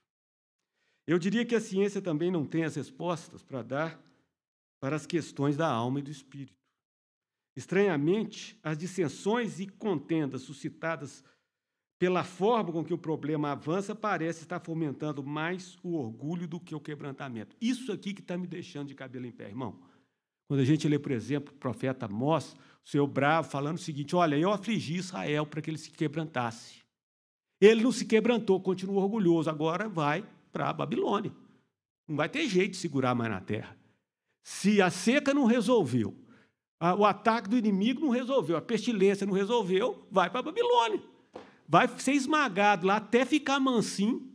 Eu 1.08 1.18
diria 1.18 1.46
que 1.46 1.56
a 1.56 1.62
ciência 1.62 2.02
também 2.02 2.30
não 2.30 2.46
tem 2.46 2.64
as 2.64 2.76
respostas 2.76 3.42
para 3.44 3.64
dar 3.64 4.10
para 4.80 4.96
as 4.96 5.06
questões 5.06 5.58
da 5.58 5.68
alma 5.68 6.00
e 6.00 6.04
do 6.04 6.12
espírito. 6.12 6.59
Estranhamente, 7.60 8.58
as 8.64 8.78
dissensões 8.78 9.60
e 9.60 9.68
contendas 9.68 10.44
suscitadas 10.44 11.26
pela 12.00 12.24
forma 12.24 12.72
com 12.72 12.86
que 12.86 12.94
o 12.94 12.98
problema 12.98 13.52
avança 13.52 13.94
parece 13.94 14.44
estar 14.44 14.62
fomentando 14.62 15.22
mais 15.22 15.78
o 15.84 15.98
orgulho 15.98 16.48
do 16.48 16.58
que 16.58 16.74
o 16.74 16.80
quebrantamento. 16.80 17.58
Isso 17.60 17.92
aqui 17.92 18.14
que 18.14 18.22
está 18.22 18.38
me 18.38 18.48
deixando 18.48 18.88
de 18.88 18.96
cabelo 18.96 19.26
em 19.26 19.32
pé, 19.34 19.50
irmão. 19.50 19.78
Quando 20.48 20.62
a 20.62 20.64
gente 20.64 20.88
lê, 20.88 20.98
por 20.98 21.12
exemplo, 21.12 21.54
o 21.54 21.58
profeta 21.58 22.06
Amós, 22.06 22.56
o 22.86 22.90
seu 22.90 23.06
bravo, 23.06 23.50
falando 23.50 23.76
o 23.76 23.82
seguinte: 23.82 24.16
Olha, 24.16 24.38
eu 24.38 24.54
afligi 24.54 24.96
Israel 24.96 25.46
para 25.46 25.62
que 25.62 25.70
ele 25.70 25.78
se 25.78 25.92
quebrantasse. 25.92 26.80
Ele 27.60 27.84
não 27.84 27.92
se 27.92 28.06
quebrantou, 28.06 28.62
continua 28.62 29.04
orgulhoso, 29.04 29.50
agora 29.50 29.90
vai 29.90 30.26
para 30.50 30.70
a 30.70 30.74
Babilônia. 30.74 31.34
Não 32.08 32.16
vai 32.16 32.30
ter 32.30 32.48
jeito 32.48 32.72
de 32.72 32.78
segurar 32.78 33.14
mais 33.14 33.30
na 33.30 33.42
terra. 33.42 33.76
Se 34.42 34.82
a 34.82 34.90
seca 34.90 35.34
não 35.34 35.44
resolveu, 35.44 36.16
o 36.98 37.06
ataque 37.06 37.50
do 37.50 37.58
inimigo 37.58 38.02
não 38.02 38.10
resolveu, 38.10 38.56
a 38.56 38.62
pestilência 38.62 39.28
não 39.28 39.34
resolveu, 39.34 40.08
vai 40.10 40.30
para 40.30 40.40
a 40.40 40.44
Babilônia. 40.44 41.02
Vai 41.68 41.88
ser 42.00 42.14
esmagado 42.14 42.88
lá 42.88 42.96
até 42.96 43.26
ficar 43.26 43.60
mansinho 43.60 44.28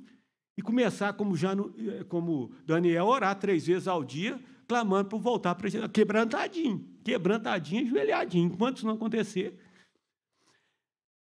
e 0.57 0.62
começar, 0.62 1.12
como, 1.14 1.36
já 1.36 1.53
eh, 1.53 2.05
como 2.05 2.53
Daniel, 2.64 3.07
orar 3.07 3.36
três 3.38 3.66
vezes 3.66 3.88
ao 3.88 4.05
dia, 4.05 4.40
clamando 4.68 5.09
para 5.09 5.18
voltar 5.18 5.55
para 5.55 5.88
quebrantadinho, 5.88 6.86
quebrantadinho, 7.03 7.86
ajoelhadinho. 7.86 8.47
Enquanto 8.47 8.76
isso 8.76 8.86
não 8.86 8.95
acontecer, 8.95 9.59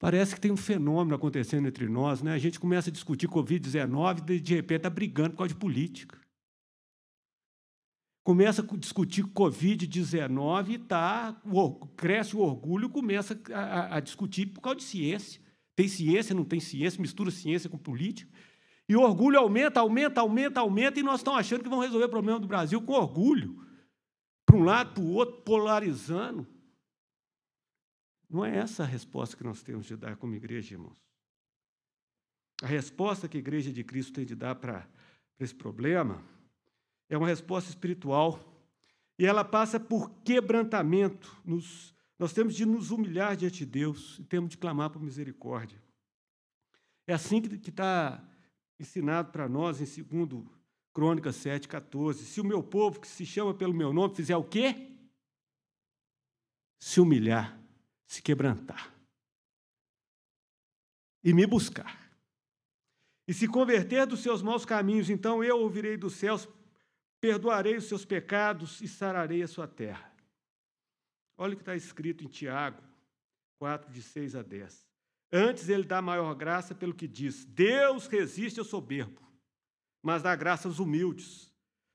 Parece 0.00 0.34
que 0.34 0.40
tem 0.40 0.50
um 0.50 0.56
fenômeno 0.56 1.14
acontecendo 1.14 1.68
entre 1.68 1.86
nós, 1.86 2.22
né? 2.22 2.32
A 2.32 2.38
gente 2.38 2.58
começa 2.58 2.88
a 2.88 2.92
discutir 2.92 3.28
Covid-19 3.28 4.30
e 4.30 4.40
de 4.40 4.54
repente 4.54 4.78
está 4.78 4.88
brigando 4.88 5.32
por 5.32 5.38
causa 5.38 5.52
de 5.52 5.60
política. 5.60 6.18
Começa 8.22 8.62
a 8.62 8.76
discutir 8.76 9.24
Covid-19 9.24 10.70
e 10.70 10.78
tá, 10.78 11.40
cresce 11.96 12.36
o 12.36 12.40
orgulho, 12.40 12.90
começa 12.90 13.40
a, 13.52 13.96
a, 13.96 14.00
discutir 14.00 14.46
por 14.46 14.60
causa 14.60 14.76
de 14.76 14.84
ciência. 14.84 15.40
Tem 15.74 15.88
ciência, 15.88 16.34
não 16.34 16.44
tem 16.44 16.60
ciência, 16.60 17.00
mistura 17.00 17.30
ciência 17.30 17.70
com 17.70 17.78
política. 17.78 18.30
E 18.86 18.94
o 18.94 19.00
orgulho 19.00 19.38
aumenta, 19.38 19.80
aumenta, 19.80 20.20
aumenta, 20.20 20.60
aumenta, 20.60 21.00
e 21.00 21.02
nós 21.02 21.20
estamos 21.20 21.40
achando 21.40 21.62
que 21.62 21.68
vão 21.68 21.78
resolver 21.80 22.06
o 22.06 22.10
problema 22.10 22.38
do 22.38 22.46
Brasil 22.46 22.82
com 22.82 22.92
orgulho. 22.92 23.64
Para 24.44 24.56
um 24.56 24.64
lado, 24.64 24.92
para 24.92 25.02
o 25.02 25.12
outro, 25.12 25.42
polarizando. 25.42 26.46
Não 28.28 28.44
é 28.44 28.58
essa 28.58 28.82
a 28.82 28.86
resposta 28.86 29.36
que 29.36 29.44
nós 29.44 29.62
temos 29.62 29.86
de 29.86 29.96
dar 29.96 30.16
como 30.16 30.34
igreja, 30.34 30.74
irmãos. 30.74 30.98
A 32.62 32.66
resposta 32.66 33.26
que 33.26 33.38
a 33.38 33.40
igreja 33.40 33.72
de 33.72 33.82
Cristo 33.82 34.12
tem 34.12 34.26
de 34.26 34.34
dar 34.34 34.56
para 34.56 34.86
esse 35.38 35.54
problema 35.54 36.22
é 37.10 37.18
uma 37.18 37.26
resposta 37.26 37.68
espiritual 37.68 38.40
e 39.18 39.26
ela 39.26 39.44
passa 39.44 39.78
por 39.78 40.10
quebrantamento. 40.24 41.36
Nos, 41.44 41.94
nós 42.18 42.32
temos 42.32 42.54
de 42.54 42.64
nos 42.64 42.90
humilhar 42.90 43.36
diante 43.36 43.58
de 43.58 43.66
Deus 43.66 44.18
e 44.18 44.24
temos 44.24 44.48
de 44.48 44.56
clamar 44.56 44.88
por 44.88 45.02
misericórdia. 45.02 45.78
É 47.06 47.12
assim 47.12 47.42
que 47.42 47.68
está 47.68 48.26
ensinado 48.78 49.30
para 49.30 49.46
nós 49.46 49.80
em 49.80 50.02
2 50.02 50.44
Crônicas 50.94 51.36
7, 51.36 51.68
14. 51.68 52.24
Se 52.24 52.40
o 52.40 52.44
meu 52.44 52.62
povo, 52.62 52.98
que 52.98 53.06
se 53.06 53.26
chama 53.26 53.52
pelo 53.52 53.74
meu 53.74 53.92
nome, 53.92 54.14
fizer 54.14 54.36
o 54.36 54.44
quê? 54.44 54.96
Se 56.80 56.98
humilhar 56.98 57.60
se 58.10 58.20
quebrantar 58.20 58.92
e 61.22 61.32
me 61.32 61.46
buscar. 61.46 62.10
E 63.28 63.32
se 63.32 63.46
converter 63.46 64.04
dos 64.04 64.18
seus 64.18 64.42
maus 64.42 64.64
caminhos, 64.64 65.08
então 65.08 65.44
eu 65.44 65.60
ouvirei 65.60 65.96
dos 65.96 66.14
céus, 66.14 66.48
perdoarei 67.20 67.76
os 67.76 67.84
seus 67.84 68.04
pecados 68.04 68.80
e 68.80 68.88
sararei 68.88 69.42
a 69.42 69.48
sua 69.48 69.68
terra. 69.68 70.10
Olha 71.36 71.52
o 71.52 71.56
que 71.56 71.62
está 71.62 71.76
escrito 71.76 72.24
em 72.24 72.28
Tiago 72.28 72.82
4, 73.58 73.92
de 73.92 74.02
6 74.02 74.36
a 74.36 74.42
10. 74.42 74.88
Antes 75.32 75.68
ele 75.68 75.84
dá 75.84 76.02
maior 76.02 76.34
graça 76.34 76.74
pelo 76.74 76.94
que 76.94 77.06
diz: 77.06 77.44
Deus 77.44 78.06
resiste 78.06 78.58
ao 78.58 78.64
soberbo, 78.64 79.22
mas 80.02 80.22
dá 80.22 80.34
graça 80.34 80.66
aos 80.66 80.78
humildes. 80.78 81.50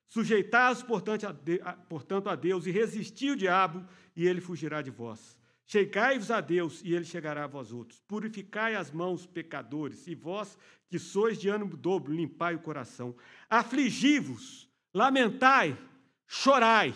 Sujeitai-vos, 0.07 0.83
portanto, 0.83 2.29
a 2.29 2.35
Deus 2.35 2.65
e 2.65 2.71
resisti 2.71 3.31
o 3.31 3.35
diabo, 3.35 3.85
e 4.15 4.25
ele 4.25 4.39
fugirá 4.39 4.81
de 4.81 4.91
vós. 4.91 5.37
Chegai-vos 5.65 6.29
a 6.29 6.39
Deus, 6.39 6.81
e 6.83 6.93
ele 6.93 7.03
chegará 7.03 7.43
a 7.43 7.47
vós 7.47 7.73
outros. 7.73 7.99
Purificai 8.01 8.75
as 8.75 8.91
mãos, 8.91 9.25
pecadores, 9.25 10.07
e 10.07 10.13
vós, 10.13 10.57
que 10.87 10.99
sois 10.99 11.39
de 11.39 11.49
ânimo 11.49 11.75
dobro, 11.75 12.13
limpai 12.13 12.53
o 12.53 12.59
coração. 12.59 13.15
Afligi-vos, 13.49 14.69
lamentai, 14.95 15.77
chorai. 16.25 16.95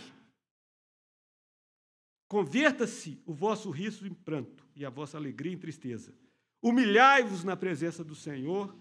Converta-se 2.29 3.21
o 3.25 3.33
vosso 3.33 3.69
riso 3.69 4.07
em 4.07 4.13
pranto, 4.13 4.65
e 4.73 4.85
a 4.85 4.89
vossa 4.89 5.17
alegria 5.17 5.51
em 5.51 5.57
tristeza. 5.57 6.15
Humilhai-vos 6.61 7.43
na 7.43 7.57
presença 7.57 8.03
do 8.03 8.15
Senhor, 8.15 8.73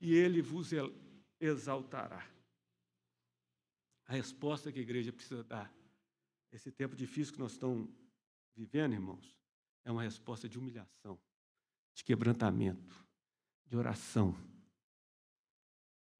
e 0.00 0.14
ele 0.14 0.40
vos 0.40 0.70
exaltará. 1.38 2.26
A 4.06 4.12
resposta 4.12 4.72
que 4.72 4.78
a 4.78 4.82
igreja 4.82 5.12
precisa 5.12 5.44
dar, 5.44 5.72
esse 6.50 6.72
tempo 6.72 6.96
difícil 6.96 7.34
que 7.34 7.40
nós 7.40 7.52
estamos 7.52 7.88
vivendo, 8.54 8.94
irmãos, 8.94 9.36
é 9.84 9.92
uma 9.92 10.02
resposta 10.02 10.48
de 10.48 10.58
humilhação, 10.58 11.18
de 11.94 12.04
quebrantamento, 12.04 13.06
de 13.66 13.76
oração. 13.76 14.34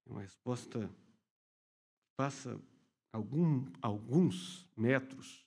É 0.06 0.10
uma 0.10 0.20
resposta 0.20 0.90
passa 2.16 2.60
algum, 3.12 3.66
alguns 3.80 4.66
metros 4.76 5.46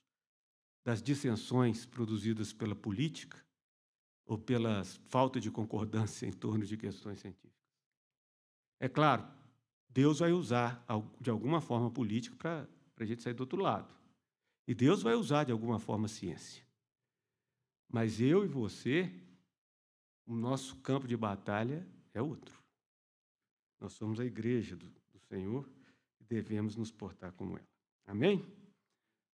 das 0.84 1.02
dissensões 1.02 1.84
produzidas 1.84 2.52
pela 2.52 2.74
política 2.74 3.44
ou 4.24 4.38
pela 4.38 4.84
falta 4.84 5.40
de 5.40 5.50
concordância 5.50 6.26
em 6.26 6.32
torno 6.32 6.64
de 6.64 6.76
questões 6.76 7.20
científicas. 7.20 7.56
É 8.78 8.88
claro, 8.88 9.26
Deus 9.88 10.18
vai 10.18 10.32
usar 10.32 10.84
de 11.20 11.30
alguma 11.30 11.60
forma 11.60 11.90
política 11.90 12.36
para 12.94 13.04
a 13.04 13.06
gente 13.06 13.22
sair 13.22 13.34
do 13.34 13.40
outro 13.40 13.60
lado. 13.60 13.94
E 14.66 14.74
Deus 14.74 15.02
vai 15.02 15.14
usar 15.14 15.44
de 15.44 15.52
alguma 15.52 15.78
forma 15.78 16.06
a 16.06 16.08
ciência. 16.08 16.64
Mas 17.88 18.20
eu 18.20 18.44
e 18.44 18.48
você, 18.48 19.12
o 20.26 20.34
nosso 20.34 20.76
campo 20.76 21.06
de 21.06 21.16
batalha 21.16 21.86
é 22.12 22.20
outro. 22.20 22.62
Nós 23.80 23.92
somos 23.92 24.18
a 24.18 24.24
igreja 24.24 24.74
do, 24.76 24.86
do 24.86 25.18
Senhor 25.28 25.68
devemos 26.28 26.76
nos 26.76 26.90
portar 26.90 27.32
como 27.32 27.56
ela. 27.56 27.68
Amém? 28.06 28.44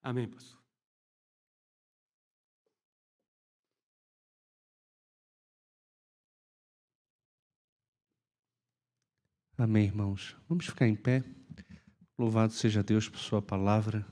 Amém, 0.02 0.28
pastor. 0.28 0.62
Amém, 9.58 9.86
irmãos. 9.86 10.36
Vamos 10.48 10.68
ficar 10.68 10.88
em 10.88 10.96
pé. 10.96 11.24
Louvado 12.18 12.54
seja 12.54 12.84
Deus 12.84 13.10
por 13.10 13.18
Sua 13.18 13.42
palavra, 13.42 14.06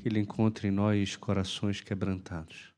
que 0.00 0.08
Ele 0.08 0.18
encontre 0.18 0.68
em 0.68 0.72
nós 0.72 1.14
corações 1.14 1.80
quebrantados. 1.80 2.74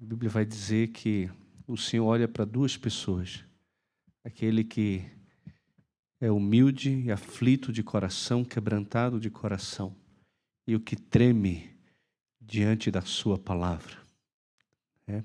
A 0.00 0.04
Bíblia 0.04 0.28
vai 0.28 0.44
dizer 0.44 0.88
que 0.88 1.30
o 1.66 1.76
Senhor 1.76 2.06
olha 2.06 2.26
para 2.26 2.44
duas 2.44 2.76
pessoas: 2.76 3.44
aquele 4.24 4.64
que 4.64 5.04
é 6.20 6.30
humilde 6.30 6.90
e 6.90 7.12
aflito 7.12 7.72
de 7.72 7.82
coração, 7.82 8.44
quebrantado 8.44 9.20
de 9.20 9.30
coração, 9.30 9.94
e 10.66 10.74
o 10.74 10.80
que 10.80 10.96
treme 10.96 11.70
diante 12.40 12.90
da 12.90 13.02
Sua 13.02 13.38
palavra. 13.38 13.96
É? 15.06 15.22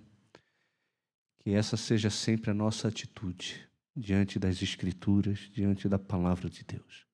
Que 1.39 1.51
essa 1.51 1.77
seja 1.77 2.09
sempre 2.09 2.51
a 2.51 2.53
nossa 2.53 2.87
atitude 2.87 3.67
diante 3.95 4.37
das 4.37 4.61
Escrituras, 4.61 5.39
diante 5.53 5.87
da 5.89 5.99
palavra 5.99 6.49
de 6.49 6.63
Deus. 6.63 7.05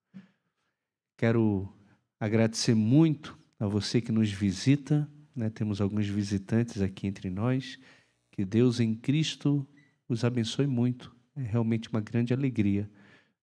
Quero 1.18 1.72
agradecer 2.20 2.76
muito 2.76 3.38
a 3.60 3.68
você 3.68 4.02
que 4.02 4.12
nos 4.12 4.32
visita 4.32 5.10
né? 5.38 5.52
Temos 5.52 5.80
alguns 5.80 6.08
visitantes 6.08 6.82
aqui 6.82 7.06
entre 7.06 7.30
nós. 7.30 7.80
Que 8.32 8.44
Deus 8.44 8.80
em 8.80 8.96
Cristo 8.96 9.66
os 10.10 10.24
abençoe 10.24 10.66
muito. 10.66 11.16
É 11.36 11.42
realmente 11.42 11.90
uma 11.90 12.02
grande 12.02 12.34
alegria 12.34 12.90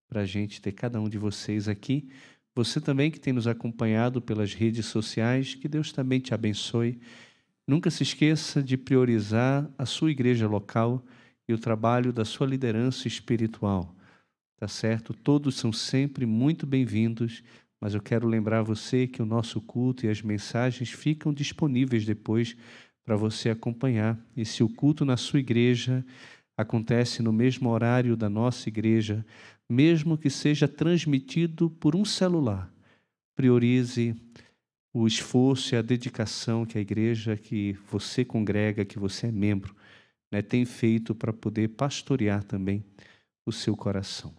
para 0.08 0.22
a 0.22 0.26
gente 0.26 0.60
ter 0.60 0.72
cada 0.72 1.00
um 1.00 1.08
de 1.08 1.18
vocês 1.18 1.68
aqui. 1.68 2.08
Você 2.54 2.80
também 2.80 3.10
que 3.10 3.18
tem 3.18 3.32
nos 3.32 3.46
acompanhado 3.46 4.22
pelas 4.22 4.54
redes 4.54 4.86
sociais, 4.86 5.54
que 5.54 5.66
Deus 5.66 5.92
também 5.92 6.20
te 6.20 6.32
abençoe. 6.32 7.00
Nunca 7.66 7.90
se 7.90 8.02
esqueça 8.02 8.62
de 8.62 8.76
priorizar 8.76 9.68
a 9.76 9.84
sua 9.84 10.10
igreja 10.10 10.46
local 10.46 11.04
e 11.48 11.52
o 11.52 11.58
trabalho 11.58 12.12
da 12.12 12.24
sua 12.24 12.46
liderança 12.46 13.08
espiritual. 13.08 13.94
Tá 14.56 14.68
certo? 14.68 15.12
Todos 15.12 15.56
são 15.56 15.72
sempre 15.72 16.24
muito 16.24 16.66
bem-vindos, 16.66 17.42
mas 17.80 17.92
eu 17.92 18.00
quero 18.00 18.28
lembrar 18.28 18.62
você 18.62 19.06
que 19.06 19.20
o 19.20 19.26
nosso 19.26 19.60
culto 19.60 20.06
e 20.06 20.08
as 20.08 20.22
mensagens 20.22 20.90
ficam 20.90 21.34
disponíveis 21.34 22.06
depois 22.06 22.56
para 23.04 23.16
você 23.16 23.50
acompanhar. 23.50 24.18
E 24.36 24.44
se 24.44 24.62
o 24.62 24.68
culto 24.68 25.04
na 25.04 25.16
sua 25.16 25.40
igreja 25.40 26.04
acontece 26.56 27.22
no 27.22 27.32
mesmo 27.32 27.68
horário 27.68 28.16
da 28.16 28.30
nossa 28.30 28.68
igreja, 28.68 29.26
mesmo 29.68 30.18
que 30.18 30.30
seja 30.30 30.68
transmitido 30.68 31.70
por 31.70 31.96
um 31.96 32.04
celular, 32.04 32.72
priorize 33.34 34.14
o 34.92 35.06
esforço 35.06 35.74
e 35.74 35.78
a 35.78 35.82
dedicação 35.82 36.64
que 36.64 36.78
a 36.78 36.80
igreja 36.80 37.36
que 37.36 37.76
você 37.90 38.24
congrega, 38.24 38.84
que 38.84 38.98
você 38.98 39.26
é 39.26 39.32
membro, 39.32 39.74
né, 40.30 40.40
tem 40.40 40.64
feito 40.64 41.14
para 41.14 41.32
poder 41.32 41.68
pastorear 41.70 42.44
também 42.44 42.84
o 43.44 43.52
seu 43.52 43.76
coração. 43.76 44.32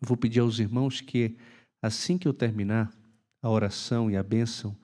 Vou 0.00 0.16
pedir 0.16 0.40
aos 0.40 0.58
irmãos 0.58 1.00
que, 1.00 1.36
assim 1.80 2.16
que 2.16 2.28
eu 2.28 2.32
terminar 2.32 2.92
a 3.42 3.50
oração 3.50 4.10
e 4.10 4.16
a 4.16 4.22
bênção, 4.22 4.76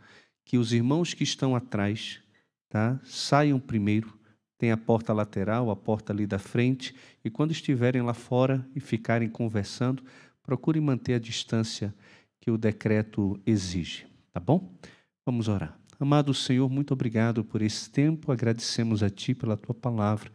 que 0.45 0.59
os 0.59 0.73
irmãos 0.73 1.15
que 1.15 1.23
estão 1.23 1.55
atrás 1.55 2.21
tá, 2.69 3.01
saiam 3.05 3.61
primeiro, 3.61 4.18
tem 4.59 4.73
a 4.73 4.77
porta 4.77 5.13
lateral, 5.13 5.71
a 5.71 5.77
porta 5.77 6.13
ali 6.13 6.27
da 6.27 6.39
frente, 6.39 6.95
e 7.25 7.31
quando 7.31 7.53
estiverem 7.53 8.03
lá 8.03 8.13
fora 8.13 8.67
e 8.75 8.81
ficarem 8.81 9.29
conversando, 9.29 10.03
procurem 10.43 10.83
manter 10.83 11.15
a 11.15 11.19
distância 11.19 11.95
que 12.41 12.51
o 12.51 12.59
decreto 12.59 13.41
exige. 13.47 14.07
Tá 14.33 14.41
bom? 14.41 14.77
Vamos 15.25 15.47
orar. 15.47 15.79
Amado 16.01 16.35
Senhor, 16.35 16.69
muito 16.69 16.93
obrigado 16.93 17.45
por 17.45 17.63
esse 17.63 17.91
tempo. 17.91 18.33
Agradecemos 18.33 19.03
a 19.03 19.11
Ti 19.11 19.35
pela 19.35 19.57
Tua 19.57 19.75
palavra, 19.75 20.31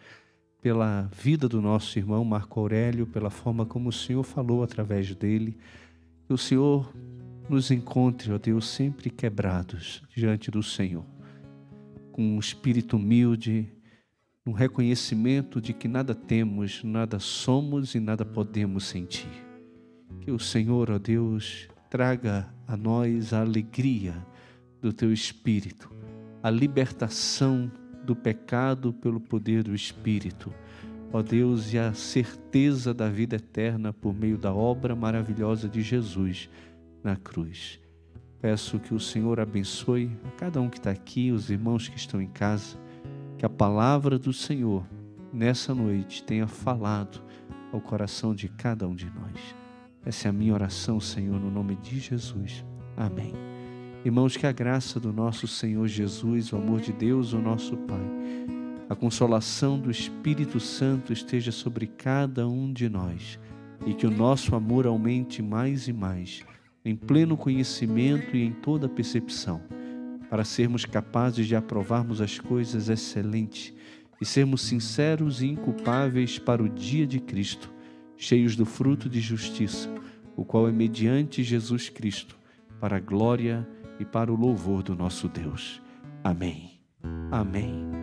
pela 0.61 1.09
vida 1.11 1.49
do 1.49 1.61
nosso 1.61 1.97
irmão 1.97 2.23
Marco 2.23 2.59
Aurélio, 2.59 3.07
pela 3.07 3.29
forma 3.29 3.65
como 3.65 3.89
o 3.89 3.93
Senhor 3.93 4.23
falou 4.23 4.63
através 4.63 5.13
dele. 5.15 5.57
Que 6.27 6.33
o 6.33 6.37
Senhor 6.37 6.93
nos 7.49 7.71
encontre, 7.71 8.31
ó 8.31 8.37
Deus, 8.37 8.67
sempre 8.67 9.09
quebrados 9.09 10.01
diante 10.15 10.49
do 10.49 10.61
Senhor, 10.61 11.05
com 12.11 12.21
um 12.21 12.39
espírito 12.39 12.95
humilde, 12.95 13.72
um 14.45 14.51
reconhecimento 14.51 15.61
de 15.61 15.73
que 15.73 15.87
nada 15.87 16.13
temos, 16.13 16.83
nada 16.83 17.17
somos 17.17 17.95
e 17.95 17.99
nada 17.99 18.25
podemos 18.25 18.85
sentir. 18.85 19.29
Que 20.19 20.31
o 20.31 20.39
Senhor, 20.39 20.91
ó 20.91 20.99
Deus, 20.99 21.69
traga 21.89 22.53
a 22.67 22.75
nós 22.75 23.31
a 23.31 23.39
alegria 23.39 24.13
do 24.81 24.91
teu 24.91 25.13
Espírito, 25.13 25.89
a 26.41 26.49
libertação 26.49 27.71
do 28.03 28.13
pecado 28.13 28.91
pelo 28.91 29.19
poder 29.19 29.63
do 29.63 29.73
Espírito, 29.73 30.53
ó 31.13 31.21
Deus, 31.21 31.71
e 31.71 31.79
a 31.79 31.93
certeza 31.93 32.93
da 32.93 33.09
vida 33.09 33.37
eterna 33.37 33.93
por 33.93 34.13
meio 34.13 34.37
da 34.37 34.53
obra 34.53 34.93
maravilhosa 34.93 35.69
de 35.69 35.81
Jesus 35.81 36.49
na 37.01 37.15
cruz. 37.15 37.79
Peço 38.41 38.77
que 38.77 38.93
o 38.93 38.99
Senhor 38.99 39.39
abençoe 39.39 40.11
a 40.25 40.31
cada 40.31 40.59
um 40.59 40.69
que 40.69 40.79
está 40.79 40.91
aqui, 40.91 41.31
os 41.31 41.49
irmãos 41.49 41.87
que 41.87 41.95
estão 41.95 42.21
em 42.21 42.27
casa, 42.27 42.77
que 43.43 43.45
a 43.45 43.49
palavra 43.49 44.17
do 44.17 44.31
Senhor 44.31 44.87
nessa 45.33 45.75
noite 45.75 46.23
tenha 46.23 46.47
falado 46.47 47.21
ao 47.73 47.81
coração 47.81 48.33
de 48.33 48.47
cada 48.47 48.87
um 48.87 48.95
de 48.95 49.07
nós. 49.07 49.53
Essa 50.05 50.29
é 50.29 50.29
a 50.29 50.31
minha 50.31 50.53
oração, 50.53 50.97
Senhor, 50.97 51.37
no 51.37 51.51
nome 51.51 51.75
de 51.75 51.99
Jesus. 51.99 52.63
Amém. 52.95 53.33
Irmãos, 54.05 54.37
que 54.37 54.47
a 54.47 54.51
graça 54.53 54.97
do 54.97 55.11
nosso 55.11 55.45
Senhor 55.45 55.85
Jesus, 55.89 56.53
o 56.53 56.55
amor 56.55 56.79
de 56.79 56.93
Deus, 56.93 57.33
o 57.33 57.37
nosso 57.37 57.75
Pai, 57.75 58.07
a 58.89 58.95
consolação 58.95 59.77
do 59.77 59.91
Espírito 59.91 60.57
Santo 60.57 61.11
esteja 61.11 61.51
sobre 61.51 61.85
cada 61.85 62.47
um 62.47 62.71
de 62.71 62.87
nós 62.87 63.37
e 63.85 63.93
que 63.93 64.07
o 64.07 64.11
nosso 64.11 64.55
amor 64.55 64.87
aumente 64.87 65.41
mais 65.41 65.89
e 65.89 65.91
mais, 65.91 66.45
em 66.85 66.95
pleno 66.95 67.35
conhecimento 67.35 68.37
e 68.37 68.41
em 68.45 68.53
toda 68.53 68.87
percepção, 68.87 69.61
para 70.33 70.43
sermos 70.43 70.83
capazes 70.83 71.45
de 71.45 71.55
aprovarmos 71.55 72.19
as 72.19 72.39
coisas 72.39 72.89
excelentes 72.89 73.71
e 74.19 74.25
sermos 74.25 74.63
sinceros 74.63 75.43
e 75.43 75.45
inculpáveis 75.45 76.39
para 76.39 76.63
o 76.63 76.67
dia 76.67 77.05
de 77.05 77.19
Cristo 77.19 77.71
cheios 78.17 78.55
do 78.55 78.65
fruto 78.65 79.07
de 79.07 79.21
justiça, 79.21 79.87
o 80.35 80.43
qual 80.43 80.67
é 80.67 80.71
mediante 80.71 81.43
Jesus 81.43 81.87
Cristo, 81.87 82.35
para 82.79 82.97
a 82.97 82.99
glória 82.99 83.67
e 83.99 84.05
para 84.05 84.33
o 84.33 84.35
louvor 84.35 84.81
do 84.81 84.95
nosso 84.95 85.29
Deus. 85.29 85.79
Amém. 86.23 86.79
Amém. 87.29 88.02